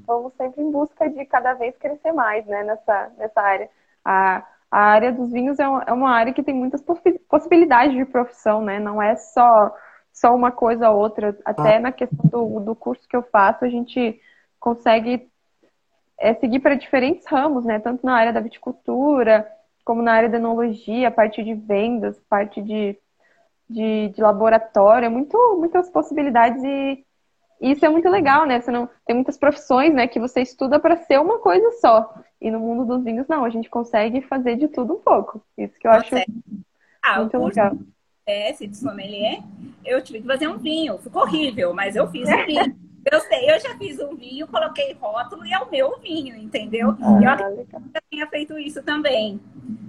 Vamos 0.06 0.34
sempre 0.36 0.62
em 0.62 0.72
busca 0.72 1.10
de 1.10 1.26
cada 1.26 1.54
vez 1.54 1.76
crescer 1.78 2.12
mais 2.12 2.46
né, 2.46 2.64
nessa, 2.64 3.12
nessa 3.18 3.42
área. 3.42 3.70
A, 4.06 4.46
a 4.70 4.80
área 4.80 5.12
dos 5.12 5.32
vinhos 5.32 5.58
é 5.58 5.68
uma, 5.68 5.84
é 5.88 5.94
uma 5.94 6.12
área 6.12 6.34
que 6.34 6.44
tem 6.44 6.54
muitas 6.54 6.84
possibilidades 7.28 7.96
de 7.96 8.06
profissão, 8.06 8.62
né? 8.62 8.80
Não 8.80 9.02
é 9.02 9.16
só 9.16 9.74
só 10.20 10.36
uma 10.36 10.52
coisa 10.52 10.90
ou 10.90 11.00
outra. 11.00 11.38
Até 11.46 11.78
ah. 11.78 11.80
na 11.80 11.92
questão 11.92 12.30
do, 12.30 12.60
do 12.60 12.76
curso 12.76 13.08
que 13.08 13.16
eu 13.16 13.24
faço, 13.24 13.64
a 13.64 13.70
gente 13.70 14.20
consegue 14.60 15.30
é, 16.20 16.34
seguir 16.36 16.60
para 16.60 16.76
diferentes 16.76 17.26
ramos, 17.26 17.64
né? 17.66 17.80
Tanto 17.80 18.06
na 18.06 18.16
área 18.16 18.34
da 18.34 18.42
viticultura, 18.42 19.50
como 19.86 20.02
na 20.02 20.14
área 20.14 20.30
da 20.30 20.38
enologia, 20.38 21.10
parte 21.10 21.42
de 21.42 21.54
vendas, 21.54 22.20
parte 22.30 22.62
de, 22.62 22.98
de, 23.70 24.10
de 24.10 24.22
laboratório, 24.22 25.06
é 25.06 25.10
muito, 25.10 25.38
muitas 25.58 25.90
possibilidades 25.90 26.62
e, 26.64 27.06
e, 27.62 27.72
isso 27.72 27.86
é 27.86 27.90
muito 27.90 28.10
legal, 28.10 28.46
né? 28.46 28.60
Você 28.60 28.72
não, 28.72 28.90
tem 29.06 29.16
muitas 29.16 29.38
profissões, 29.38 29.94
né, 29.94 30.08
que 30.08 30.20
você 30.20 30.42
estuda 30.42 30.80
para 30.80 30.98
ser 30.98 31.20
uma 31.20 31.40
coisa 31.40 31.72
só. 31.80 32.14
E 32.42 32.52
no 32.52 32.60
mundo 32.60 32.86
dos 32.86 33.04
vinhos, 33.04 33.28
não, 33.28 33.46
a 33.46 33.50
gente 33.50 33.70
consegue 33.70 34.22
fazer 34.22 34.58
de 34.58 34.68
tudo 34.68 34.94
um 34.94 35.00
pouco. 35.00 35.42
Isso 35.58 35.78
que 35.80 35.88
eu 35.88 35.92
acho 35.92 36.16
ah, 37.02 37.20
muito 37.20 37.38
legal. 37.38 37.72
PS 38.30 38.60
de 38.60 38.78
sommelier, 38.78 39.42
eu 39.84 40.02
tive 40.04 40.22
que 40.22 40.28
fazer 40.28 40.48
um 40.48 40.58
vinho. 40.58 40.98
Ficou 41.00 41.24
horrível, 41.24 41.74
mas 41.74 41.96
eu 41.96 42.08
fiz 42.08 42.30
um 42.30 42.46
vinho. 42.46 42.76
Eu 43.12 43.20
sei, 43.22 43.50
eu 43.50 43.60
já 43.60 43.76
fiz 43.78 44.00
um 44.00 44.16
vinho, 44.16 44.46
coloquei 44.48 44.94
rótulo 44.94 45.46
e 45.46 45.54
é 45.54 45.58
o 45.58 45.72
meu 45.72 45.98
vinho, 46.00 46.36
entendeu? 46.36 46.96
Ah, 47.02 47.20
eu 47.24 47.30
acredito 47.30 47.66
que 47.66 47.80
você 47.80 48.02
tenha 48.12 48.28
feito 48.28 48.60
isso 48.60 48.84
também 48.84 49.40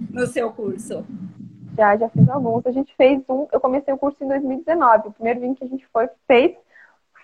no 0.09 0.25
seu 0.25 0.51
curso. 0.51 1.05
Já, 1.77 1.95
já 1.97 2.09
fiz 2.09 2.27
alguns. 2.29 2.65
A 2.65 2.71
gente 2.71 2.95
fez 2.95 3.21
um, 3.29 3.47
eu 3.51 3.59
comecei 3.59 3.93
o 3.93 3.97
curso 3.97 4.23
em 4.23 4.27
2019. 4.27 5.09
O 5.09 5.11
primeiro 5.11 5.39
vinho 5.41 5.55
que 5.55 5.63
a 5.63 5.67
gente 5.67 5.85
foi, 5.87 6.09
fez 6.25 6.55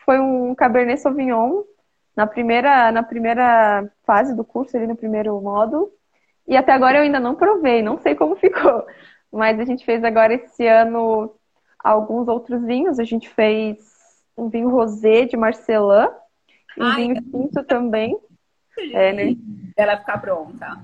foi 0.05 0.19
um 0.19 0.53
Cabernet 0.53 1.01
Sauvignon 1.01 1.63
na 2.15 2.27
primeira, 2.27 2.91
na 2.91 3.01
primeira 3.01 3.89
fase 4.05 4.35
do 4.35 4.43
curso, 4.43 4.75
ali 4.77 4.87
no 4.87 4.95
primeiro 4.95 5.39
módulo. 5.41 5.91
E 6.47 6.55
até 6.55 6.73
agora 6.73 6.97
eu 6.97 7.03
ainda 7.03 7.19
não 7.19 7.35
provei, 7.35 7.81
não 7.81 7.97
sei 7.97 8.13
como 8.13 8.35
ficou. 8.35 8.85
Mas 9.31 9.59
a 9.59 9.65
gente 9.65 9.85
fez 9.85 10.03
agora 10.03 10.33
esse 10.33 10.65
ano 10.67 11.33
alguns 11.79 12.27
outros 12.27 12.63
vinhos. 12.63 12.99
A 12.99 13.03
gente 13.03 13.29
fez 13.29 13.77
um 14.37 14.49
vinho 14.49 14.69
rosé 14.69 15.25
de 15.25 15.35
Marcelã, 15.35 16.09
um 16.77 16.83
Ai, 16.83 16.95
vinho 16.95 17.21
tinto 17.21 17.63
também. 17.63 18.17
É, 18.93 19.11
né? 19.13 19.35
Ela 19.75 19.97
ficar 19.97 20.19
pronta. 20.19 20.77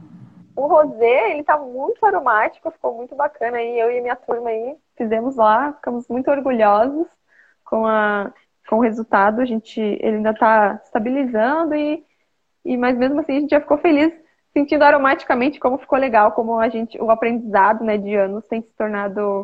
O 0.55 0.67
rosé, 0.67 1.31
ele 1.31 1.43
tá 1.43 1.57
muito 1.57 2.05
aromático, 2.05 2.69
ficou 2.71 2.95
muito 2.95 3.15
bacana 3.15 3.57
aí. 3.57 3.79
Eu 3.79 3.91
e 3.91 4.01
minha 4.01 4.15
turma 4.15 4.49
aí 4.49 4.75
fizemos 4.95 5.35
lá, 5.35 5.73
ficamos 5.73 6.07
muito 6.07 6.29
orgulhosos 6.29 7.07
com, 7.65 7.85
a, 7.85 8.31
com 8.67 8.77
o 8.77 8.81
resultado. 8.81 9.41
A 9.41 9.45
gente, 9.45 9.79
ele 9.79 10.17
ainda 10.17 10.33
tá 10.33 10.79
estabilizando 10.83 11.75
e, 11.75 12.03
e 12.65 12.77
mas 12.77 12.97
mesmo 12.97 13.19
assim 13.19 13.37
a 13.37 13.39
gente 13.39 13.51
já 13.51 13.61
ficou 13.61 13.77
feliz 13.77 14.13
sentindo 14.53 14.83
aromaticamente 14.83 15.59
como 15.59 15.77
ficou 15.77 15.97
legal, 15.97 16.31
como 16.31 16.59
a 16.59 16.69
gente, 16.69 16.99
o 17.01 17.09
aprendizado 17.09 17.83
né, 17.83 17.97
de 17.97 18.15
anos 18.15 18.47
tem 18.47 18.61
se 18.61 18.71
tornado 18.77 19.43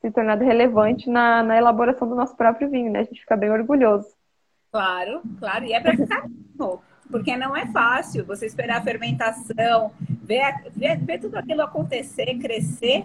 se 0.00 0.10
tornado 0.10 0.42
relevante 0.42 1.10
na, 1.10 1.42
na 1.42 1.58
elaboração 1.58 2.08
do 2.08 2.14
nosso 2.14 2.34
próprio 2.34 2.70
vinho, 2.70 2.90
né? 2.90 3.00
A 3.00 3.04
gente 3.04 3.20
fica 3.20 3.36
bem 3.36 3.50
orgulhoso. 3.50 4.08
Claro, 4.72 5.20
claro, 5.38 5.64
e 5.66 5.74
é 5.74 5.80
para 5.80 5.94
ficar 5.94 6.24
porque 7.10 7.36
não 7.36 7.56
é 7.56 7.66
fácil 7.66 8.24
você 8.24 8.46
esperar 8.46 8.78
a 8.78 8.84
fermentação, 8.84 9.92
ver, 10.22 10.54
ver, 10.70 10.96
ver 10.98 11.18
tudo 11.18 11.36
aquilo 11.36 11.62
acontecer, 11.62 12.38
crescer. 12.38 13.04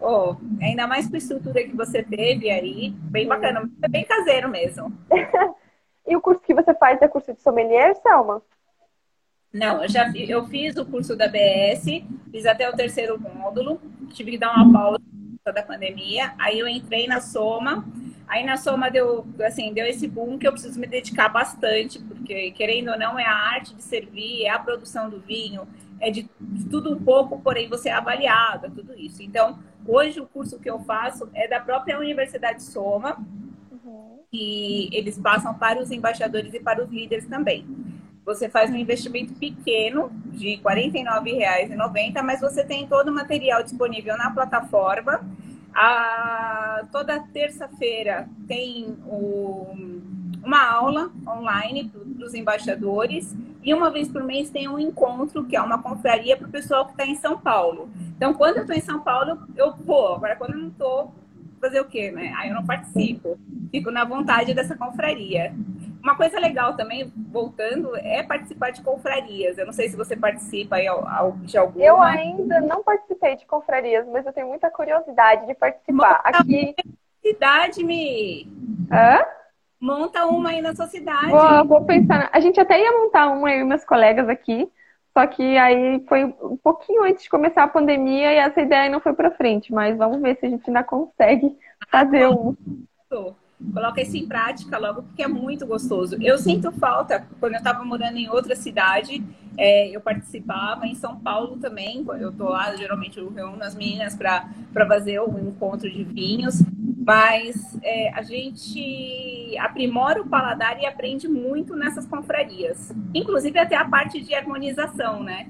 Oh, 0.00 0.36
ainda 0.62 0.86
mais 0.86 1.08
com 1.08 1.16
a 1.16 1.18
estrutura 1.18 1.62
que 1.64 1.76
você 1.76 2.02
teve 2.02 2.48
aí, 2.48 2.90
bem 2.90 3.26
bacana, 3.26 3.68
é 3.82 3.88
bem 3.88 4.04
caseiro 4.04 4.48
mesmo. 4.48 4.92
e 6.06 6.16
o 6.16 6.20
curso 6.20 6.40
que 6.40 6.54
você 6.54 6.72
faz 6.74 7.02
é 7.02 7.08
curso 7.08 7.34
de 7.34 7.42
sommelier, 7.42 7.94
Selma? 7.96 8.40
Não, 9.52 9.82
eu 9.82 9.88
já 9.88 10.08
eu 10.14 10.46
fiz 10.46 10.76
o 10.76 10.86
curso 10.86 11.16
da 11.16 11.26
BS, 11.26 12.04
fiz 12.30 12.46
até 12.46 12.70
o 12.70 12.76
terceiro 12.76 13.20
módulo, 13.20 13.80
tive 14.12 14.32
que 14.32 14.38
dar 14.38 14.54
uma 14.54 14.72
pausa 14.72 15.00
da 15.52 15.62
pandemia, 15.62 16.32
aí 16.38 16.58
eu 16.58 16.68
entrei 16.68 17.08
na 17.08 17.20
Soma, 17.20 17.84
aí 18.28 18.44
na 18.44 18.56
Soma 18.56 18.88
deu, 18.88 19.26
assim, 19.44 19.72
deu 19.74 19.86
esse 19.86 20.06
boom 20.06 20.38
que 20.38 20.46
eu 20.46 20.52
preciso 20.52 20.78
me 20.78 20.86
dedicar 20.86 21.28
bastante, 21.28 21.98
porque 21.98 22.52
querendo 22.52 22.92
ou 22.92 22.98
não 22.98 23.18
é 23.18 23.24
a 23.24 23.34
arte 23.34 23.74
de 23.74 23.82
servir, 23.82 24.44
é 24.44 24.50
a 24.50 24.58
produção 24.58 25.10
do 25.10 25.18
vinho, 25.18 25.66
é 25.98 26.12
de, 26.12 26.30
de 26.40 26.64
tudo 26.66 26.94
um 26.94 27.02
pouco, 27.02 27.40
porém 27.40 27.68
você 27.68 27.88
é 27.88 27.92
avaliado, 27.92 28.66
é 28.66 28.70
tudo 28.70 28.94
isso. 28.96 29.20
Então, 29.20 29.58
hoje 29.84 30.20
o 30.20 30.26
curso 30.26 30.60
que 30.60 30.70
eu 30.70 30.78
faço 30.80 31.28
é 31.34 31.48
da 31.48 31.58
própria 31.58 31.98
Universidade 31.98 32.62
Soma, 32.62 33.18
uhum. 33.72 34.20
e 34.32 34.88
eles 34.96 35.18
passam 35.18 35.52
para 35.54 35.80
os 35.82 35.90
embaixadores 35.90 36.54
e 36.54 36.60
para 36.60 36.84
os 36.84 36.88
líderes 36.88 37.26
também. 37.26 37.66
Você 38.24 38.48
faz 38.48 38.70
um 38.70 38.76
investimento 38.76 39.32
pequeno 39.34 40.10
de 40.26 40.56
R$ 40.56 40.60
49,90, 40.62 42.22
mas 42.22 42.40
você 42.40 42.64
tem 42.64 42.86
todo 42.86 43.08
o 43.08 43.14
material 43.14 43.62
disponível 43.62 44.16
na 44.16 44.30
plataforma. 44.30 45.20
A, 45.74 46.84
toda 46.92 47.20
terça-feira 47.32 48.28
tem 48.46 48.96
o, 49.06 49.74
uma 50.42 50.64
aula 50.64 51.10
online 51.26 51.90
para 52.18 52.26
os 52.26 52.34
embaixadores 52.34 53.36
E 53.62 53.72
uma 53.74 53.90
vez 53.90 54.08
por 54.08 54.22
mês 54.24 54.50
tem 54.50 54.68
um 54.68 54.78
encontro, 54.78 55.44
que 55.44 55.54
é 55.54 55.60
uma 55.60 55.82
confraria 55.82 56.36
para 56.36 56.48
o 56.48 56.50
pessoal 56.50 56.86
que 56.86 56.92
está 56.92 57.06
em 57.06 57.16
São 57.16 57.38
Paulo. 57.38 57.90
Então, 58.16 58.32
quando 58.32 58.56
eu 58.56 58.62
estou 58.62 58.76
em 58.76 58.80
São 58.80 59.00
Paulo, 59.00 59.38
eu 59.54 59.74
vou. 59.76 60.14
Agora, 60.14 60.36
quando 60.36 60.54
eu 60.54 60.60
não 60.60 60.68
estou, 60.68 61.14
fazer 61.60 61.80
o 61.80 61.84
quê, 61.84 62.10
né? 62.10 62.32
Aí 62.36 62.48
eu 62.48 62.54
não 62.54 62.64
participo. 62.64 63.38
Fico 63.70 63.90
na 63.90 64.04
vontade 64.04 64.54
dessa 64.54 64.76
confraria. 64.76 65.54
Uma 66.02 66.16
coisa 66.16 66.40
legal 66.40 66.76
também, 66.76 67.12
voltando, 67.30 67.94
é 67.96 68.22
participar 68.22 68.70
de 68.70 68.82
confrarias. 68.82 69.58
Eu 69.58 69.66
não 69.66 69.72
sei 69.72 69.88
se 69.88 69.96
você 69.96 70.16
participa 70.16 70.76
de 71.42 71.58
alguma. 71.58 71.84
Eu 71.84 72.00
ainda 72.00 72.60
não 72.60 72.82
participei 72.82 73.36
de 73.36 73.46
confrarias, 73.46 74.06
mas 74.08 74.24
eu 74.24 74.32
tenho 74.32 74.48
muita 74.48 74.70
curiosidade 74.70 75.46
de 75.46 75.54
participar. 75.54 76.22
Monta 76.24 76.38
Aqui. 76.38 76.74
Cidade, 77.22 77.84
me. 77.84 78.48
Hã? 78.90 79.24
Monta 79.78 80.26
uma 80.26 80.50
aí 80.50 80.62
na 80.62 80.74
sua 80.74 80.86
cidade. 80.86 81.30
Vou, 81.30 81.64
vou 81.66 81.84
pensar. 81.84 82.30
A 82.32 82.40
gente 82.40 82.58
até 82.58 82.80
ia 82.80 82.92
montar 82.92 83.28
uma 83.28 83.48
aí, 83.48 83.62
meus 83.62 83.84
colegas 83.84 84.28
aqui. 84.28 84.70
Só 85.12 85.26
que 85.26 85.58
aí 85.58 86.04
foi 86.08 86.24
um 86.24 86.56
pouquinho 86.56 87.02
antes 87.02 87.24
de 87.24 87.30
começar 87.30 87.64
a 87.64 87.68
pandemia 87.68 88.32
e 88.32 88.36
essa 88.36 88.60
ideia 88.60 88.88
não 88.88 89.00
foi 89.00 89.12
para 89.12 89.30
frente, 89.32 89.72
mas 89.72 89.96
vamos 89.96 90.20
ver 90.20 90.36
se 90.36 90.46
a 90.46 90.48
gente 90.48 90.62
ainda 90.68 90.84
consegue 90.84 91.56
fazer 91.90 92.28
um. 92.28 92.56
Coloca 93.72 94.00
isso 94.00 94.16
em 94.16 94.26
prática 94.26 94.78
logo, 94.78 95.02
porque 95.02 95.22
é 95.22 95.28
muito 95.28 95.66
gostoso. 95.66 96.16
Eu 96.20 96.38
sinto 96.38 96.72
falta, 96.72 97.26
quando 97.38 97.52
eu 97.52 97.58
estava 97.58 97.84
morando 97.84 98.16
em 98.16 98.28
outra 98.28 98.56
cidade, 98.56 99.22
é, 99.56 99.94
eu 99.94 100.00
participava 100.00 100.86
em 100.86 100.94
São 100.94 101.16
Paulo 101.20 101.56
também. 101.58 102.04
Eu 102.18 102.32
tô 102.32 102.48
lá, 102.48 102.74
geralmente 102.74 103.18
eu 103.18 103.30
reúno 103.30 103.62
as 103.62 103.74
meninas 103.74 104.14
para 104.16 104.48
fazer 104.88 105.20
um 105.20 105.38
encontro 105.48 105.90
de 105.90 106.02
vinhos, 106.02 106.62
mas 107.04 107.78
é, 107.82 108.10
a 108.14 108.22
gente 108.22 109.56
aprimora 109.58 110.22
o 110.22 110.28
paladar 110.28 110.80
e 110.80 110.86
aprende 110.86 111.28
muito 111.28 111.76
nessas 111.76 112.06
confrarias. 112.06 112.92
Inclusive 113.14 113.58
até 113.58 113.76
a 113.76 113.84
parte 113.84 114.20
de 114.20 114.34
harmonização, 114.34 115.22
né? 115.22 115.46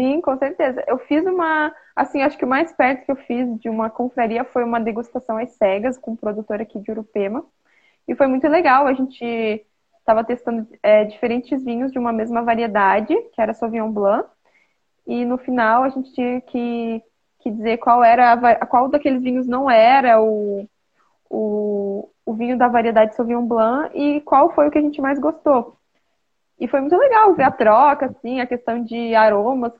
Sim, 0.00 0.22
com 0.22 0.34
certeza. 0.38 0.82
Eu 0.86 0.98
fiz 0.98 1.26
uma, 1.26 1.74
assim, 1.94 2.22
acho 2.22 2.38
que 2.38 2.44
o 2.44 2.48
mais 2.48 2.72
perto 2.72 3.04
que 3.04 3.12
eu 3.12 3.16
fiz 3.16 3.60
de 3.60 3.68
uma 3.68 3.90
confraria 3.90 4.44
foi 4.44 4.64
uma 4.64 4.80
degustação 4.80 5.36
às 5.36 5.50
cegas 5.52 5.98
com 5.98 6.12
um 6.12 6.16
produtor 6.16 6.58
aqui 6.58 6.78
de 6.80 6.90
Urupema. 6.90 7.44
E 8.08 8.14
foi 8.14 8.26
muito 8.26 8.48
legal. 8.48 8.86
A 8.86 8.94
gente 8.94 9.22
estava 9.98 10.24
testando 10.24 10.66
é, 10.82 11.04
diferentes 11.04 11.62
vinhos 11.62 11.92
de 11.92 11.98
uma 11.98 12.14
mesma 12.14 12.42
variedade, 12.42 13.14
que 13.34 13.42
era 13.42 13.52
Sauvignon 13.52 13.92
Blanc. 13.92 14.26
E 15.06 15.24
no 15.26 15.36
final 15.36 15.82
a 15.82 15.90
gente 15.90 16.14
tinha 16.14 16.40
que, 16.40 17.02
que 17.40 17.50
dizer 17.50 17.76
qual 17.78 18.02
era 18.02 18.32
a, 18.32 18.66
qual 18.66 18.88
daqueles 18.88 19.22
vinhos 19.22 19.46
não 19.46 19.70
era 19.70 20.18
o, 20.22 20.66
o, 21.28 22.08
o 22.24 22.34
vinho 22.34 22.56
da 22.56 22.68
variedade 22.68 23.14
Sauvignon 23.14 23.46
Blanc 23.46 23.90
e 23.94 24.22
qual 24.22 24.54
foi 24.54 24.68
o 24.68 24.70
que 24.70 24.78
a 24.78 24.82
gente 24.82 25.00
mais 25.02 25.18
gostou. 25.18 25.76
E 26.60 26.68
foi 26.68 26.80
muito 26.80 26.96
legal 26.96 27.34
ver 27.34 27.44
a 27.44 27.50
troca, 27.50 28.06
assim, 28.06 28.38
a 28.38 28.46
questão 28.46 28.84
de 28.84 29.14
aromas, 29.14 29.72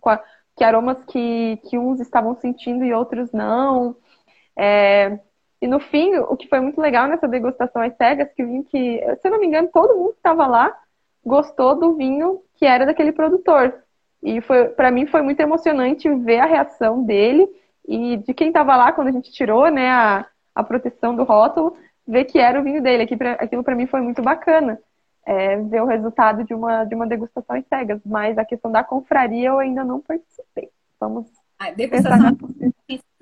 que 0.57 0.65
aromas 0.65 1.05
que, 1.05 1.59
que 1.69 1.79
uns 1.79 2.01
estavam 2.01 2.35
sentindo 2.37 2.83
e 2.85 2.95
outros 2.95 3.31
não. 3.33 3.95
É, 4.59 5.19
e 5.61 5.67
no 5.69 5.79
fim, 5.79 6.17
o 6.17 6.37
que 6.37 6.49
foi 6.49 6.59
muito 6.61 6.81
legal 6.81 7.07
nessa 7.07 7.29
degustação 7.29 7.83
às 7.83 7.95
cegas, 7.97 8.33
que 8.33 8.43
vinho 8.43 8.65
que, 8.65 8.99
se 9.21 9.29
eu 9.29 9.33
não 9.33 9.39
me 9.39 9.47
engano, 9.47 9.69
todo 9.71 9.95
mundo 9.95 10.13
que 10.13 10.19
estava 10.19 10.47
lá 10.47 10.75
gostou 11.25 11.79
do 11.79 11.97
vinho 11.97 12.41
que 12.55 12.65
era 12.65 12.87
daquele 12.87 13.13
produtor. 13.13 13.75
E 14.23 14.41
foi, 14.41 14.69
para 14.71 14.91
mim 14.91 15.07
foi 15.07 15.21
muito 15.21 15.41
emocionante 15.41 16.09
ver 16.15 16.41
a 16.41 16.47
reação 16.47 17.05
dele 17.05 17.47
e 17.87 18.17
de 18.19 18.33
quem 18.33 18.49
estava 18.49 18.75
lá 18.75 18.93
quando 18.93 19.09
a 19.09 19.13
gente 19.13 19.31
tirou, 19.33 19.71
né, 19.71 19.91
a, 19.91 20.27
a 20.55 20.65
proteção 20.65 21.15
do 21.15 21.25
rótulo, 21.25 21.77
ver 22.07 22.25
que 22.25 22.39
era 22.39 22.59
o 22.59 22.65
vinho 22.65 22.83
dele. 22.83 23.07
Aquilo 23.39 23.63
para 23.63 23.75
mim 23.75 23.87
foi 23.87 24.01
muito 24.01 24.23
bacana 24.23 24.79
é, 25.27 25.57
ver 25.57 25.83
o 25.83 25.87
resultado 25.87 26.45
de 26.45 26.55
uma, 26.55 26.85
de 26.85 26.95
uma 26.95 27.07
degustação 27.07 27.57
em 27.57 27.65
cegas, 27.69 28.01
mas 28.05 28.39
a 28.39 28.45
questão 28.45 28.71
da 28.71 28.83
confraria 28.83 29.49
eu 29.49 29.59
ainda 29.59 29.85
não 29.85 30.01
participei. 30.01 30.71
Vamos. 30.99 31.27
A 31.59 31.71
degustação 31.71 32.37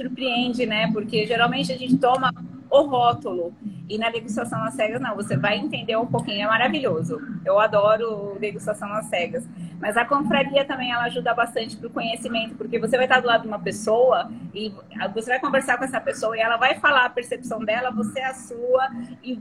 surpreende, 0.00 0.64
né? 0.64 0.90
Porque 0.92 1.26
geralmente 1.26 1.72
a 1.72 1.76
gente 1.76 1.98
toma 1.98 2.32
o 2.70 2.82
rótulo 2.82 3.52
e 3.88 3.98
na 3.98 4.10
degustação 4.10 4.62
às 4.62 4.74
cegas 4.74 5.00
não, 5.00 5.16
você 5.16 5.36
vai 5.36 5.58
entender 5.58 5.96
um 5.96 6.06
pouquinho, 6.06 6.44
é 6.44 6.46
maravilhoso. 6.46 7.18
Eu 7.44 7.58
adoro 7.58 8.36
degustação 8.38 8.92
às 8.92 9.06
cegas, 9.06 9.44
mas 9.80 9.96
a 9.96 10.04
confraria 10.04 10.64
também 10.64 10.92
ela 10.92 11.04
ajuda 11.04 11.34
bastante 11.34 11.76
para 11.76 11.88
o 11.88 11.90
conhecimento, 11.90 12.54
porque 12.54 12.78
você 12.78 12.96
vai 12.96 13.06
estar 13.06 13.20
do 13.20 13.26
lado 13.26 13.42
de 13.42 13.48
uma 13.48 13.58
pessoa 13.58 14.30
e 14.54 14.72
você 15.12 15.30
vai 15.30 15.40
conversar 15.40 15.76
com 15.76 15.84
essa 15.84 16.00
pessoa 16.00 16.36
e 16.36 16.40
ela 16.40 16.56
vai 16.56 16.78
falar 16.78 17.06
a 17.06 17.10
percepção 17.10 17.64
dela, 17.64 17.90
você 17.90 18.20
a 18.20 18.34
sua 18.34 18.88
e 19.24 19.40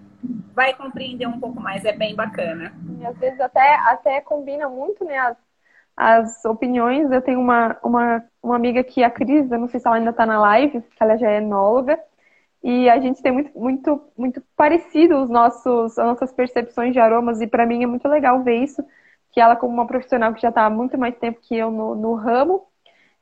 vai 0.58 0.74
compreender 0.74 1.28
um 1.28 1.39
pouco 1.39 1.62
mais, 1.62 1.86
é 1.86 1.93
bem 1.93 2.16
bacana. 2.16 2.74
E 2.99 3.05
às 3.05 3.16
vezes 3.20 3.39
até, 3.39 3.76
até 3.76 4.22
combina 4.22 4.68
muito, 4.68 5.05
né, 5.05 5.16
as, 5.16 5.38
as 5.95 6.45
opiniões. 6.45 7.12
Eu 7.12 7.22
tenho 7.22 7.39
uma, 7.39 7.78
uma, 7.84 8.26
uma 8.41 8.55
amiga 8.55 8.84
que, 8.84 9.03
a 9.03 9.10
Cris, 9.12 9.51
eu 9.51 9.60
não 9.60 9.68
sei 9.68 9.80
se 9.80 9.88
ela 9.88 9.97
ainda 9.97 10.10
está 10.10 10.26
na 10.26 10.39
live, 10.39 10.82
que 10.82 11.03
ela 11.03 11.16
já 11.16 11.30
é 11.30 11.38
enóloga, 11.38 11.99
e 12.64 12.89
a 12.89 12.99
gente 12.99 13.22
tem 13.22 13.32
muito, 13.32 13.51
muito, 13.58 14.01
muito 14.18 14.41
parecido 14.55 15.22
os 15.22 15.30
nossos, 15.30 15.95
as 15.99 16.08
nossas 16.08 16.34
percepções 16.34 16.91
de 16.91 16.99
aromas, 16.99 17.39
e 17.39 17.45
para 17.45 17.68
mim 17.68 17.84
é 17.84 17.88
muito 17.88 18.08
legal 18.08 18.41
ver 18.41 18.55
isso, 18.55 18.84
que 19.32 19.39
ela, 19.39 19.55
como 19.55 19.76
uma 19.76 19.86
profissional 19.86 20.34
que 20.34 20.41
já 20.41 20.49
está 20.49 20.66
há 20.66 20.72
muito 20.72 20.97
mais 20.97 21.16
tempo 21.18 21.39
que 21.39 21.55
eu 21.55 21.70
no, 21.70 21.93
no 21.93 22.16
ramo, 22.16 22.66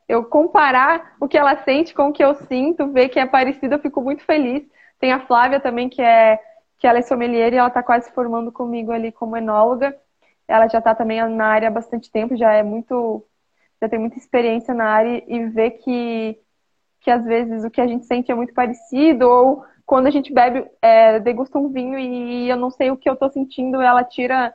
eu 0.07 0.23
comparar 0.23 1.17
o 1.19 1.27
que 1.27 1.37
ela 1.37 1.57
sente 1.65 1.93
com 1.93 2.07
o 2.07 2.13
que 2.13 2.23
eu 2.23 2.33
sinto, 2.33 2.93
ver 2.93 3.09
que 3.09 3.19
é 3.19 3.25
parecido, 3.25 3.75
eu 3.75 3.79
fico 3.79 4.01
muito 4.01 4.23
feliz. 4.23 4.63
Tem 5.01 5.11
a 5.11 5.19
Flávia 5.19 5.59
também, 5.59 5.89
que 5.89 6.01
é 6.01 6.39
que 6.77 6.87
ela 6.87 6.99
é 6.99 7.01
sommelier 7.01 7.53
e 7.53 7.57
ela 7.57 7.67
está 7.67 7.83
quase 7.83 8.11
formando 8.11 8.51
comigo 8.51 8.91
ali 8.91 9.11
como 9.11 9.37
enóloga. 9.37 9.95
Ela 10.47 10.67
já 10.67 10.79
está 10.79 10.93
também 10.93 11.23
na 11.29 11.47
área 11.47 11.69
há 11.69 11.71
bastante 11.71 12.11
tempo, 12.11 12.35
já 12.35 12.53
é 12.53 12.63
muito, 12.63 13.25
já 13.81 13.89
tem 13.89 13.99
muita 13.99 14.17
experiência 14.17 14.73
na 14.73 14.85
área 14.85 15.23
e 15.27 15.45
vê 15.47 15.71
que, 15.71 16.39
que 17.01 17.09
às 17.11 17.23
vezes 17.25 17.63
o 17.63 17.71
que 17.71 17.81
a 17.81 17.87
gente 17.87 18.05
sente 18.05 18.31
é 18.31 18.35
muito 18.35 18.53
parecido, 18.53 19.27
ou 19.27 19.65
quando 19.85 20.07
a 20.07 20.11
gente 20.11 20.33
bebe, 20.33 20.69
é, 20.81 21.19
degusta 21.19 21.57
um 21.57 21.69
vinho 21.69 21.97
e 21.97 22.49
eu 22.49 22.57
não 22.57 22.69
sei 22.69 22.91
o 22.91 22.97
que 22.97 23.09
eu 23.09 23.13
estou 23.13 23.29
sentindo, 23.29 23.81
ela 23.81 24.03
tira 24.03 24.53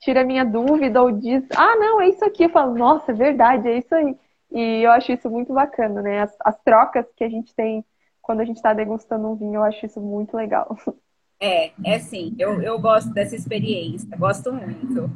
tira 0.00 0.24
minha 0.24 0.44
dúvida 0.44 1.02
ou 1.02 1.10
diz, 1.10 1.44
ah, 1.56 1.76
não, 1.76 2.00
é 2.00 2.08
isso 2.08 2.24
aqui. 2.24 2.44
Eu 2.44 2.50
falo, 2.50 2.74
nossa, 2.74 3.12
é 3.12 3.14
verdade, 3.14 3.68
é 3.68 3.78
isso 3.78 3.94
aí. 3.94 4.16
E 4.50 4.82
eu 4.82 4.90
acho 4.92 5.12
isso 5.12 5.28
muito 5.30 5.52
bacana, 5.52 6.00
né? 6.02 6.22
As, 6.22 6.36
as 6.40 6.58
trocas 6.62 7.06
que 7.16 7.24
a 7.24 7.28
gente 7.28 7.54
tem 7.54 7.84
quando 8.22 8.40
a 8.40 8.44
gente 8.44 8.56
está 8.56 8.72
degustando 8.74 9.28
um 9.28 9.34
vinho, 9.34 9.56
eu 9.56 9.64
acho 9.64 9.86
isso 9.86 10.00
muito 10.00 10.36
legal. 10.36 10.76
É, 11.40 11.72
é 11.84 11.98
sim. 11.98 12.34
Eu, 12.38 12.60
eu 12.60 12.78
gosto 12.78 13.10
dessa 13.10 13.36
experiência, 13.36 14.16
gosto 14.16 14.52
muito. 14.52 15.10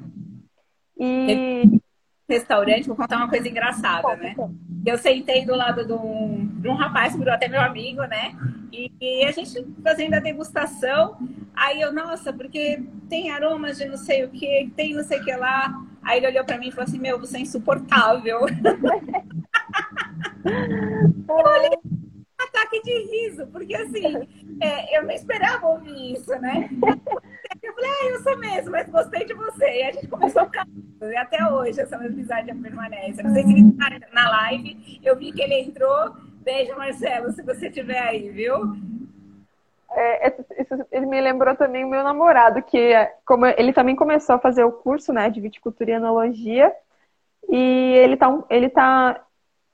E. 0.99 1.81
Restaurante, 2.29 2.87
vou 2.87 2.97
contar 2.97 3.17
uma 3.17 3.29
coisa 3.29 3.49
engraçada, 3.49 4.17
né? 4.17 4.35
Eu 4.87 4.97
sentei 4.97 5.45
do 5.45 5.55
lado 5.55 5.85
de 5.85 5.93
um, 5.93 6.47
de 6.61 6.69
um 6.69 6.75
rapaz, 6.75 7.13
que 7.13 7.19
virou 7.19 7.35
até 7.35 7.47
meu 7.47 7.61
amigo, 7.61 8.03
né? 8.05 8.35
E, 8.73 8.91
e, 9.01 9.25
a 9.25 9.33
gente 9.33 9.67
fazendo 9.83 10.15
a 10.15 10.21
degustação, 10.21 11.19
aí 11.55 11.81
eu, 11.81 11.93
nossa, 11.93 12.33
porque 12.33 12.83
tem 13.09 13.31
aromas 13.31 13.77
de 13.77 13.85
não 13.85 13.99
sei 13.99 14.25
o 14.25 14.31
que, 14.31 14.73
tem 14.75 14.95
não 14.95 15.05
sei 15.05 15.21
o 15.21 15.25
que 15.25 15.35
lá. 15.35 15.85
Aí 16.03 16.19
ele 16.19 16.29
olhou 16.29 16.45
pra 16.45 16.57
mim 16.57 16.69
e 16.69 16.71
falou 16.71 16.85
assim: 16.85 16.99
Meu, 16.99 17.19
você 17.19 17.37
é 17.37 17.41
insuportável. 17.41 18.47
eu 21.29 21.35
olhei 21.35 21.79
ataque 22.63 22.83
de 22.83 22.99
riso, 23.11 23.47
porque 23.49 23.75
assim, 23.75 24.29
é, 24.61 24.97
eu 24.97 25.03
não 25.03 25.11
esperava 25.11 25.67
ouvir 25.67 26.15
isso, 26.15 26.31
né? 26.41 26.69
Eu 27.63 27.73
falei, 27.75 27.91
ah, 27.91 28.07
eu 28.11 28.23
sou 28.23 28.39
mesmo, 28.39 28.71
mas 28.71 28.89
gostei 28.89 29.25
de 29.25 29.35
você. 29.35 29.65
E 29.65 29.83
a 29.85 29.93
gente 29.93 30.09
começou 30.09 30.43
a 30.43 30.47
ficar. 30.47 30.67
E 31.01 31.17
até 31.17 31.45
hoje 31.49 31.81
essa 31.81 31.97
amizade 31.97 32.53
permanece. 32.55 33.23
Não 33.23 33.33
sei 33.33 33.45
se 33.45 33.53
ele 33.53 33.69
está 33.69 33.91
na 34.13 34.31
live, 34.31 35.01
eu 35.03 35.17
vi 35.17 35.33
que 35.33 35.43
ele 35.43 35.61
entrou. 35.61 36.15
Beijo, 36.43 36.77
Marcelo, 36.77 37.31
se 37.33 37.43
você 37.43 37.69
estiver 37.69 38.01
aí, 38.01 38.31
viu? 38.31 38.75
É, 39.95 40.29
isso, 40.59 40.87
ele 40.91 41.07
me 41.07 41.21
lembrou 41.21 41.55
também 41.55 41.85
o 41.85 41.89
meu 41.89 42.03
namorado, 42.03 42.63
que 42.63 42.79
é, 42.79 43.15
como 43.25 43.47
ele 43.47 43.73
também 43.73 43.95
começou 43.95 44.37
a 44.37 44.41
fazer 44.41 44.65
o 44.65 44.73
curso 44.73 45.13
né, 45.13 45.29
de 45.29 45.41
viticultura 45.41 45.91
e 45.91 45.95
enologia, 45.95 46.75
e 47.49 47.95
ele 47.97 48.17
tá, 48.17 48.43
ele 48.49 48.71
tá 48.71 49.23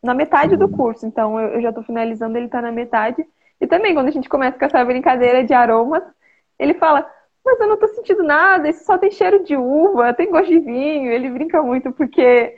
na 0.03 0.15
metade 0.15 0.57
do 0.57 0.69
curso, 0.69 1.07
então 1.07 1.39
eu, 1.41 1.55
eu 1.55 1.63
já 1.63 1.71
estou 1.71 1.85
finalizando, 1.85 2.37
ele 2.37 2.47
está 2.47 2.63
na 2.63 2.73
metade. 2.73 3.25
E 3.61 3.67
também, 3.67 3.95
quando 3.95 4.09
a 4.09 4.13
gente 4.13 4.29
começa 4.29 4.59
com 4.59 4.65
essa 4.65 4.85
brincadeira 4.85 5.45
de 5.45 5.53
aromas, 5.53 6.03
ele 6.59 6.75
fala, 6.75 7.09
mas 7.45 7.59
eu 7.61 7.67
não 7.67 7.75
estou 7.75 7.89
sentindo 7.89 8.23
nada, 8.23 8.69
isso 8.69 8.85
só 8.85 8.99
tem 8.99 9.11
cheiro 9.11 9.43
de 9.43 9.57
uva, 9.57 10.13
tem 10.13 10.31
gosto 10.31 10.49
de 10.49 10.59
vinho. 10.61 11.11
Ele 11.11 11.31
brinca 11.31 11.63
muito 11.63 11.91
porque 11.93 12.55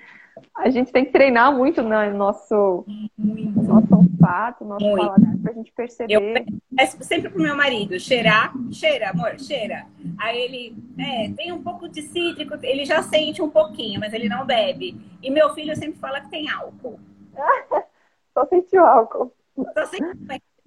a 0.56 0.68
gente 0.68 0.92
tem 0.92 1.04
que 1.04 1.12
treinar 1.12 1.54
muito 1.54 1.82
no 1.82 1.90
né, 1.90 2.10
nosso, 2.10 2.84
muito. 3.16 3.62
nosso 3.62 3.94
olfato, 3.94 4.64
nosso 4.64 4.84
muito. 4.84 5.06
paladar, 5.06 5.36
pra 5.42 5.52
gente 5.52 5.72
perceber. 5.72 6.14
Eu 6.14 6.56
peço 6.76 7.02
sempre 7.02 7.30
pro 7.30 7.42
meu 7.42 7.56
marido, 7.56 7.98
cheirar, 8.00 8.52
cheira, 8.72 9.10
amor, 9.10 9.38
cheira. 9.38 9.86
Aí 10.18 10.38
ele, 10.38 10.76
é, 10.98 11.30
tem 11.36 11.52
um 11.52 11.62
pouco 11.62 11.88
de 11.88 12.02
cítrico, 12.02 12.58
ele 12.62 12.84
já 12.84 13.02
sente 13.02 13.40
um 13.40 13.48
pouquinho, 13.48 14.00
mas 14.00 14.12
ele 14.12 14.28
não 14.28 14.44
bebe. 14.44 14.96
E 15.22 15.30
meu 15.30 15.54
filho 15.54 15.74
sempre 15.76 15.98
fala 15.98 16.20
que 16.20 16.30
tem 16.30 16.50
álcool. 16.50 16.98
Só 18.34 18.46
sentiu 18.46 18.86
álcool. 18.86 19.32
Só 19.74 19.86
sentiu, 19.86 20.14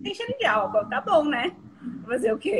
tem 0.03 0.13
cheiro 0.13 0.37
de 0.37 0.45
álcool, 0.45 0.85
tá 0.89 1.01
bom, 1.01 1.23
né? 1.23 1.55
Fazer 2.05 2.33
o 2.33 2.37
quê? 2.37 2.59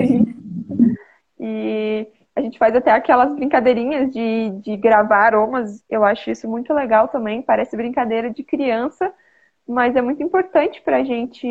E, 1.39 2.07
A 2.36 2.41
gente 2.41 2.57
faz 2.57 2.74
até 2.76 2.91
aquelas 2.91 3.36
brincadeirinhas 3.36 4.11
de, 4.11 4.49
de 4.61 4.78
gravar 4.78 5.26
aromas. 5.26 5.84
Eu 5.89 6.05
acho 6.05 6.32
isso 6.32 6.47
muito 6.47 6.74
legal 6.74 7.07
também. 7.09 7.41
Parece 7.41 7.76
brincadeira 7.76 8.30
de 8.30 8.43
criança, 8.43 9.14
mas 9.68 9.95
é 9.95 10.01
muito 10.01 10.24
importante 10.24 10.82
para 10.82 10.97
a 10.97 11.03
gente 11.03 11.45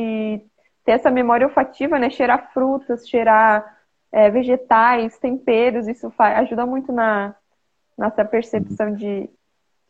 ter 0.85 0.93
essa 0.93 1.11
memória 1.11 1.47
olfativa, 1.47 1.99
né? 1.99 2.11
Cheirar 2.11 2.53
frutas, 2.53 3.09
cheirar 3.09 3.79
é, 4.11 4.31
vegetais, 4.31 5.19
temperos. 5.19 5.87
Isso 5.87 6.11
faz, 6.11 6.39
ajuda 6.39 6.65
muito 6.67 6.91
na 6.91 7.35
nossa 7.97 8.25
percepção 8.25 8.95
de, 8.95 9.29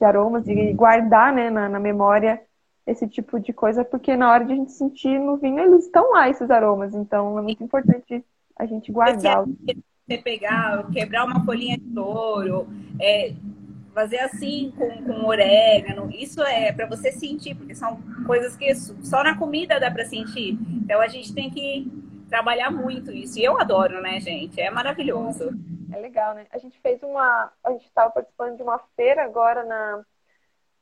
de 0.01 0.05
aromas 0.05 0.47
e 0.49 0.73
guardar 0.73 1.33
né, 1.33 1.49
na, 1.49 1.69
na 1.69 1.81
memória 1.81 2.43
esse 2.87 3.07
tipo 3.07 3.39
de 3.39 3.53
coisa, 3.53 3.85
porque 3.85 4.17
na 4.17 4.31
hora 4.31 4.45
de 4.45 4.53
a 4.53 4.57
gente 4.57 4.73
sentir 4.73 5.19
no 5.19 5.37
vinho, 5.37 5.61
eles 5.61 5.85
estão 5.85 6.11
lá, 6.13 6.29
esses 6.29 6.51
aromas. 6.51 6.95
Então 6.95 7.39
é 7.39 7.43
muito 7.43 7.63
importante 7.63 8.25
a 8.57 8.67
gente 8.67 8.91
guardar. 8.91 9.45
Você 10.09 10.19
pegar, 10.19 10.91
quebrar 10.93 11.25
uma 11.25 11.45
folhinha 11.45 11.79
de 11.79 11.85
touro, 11.95 12.67
é, 13.01 13.33
fazer 13.95 14.19
assim 14.19 14.73
com, 14.77 15.05
com 15.05 15.27
orégano, 15.27 16.11
isso 16.13 16.43
é 16.43 16.73
para 16.73 16.87
você 16.87 17.13
sentir, 17.13 17.55
porque 17.55 17.75
são 17.75 18.01
coisas 18.27 18.57
que 18.57 18.75
só 18.75 19.23
na 19.23 19.39
comida 19.39 19.79
dá 19.79 19.91
para 19.91 20.05
sentir. 20.05 20.59
Então 20.83 21.01
a 21.01 21.09
gente 21.09 21.33
tem 21.33 21.51
que 21.51 21.91
trabalhar 22.29 22.71
muito 22.71 23.13
isso. 23.13 23.39
E 23.39 23.45
eu 23.45 23.61
adoro, 23.61 24.01
né, 24.01 24.19
gente? 24.19 24.61
É 24.61 24.71
maravilhoso. 24.71 25.51
É 25.93 25.99
legal, 26.01 26.35
né? 26.35 26.47
A 26.51 26.59
gente 26.59 26.81
fez 26.81 27.03
uma. 27.03 27.53
A 27.63 27.71
gente 27.73 27.85
estava 27.85 28.11
participando 28.11 28.57
de 28.57 28.63
uma 28.63 28.81
feira 28.97 29.23
agora 29.23 29.63
na 29.65 30.03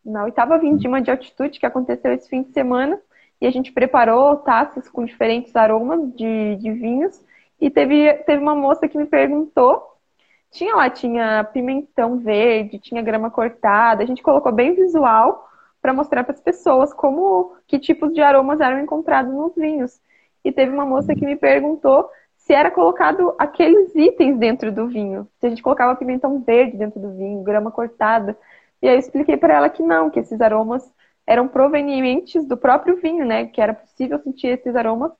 na 0.04 0.24
oitava 0.24 0.58
vindima 0.58 1.00
de 1.00 1.10
altitude 1.10 1.58
que 1.58 1.66
aconteceu 1.66 2.12
esse 2.12 2.28
fim 2.28 2.42
de 2.42 2.52
semana. 2.52 3.00
E 3.40 3.46
a 3.46 3.50
gente 3.50 3.72
preparou 3.72 4.36
taças 4.36 4.88
com 4.88 5.04
diferentes 5.04 5.54
aromas 5.56 6.14
de, 6.14 6.56
de 6.56 6.72
vinhos. 6.72 7.24
E 7.60 7.70
teve, 7.70 8.12
teve 8.24 8.42
uma 8.42 8.54
moça 8.54 8.88
que 8.88 8.98
me 8.98 9.06
perguntou. 9.06 9.82
Tinha 10.50 10.74
lá, 10.74 10.90
tinha 10.90 11.44
pimentão 11.44 12.18
verde, 12.18 12.78
tinha 12.78 13.02
grama 13.02 13.30
cortada. 13.30 14.02
A 14.02 14.06
gente 14.06 14.22
colocou 14.22 14.52
bem 14.52 14.74
visual 14.74 15.48
para 15.80 15.92
mostrar 15.92 16.24
para 16.24 16.34
as 16.34 16.40
pessoas 16.40 16.92
como 16.92 17.54
que 17.66 17.78
tipos 17.78 18.12
de 18.12 18.20
aromas 18.20 18.60
eram 18.60 18.80
encontrados 18.80 19.32
nos 19.32 19.54
vinhos. 19.54 20.00
E 20.44 20.52
teve 20.52 20.72
uma 20.72 20.84
moça 20.84 21.14
que 21.14 21.24
me 21.24 21.36
perguntou 21.36 22.10
se 22.36 22.52
era 22.52 22.70
colocado 22.70 23.34
aqueles 23.38 23.94
itens 23.94 24.38
dentro 24.38 24.72
do 24.72 24.88
vinho. 24.88 25.28
Se 25.38 25.46
a 25.46 25.50
gente 25.50 25.62
colocava 25.62 25.96
pimentão 25.96 26.40
verde 26.40 26.76
dentro 26.76 26.98
do 26.98 27.12
vinho, 27.12 27.42
grama 27.42 27.70
cortada. 27.70 28.36
E 28.82 28.88
aí 28.88 28.94
eu 28.94 28.98
expliquei 28.98 29.36
para 29.36 29.54
ela 29.54 29.68
que 29.70 29.82
não, 29.82 30.10
que 30.10 30.20
esses 30.20 30.40
aromas 30.40 30.82
eram 31.26 31.48
provenientes 31.48 32.46
do 32.46 32.56
próprio 32.56 32.96
vinho, 32.96 33.24
né? 33.24 33.46
Que 33.46 33.60
era 33.60 33.74
possível 33.74 34.18
sentir 34.20 34.48
esses 34.48 34.74
aromas 34.74 35.12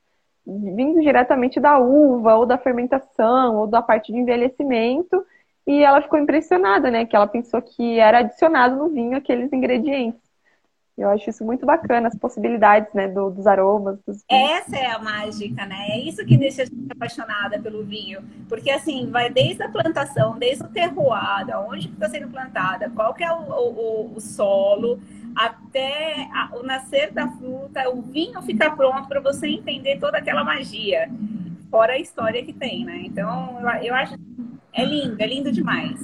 vindo 0.47 1.01
diretamente 1.01 1.61
da 1.61 1.79
uva, 1.79 2.37
ou 2.37 2.47
da 2.47 2.59
fermentação, 2.59 3.57
ou 3.57 3.67
da 3.67 3.83
parte 3.83 4.13
de 4.13 4.19
envelhecimento. 4.19 5.25
E 5.67 5.83
ela 5.83 6.03
ficou 6.03 6.19
impressionada, 6.19 6.91
né? 6.91 7.05
Que 7.07 7.15
ela 7.15 7.27
pensou 7.27 7.61
que 7.63 7.99
era 7.99 8.21
adicionado 8.21 8.77
no 8.77 8.89
vinho 8.89 9.17
aqueles 9.17 9.53
ingredientes. 9.53 10.30
Eu 10.99 11.09
acho 11.09 11.31
isso 11.31 11.45
muito 11.45 11.65
bacana, 11.65 12.09
as 12.09 12.19
possibilidades, 12.19 12.93
né, 12.93 13.09
do, 13.09 13.31
dos 13.31 13.47
aromas. 13.47 13.99
Dos... 14.07 14.23
Essa 14.31 14.77
é 14.77 14.87
a 14.91 14.99
mágica, 14.99 15.65
né? 15.65 15.87
É 15.91 15.99
isso 15.99 16.25
que 16.27 16.37
deixa 16.37 16.63
a 16.63 16.65
gente 16.67 16.93
apaixonada 16.93 17.59
pelo 17.59 17.83
vinho. 17.83 18.23
Porque, 18.49 18.71
assim, 18.71 19.11
vai 19.11 19.31
desde 19.31 19.63
a 19.63 19.69
plantação, 19.71 20.39
desde 20.39 20.65
o 20.65 20.69
terroir, 20.69 21.47
onde 21.69 21.89
está 21.89 22.09
sendo 22.09 22.29
plantada, 22.29 22.91
qual 22.91 23.15
que 23.15 23.25
é 23.25 23.33
o, 23.33 23.51
o, 23.51 24.15
o 24.15 24.21
solo, 24.21 25.01
até 25.35 26.29
a, 26.35 26.51
o 26.55 26.63
nascer 26.63 27.13
da 27.13 27.29
fruta, 27.29 27.89
o 27.89 28.03
vinho 28.03 28.43
ficar 28.43 28.77
pronto 28.77 29.09
para 29.09 29.21
você 29.21 29.49
entender 29.49 29.99
toda 29.99 30.19
aquela 30.19 30.45
magia. 30.45 31.09
Fora 31.71 31.95
a 31.95 31.99
história 31.99 32.45
que 32.45 32.53
tem, 32.53 32.85
né? 32.85 33.03
Então, 33.07 33.59
eu, 33.61 33.69
eu 33.85 33.95
acho... 33.95 34.17
É 34.73 34.85
lindo, 34.85 35.17
é 35.19 35.27
lindo 35.27 35.51
demais. 35.51 35.99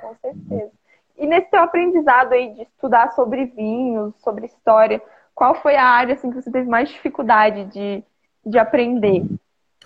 Com 0.00 0.14
certeza. 0.20 0.75
E 1.18 1.26
nesse 1.26 1.50
seu 1.50 1.60
aprendizado 1.60 2.32
aí 2.32 2.54
de 2.54 2.62
estudar 2.62 3.12
sobre 3.12 3.46
vinhos, 3.46 4.14
sobre 4.22 4.46
história, 4.46 5.00
qual 5.34 5.54
foi 5.54 5.76
a 5.76 5.84
área 5.84 6.14
assim, 6.14 6.30
que 6.30 6.40
você 6.40 6.50
teve 6.50 6.68
mais 6.68 6.88
dificuldade 6.88 7.64
de, 7.66 8.04
de 8.44 8.58
aprender? 8.58 9.24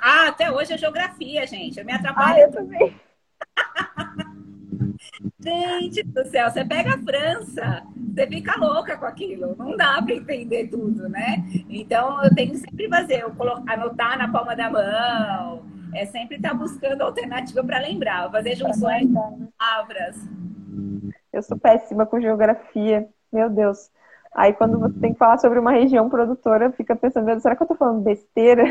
Ah, 0.01 0.29
até 0.29 0.51
hoje 0.51 0.73
é 0.73 0.79
geografia, 0.79 1.47
gente. 1.47 1.79
Eu 1.79 1.85
me 1.85 1.93
atrapalho. 1.93 2.35
Ah, 2.35 2.41
eu 2.41 2.53
também. 2.53 2.95
gente 5.41 6.03
do 6.03 6.25
céu, 6.27 6.51
você 6.51 6.65
pega 6.65 6.95
a 6.95 6.99
França, 6.99 7.83
você 8.15 8.27
fica 8.27 8.59
louca 8.59 8.97
com 8.97 9.07
aquilo. 9.07 9.55
Não 9.57 9.77
dá 9.77 10.01
para 10.01 10.15
entender 10.15 10.69
tudo, 10.69 11.09
né? 11.09 11.45
Então 11.69 12.23
eu 12.25 12.35
tenho 12.35 12.53
que 12.53 12.59
sempre 12.59 12.89
fazer, 12.89 13.23
eu 13.23 13.31
colocar, 13.33 13.73
anotar 13.73 14.19
na 14.19 14.29
palma 14.29 14.55
da 14.55 14.71
mão. 14.71 15.65
É 15.93 16.07
sempre 16.07 16.37
estar 16.37 16.51
tá 16.51 16.55
buscando 16.55 17.03
alternativa 17.03 17.65
para 17.65 17.81
lembrar, 17.81 18.31
fazer 18.31 18.55
junções 18.55 19.07
de 19.09 19.13
né? 19.13 19.49
palavras. 19.59 20.17
Eu 21.33 21.43
sou 21.43 21.59
péssima 21.59 22.07
com 22.07 22.21
geografia, 22.21 23.09
meu 23.33 23.49
Deus. 23.49 23.91
Aí 24.33 24.53
quando 24.53 24.79
você 24.79 24.99
tem 25.01 25.13
que 25.13 25.19
falar 25.19 25.39
sobre 25.39 25.59
uma 25.59 25.73
região 25.73 26.09
produtora, 26.09 26.73
fica 26.73 26.95
pensando, 26.95 27.41
será 27.41 27.57
que 27.57 27.63
eu 27.63 27.69
tô 27.69 27.75
falando 27.75 28.03
besteira? 28.03 28.65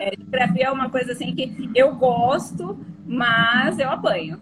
É, 0.00 0.16
geografia 0.16 0.66
é 0.66 0.70
uma 0.70 0.90
coisa 0.90 1.12
assim 1.12 1.34
que 1.34 1.70
eu 1.74 1.94
gosto, 1.94 2.78
mas 3.06 3.78
eu 3.78 3.90
apanho. 3.90 4.40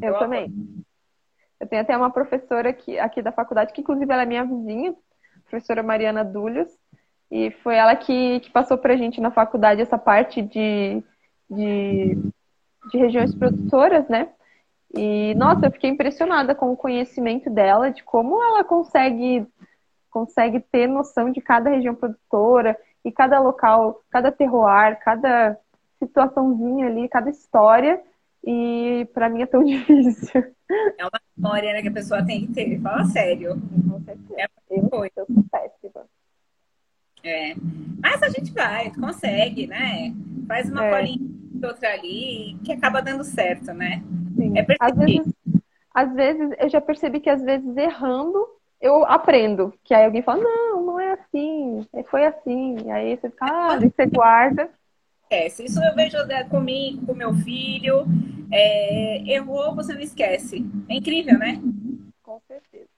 Eu, 0.00 0.12
eu 0.12 0.18
também. 0.18 0.44
Apanho. 0.44 0.84
Eu 1.60 1.66
tenho 1.66 1.82
até 1.82 1.96
uma 1.96 2.10
professora 2.10 2.70
aqui, 2.70 2.98
aqui 2.98 3.20
da 3.20 3.32
faculdade, 3.32 3.72
que 3.72 3.80
inclusive 3.80 4.12
ela 4.12 4.22
é 4.22 4.26
minha 4.26 4.44
vizinha, 4.44 4.94
professora 5.48 5.82
Mariana 5.82 6.24
Dúlios, 6.24 6.68
e 7.30 7.50
foi 7.62 7.76
ela 7.76 7.96
que, 7.96 8.40
que 8.40 8.50
passou 8.50 8.78
pra 8.78 8.96
gente 8.96 9.20
na 9.20 9.30
faculdade 9.30 9.80
essa 9.82 9.98
parte 9.98 10.40
de, 10.40 11.02
de, 11.50 12.16
de 12.90 12.98
regiões 12.98 13.34
produtoras, 13.34 14.08
né? 14.08 14.28
E, 14.94 15.34
nossa, 15.34 15.66
eu 15.66 15.72
fiquei 15.72 15.90
impressionada 15.90 16.54
com 16.54 16.72
o 16.72 16.76
conhecimento 16.76 17.50
dela, 17.50 17.90
de 17.90 18.02
como 18.02 18.42
ela 18.42 18.64
consegue, 18.64 19.46
consegue 20.10 20.60
ter 20.60 20.86
noção 20.86 21.30
de 21.30 21.40
cada 21.40 21.70
região 21.70 21.94
produtora 21.94 22.76
e 23.04 23.12
cada 23.12 23.38
local, 23.38 24.02
cada 24.10 24.32
terroir, 24.32 24.98
cada 25.00 25.58
situaçãozinha 25.98 26.86
ali, 26.86 27.08
cada 27.08 27.30
história. 27.30 28.00
E 28.44 29.06
para 29.12 29.28
mim 29.28 29.42
é 29.42 29.46
tão 29.46 29.62
difícil. 29.64 30.42
É 30.98 31.04
uma 31.04 31.20
história 31.36 31.72
né, 31.72 31.82
que 31.82 31.88
a 31.88 31.92
pessoa 31.92 32.24
tem 32.24 32.46
que 32.46 32.52
ter. 32.52 32.80
Fala 32.80 33.04
sério. 33.04 33.60
Com 33.90 34.00
certeza. 34.00 34.40
É 34.40 34.46
eu, 34.70 34.88
eu 35.16 35.26
sou 35.26 35.44
péssima. 35.50 36.06
É. 37.24 37.54
Mas 38.00 38.22
a 38.22 38.28
gente 38.28 38.52
vai, 38.52 38.90
consegue, 38.92 39.66
né? 39.66 40.14
Faz 40.46 40.70
uma 40.70 40.86
é. 40.86 40.90
colinha 40.90 41.38
outra 41.66 41.92
ali, 41.92 42.56
que 42.64 42.72
acaba 42.72 43.02
dando 43.02 43.24
certo, 43.24 43.72
né? 43.72 44.02
Sim. 44.36 44.58
É 44.58 44.66
às 44.78 44.96
vezes, 44.96 45.34
às 45.94 46.14
vezes, 46.14 46.50
eu 46.58 46.68
já 46.68 46.80
percebi 46.80 47.20
que 47.20 47.30
às 47.30 47.42
vezes 47.42 47.76
errando, 47.76 48.46
eu 48.80 49.04
aprendo. 49.04 49.74
Que 49.82 49.94
aí 49.94 50.04
alguém 50.04 50.22
fala, 50.22 50.42
não, 50.42 50.84
não 50.84 51.00
é 51.00 51.12
assim, 51.12 51.86
é, 51.92 52.02
foi 52.04 52.24
assim. 52.24 52.76
E 52.84 52.90
aí 52.90 53.16
você 53.16 53.30
fica, 53.30 53.46
ah, 53.46 53.78
você 53.78 54.06
guarda. 54.06 54.70
É, 55.30 55.48
se 55.48 55.64
isso 55.64 55.82
eu 55.82 55.94
vejo 55.94 56.16
né, 56.26 56.44
comigo, 56.44 57.04
com 57.06 57.14
meu 57.14 57.34
filho. 57.34 58.06
É, 58.50 59.22
errou, 59.30 59.74
você 59.74 59.92
não 59.92 60.00
esquece. 60.00 60.64
É 60.88 60.94
incrível, 60.94 61.38
né? 61.38 61.60
Com 62.22 62.40
certeza. 62.46 62.88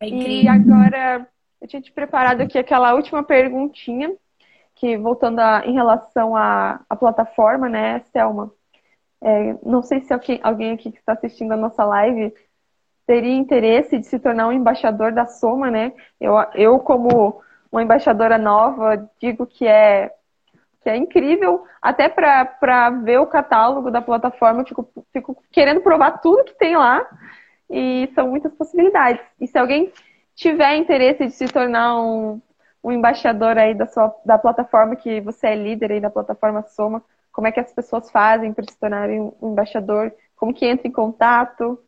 É 0.00 0.08
incrível. 0.08 0.42
E 0.42 0.48
agora, 0.48 1.28
eu 1.60 1.68
tinha 1.68 1.80
te 1.80 1.92
preparado 1.92 2.40
aqui 2.40 2.58
aquela 2.58 2.94
última 2.94 3.22
perguntinha, 3.22 4.12
que 4.80 4.96
voltando 4.96 5.38
a, 5.40 5.62
em 5.66 5.74
relação 5.74 6.34
à, 6.34 6.80
à 6.88 6.96
plataforma, 6.96 7.68
né, 7.68 8.00
Selma? 8.12 8.50
É, 9.22 9.54
não 9.62 9.82
sei 9.82 10.00
se 10.00 10.12
alguém, 10.12 10.40
alguém 10.42 10.72
aqui 10.72 10.90
que 10.90 10.98
está 10.98 11.12
assistindo 11.12 11.52
a 11.52 11.56
nossa 11.56 11.84
live 11.84 12.32
teria 13.06 13.36
interesse 13.36 13.98
de 13.98 14.06
se 14.06 14.18
tornar 14.18 14.48
um 14.48 14.52
embaixador 14.52 15.12
da 15.12 15.26
Soma, 15.26 15.70
né? 15.70 15.92
Eu, 16.18 16.34
eu 16.54 16.78
como 16.78 17.42
uma 17.70 17.82
embaixadora 17.82 18.38
nova, 18.38 19.06
digo 19.20 19.46
que 19.46 19.66
é, 19.66 20.10
que 20.80 20.88
é 20.88 20.96
incrível, 20.96 21.64
até 21.82 22.08
para 22.08 22.90
ver 23.04 23.18
o 23.20 23.26
catálogo 23.26 23.90
da 23.90 24.00
plataforma, 24.00 24.64
fico, 24.64 24.88
fico 25.12 25.36
querendo 25.52 25.82
provar 25.82 26.20
tudo 26.22 26.44
que 26.44 26.56
tem 26.56 26.76
lá, 26.76 27.06
e 27.68 28.10
são 28.14 28.28
muitas 28.28 28.54
possibilidades. 28.54 29.22
E 29.38 29.46
se 29.46 29.58
alguém 29.58 29.92
tiver 30.34 30.76
interesse 30.76 31.26
de 31.26 31.32
se 31.32 31.46
tornar 31.48 32.00
um, 32.00 32.40
um 32.82 32.92
embaixador 32.92 33.58
aí 33.58 33.74
da, 33.74 33.86
sua, 33.86 34.14
da 34.24 34.38
plataforma, 34.38 34.96
que 34.96 35.20
você 35.20 35.48
é 35.48 35.54
líder 35.54 35.92
aí 35.92 36.00
da 36.00 36.10
plataforma 36.10 36.62
Soma, 36.62 37.02
como 37.32 37.46
é 37.46 37.52
que 37.52 37.60
as 37.60 37.72
pessoas 37.72 38.10
fazem 38.10 38.52
para 38.52 38.64
se 38.64 38.78
tornarem 38.78 39.32
um 39.40 39.52
embaixador? 39.52 40.12
Como 40.34 40.54
que 40.54 40.66
entra 40.66 40.88
em 40.88 40.92
contato? 40.92 41.78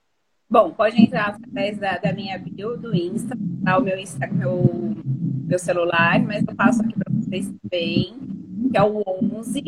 Bom, 0.49 0.71
pode 0.71 1.03
entrar 1.03 1.29
através 1.29 1.79
da, 1.79 1.97
da 1.97 2.13
minha 2.13 2.39
bio 2.39 2.77
do 2.77 2.95
Insta, 2.95 3.37
tá? 3.65 3.79
o 3.79 3.83
meu, 3.83 3.99
Insta, 3.99 4.27
meu, 4.27 4.95
meu 5.47 5.59
celular, 5.59 6.21
mas 6.21 6.45
eu 6.47 6.55
passo 6.55 6.83
aqui 6.83 6.95
para 6.95 7.13
vocês 7.13 7.51
também, 7.63 8.15
que 8.71 8.77
é 8.77 8.83
o 8.83 9.03
11 9.35 9.63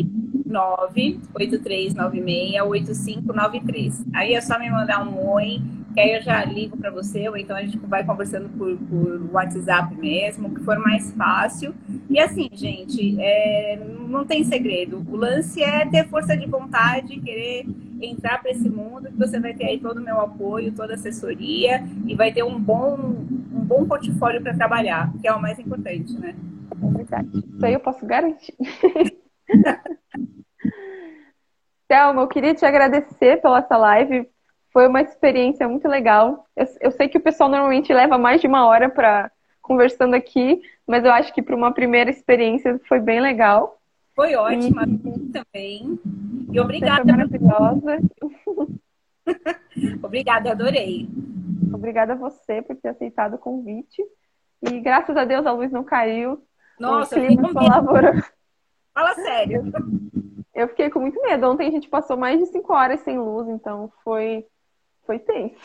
98396 0.45 2.63
8593. 2.63 4.05
Aí 4.15 4.35
é 4.35 4.41
só 4.41 4.59
me 4.59 4.71
mandar 4.71 5.07
um 5.07 5.31
oi, 5.31 5.61
que 5.95 6.01
aí 6.01 6.17
eu 6.17 6.23
já 6.23 6.45
ligo 6.45 6.77
para 6.77 6.91
você, 6.91 7.29
ou 7.29 7.37
então 7.37 7.57
a 7.57 7.63
gente 7.63 7.79
vai 7.79 8.05
conversando 8.05 8.49
por, 8.51 8.77
por 8.77 9.31
WhatsApp 9.33 9.95
mesmo, 9.95 10.53
que 10.53 10.61
for 10.63 10.79
mais 10.79 11.13
fácil. 11.13 11.73
E 12.11 12.19
assim, 12.19 12.51
gente, 12.53 13.17
é, 13.21 13.79
não 14.09 14.27
tem 14.27 14.43
segredo. 14.43 15.05
O 15.09 15.17
lance 15.17 15.63
é 15.63 15.87
ter 15.87 16.09
força 16.09 16.37
de 16.37 16.47
vontade, 16.47 17.21
querer 17.21 17.65
entrar 18.03 18.43
para 18.43 18.51
esse 18.51 18.69
mundo, 18.69 19.09
que 19.09 19.17
você 19.17 19.39
vai 19.39 19.55
ter 19.55 19.67
aí 19.67 19.79
todo 19.79 19.99
o 19.99 20.03
meu 20.03 20.21
apoio, 20.21 20.73
toda 20.73 20.93
a 20.93 20.97
assessoria, 20.97 21.83
e 22.07 22.15
vai 22.15 22.33
ter 22.33 22.43
um 22.43 22.59
bom, 22.61 22.97
um 22.99 23.65
bom 23.65 23.87
portfólio 23.87 24.43
para 24.43 24.53
trabalhar, 24.53 25.13
que 25.21 25.29
é 25.29 25.33
o 25.33 25.41
mais 25.41 25.59
importante, 25.59 26.13
né? 26.19 26.35
É 26.83 26.97
verdade. 26.97 27.29
Isso 27.55 27.65
aí 27.65 27.73
eu 27.73 27.81
posso 27.81 28.05
garantir. 28.05 28.55
Thelma, 31.89 32.23
eu 32.23 32.29
queria 32.29 32.55
te 32.55 32.65
agradecer 32.65 33.41
pela 33.41 33.59
essa 33.59 33.77
live. 33.77 34.29
Foi 34.75 34.89
uma 34.89 35.01
experiência 35.01 35.69
muito 35.69 35.87
legal. 35.87 36.47
Eu, 36.57 36.67
eu 36.81 36.91
sei 36.91 37.09
que 37.09 37.17
o 37.17 37.23
pessoal 37.23 37.49
normalmente 37.49 37.93
leva 37.93 38.19
mais 38.19 38.41
de 38.41 38.49
uma 38.49 38.67
hora 38.67 38.91
para 38.91 39.31
conversando 39.63 40.15
aqui, 40.15 40.61
mas 40.85 41.05
eu 41.05 41.13
acho 41.13 41.33
que 41.33 41.41
para 41.41 41.55
uma 41.55 41.73
primeira 41.73 42.11
experiência 42.11 42.79
foi 42.89 42.99
bem 42.99 43.21
legal. 43.21 43.81
Foi 44.17 44.35
ótima 44.35 44.83
e... 44.85 45.33
também. 45.33 45.99
E 46.53 46.59
obrigada. 46.59 47.05
maravilhosa. 47.05 48.01
obrigada, 50.03 50.51
adorei. 50.51 51.09
Obrigada 51.73 52.15
a 52.15 52.17
você 52.17 52.61
por 52.61 52.75
ter 52.77 52.89
aceitado 52.89 53.35
o 53.35 53.39
convite. 53.39 54.05
E 54.61 54.81
graças 54.81 55.17
a 55.17 55.25
Deus 55.25 55.47
a 55.47 55.53
luz 55.53 55.71
não 55.71 55.85
caiu. 55.85 56.43
Nossa, 56.81 57.17
o 57.17 57.25
clima 57.25 57.53
colaborou. 57.53 58.15
Fala 58.93 59.15
sério. 59.15 59.63
Eu 60.53 60.69
fiquei 60.69 60.91
com 60.91 60.99
muito 60.99 61.21
medo. 61.23 61.49
Ontem 61.49 61.69
a 61.69 61.71
gente 61.71 61.89
passou 61.89 62.17
mais 62.17 62.41
de 62.41 62.47
cinco 62.47 62.73
horas 62.73 63.01
sem 63.01 63.19
luz, 63.19 63.49
então 63.49 63.93
foi, 64.03 64.47
foi 65.07 65.19
tenso. 65.19 65.57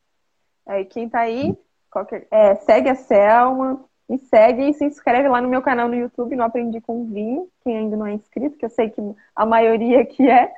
É, 0.68 0.84
quem 0.86 1.08
tá 1.08 1.20
aí, 1.20 1.56
qualquer, 1.92 2.26
é, 2.32 2.56
segue 2.56 2.90
a 2.90 2.96
Selma, 2.96 3.86
me 4.10 4.18
segue 4.18 4.70
e 4.70 4.74
se 4.74 4.84
inscreve 4.86 5.28
lá 5.28 5.40
no 5.42 5.50
meu 5.50 5.62
canal 5.62 5.88
no 5.88 5.94
YouTube, 5.96 6.36
no 6.36 6.44
Aprendi 6.44 6.82
com 6.82 7.06
Vinho, 7.06 7.48
quem 7.64 7.78
ainda 7.78 7.96
não 7.98 8.08
é 8.08 8.14
inscrito, 8.14 8.58
que 8.58 8.66
eu 8.66 8.70
sei 8.70 8.90
que 8.90 9.02
a 9.36 9.46
maioria 9.46 10.02
aqui 10.02 10.28
é. 10.28 10.52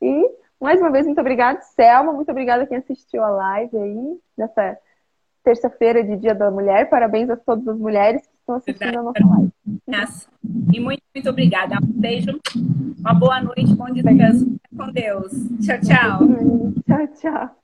E, 0.00 0.30
mais 0.60 0.80
uma 0.80 0.90
vez, 0.90 1.06
muito 1.06 1.20
obrigada, 1.20 1.60
Selma, 1.62 2.12
muito 2.12 2.30
obrigada 2.30 2.66
quem 2.66 2.78
assistiu 2.78 3.24
a 3.24 3.30
live 3.30 3.76
aí, 3.76 4.20
nessa 4.36 4.78
terça-feira 5.42 6.04
de 6.04 6.16
Dia 6.16 6.34
da 6.34 6.50
Mulher. 6.50 6.90
Parabéns 6.90 7.30
a 7.30 7.36
todas 7.36 7.66
as 7.66 7.78
mulheres 7.78 8.26
que 8.26 8.37
estão 8.48 8.56
assistindo 8.56 8.98
a 8.98 9.02
nossa 9.02 9.26
live. 9.26 9.52
E 10.72 10.80
muito, 10.80 11.02
muito 11.14 11.30
obrigada. 11.30 11.76
Um 11.82 12.00
beijo, 12.00 12.38
uma 12.98 13.14
boa 13.14 13.42
noite, 13.42 13.74
bom 13.74 13.92
descanso. 13.92 14.58
Com 14.76 14.90
Deus. 14.92 15.32
Tchau, 15.60 15.80
tchau. 15.80 16.18
Tchau, 16.86 17.06
tchau. 17.14 17.58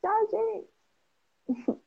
Tchau, 0.00 0.28
gente. 0.30 1.78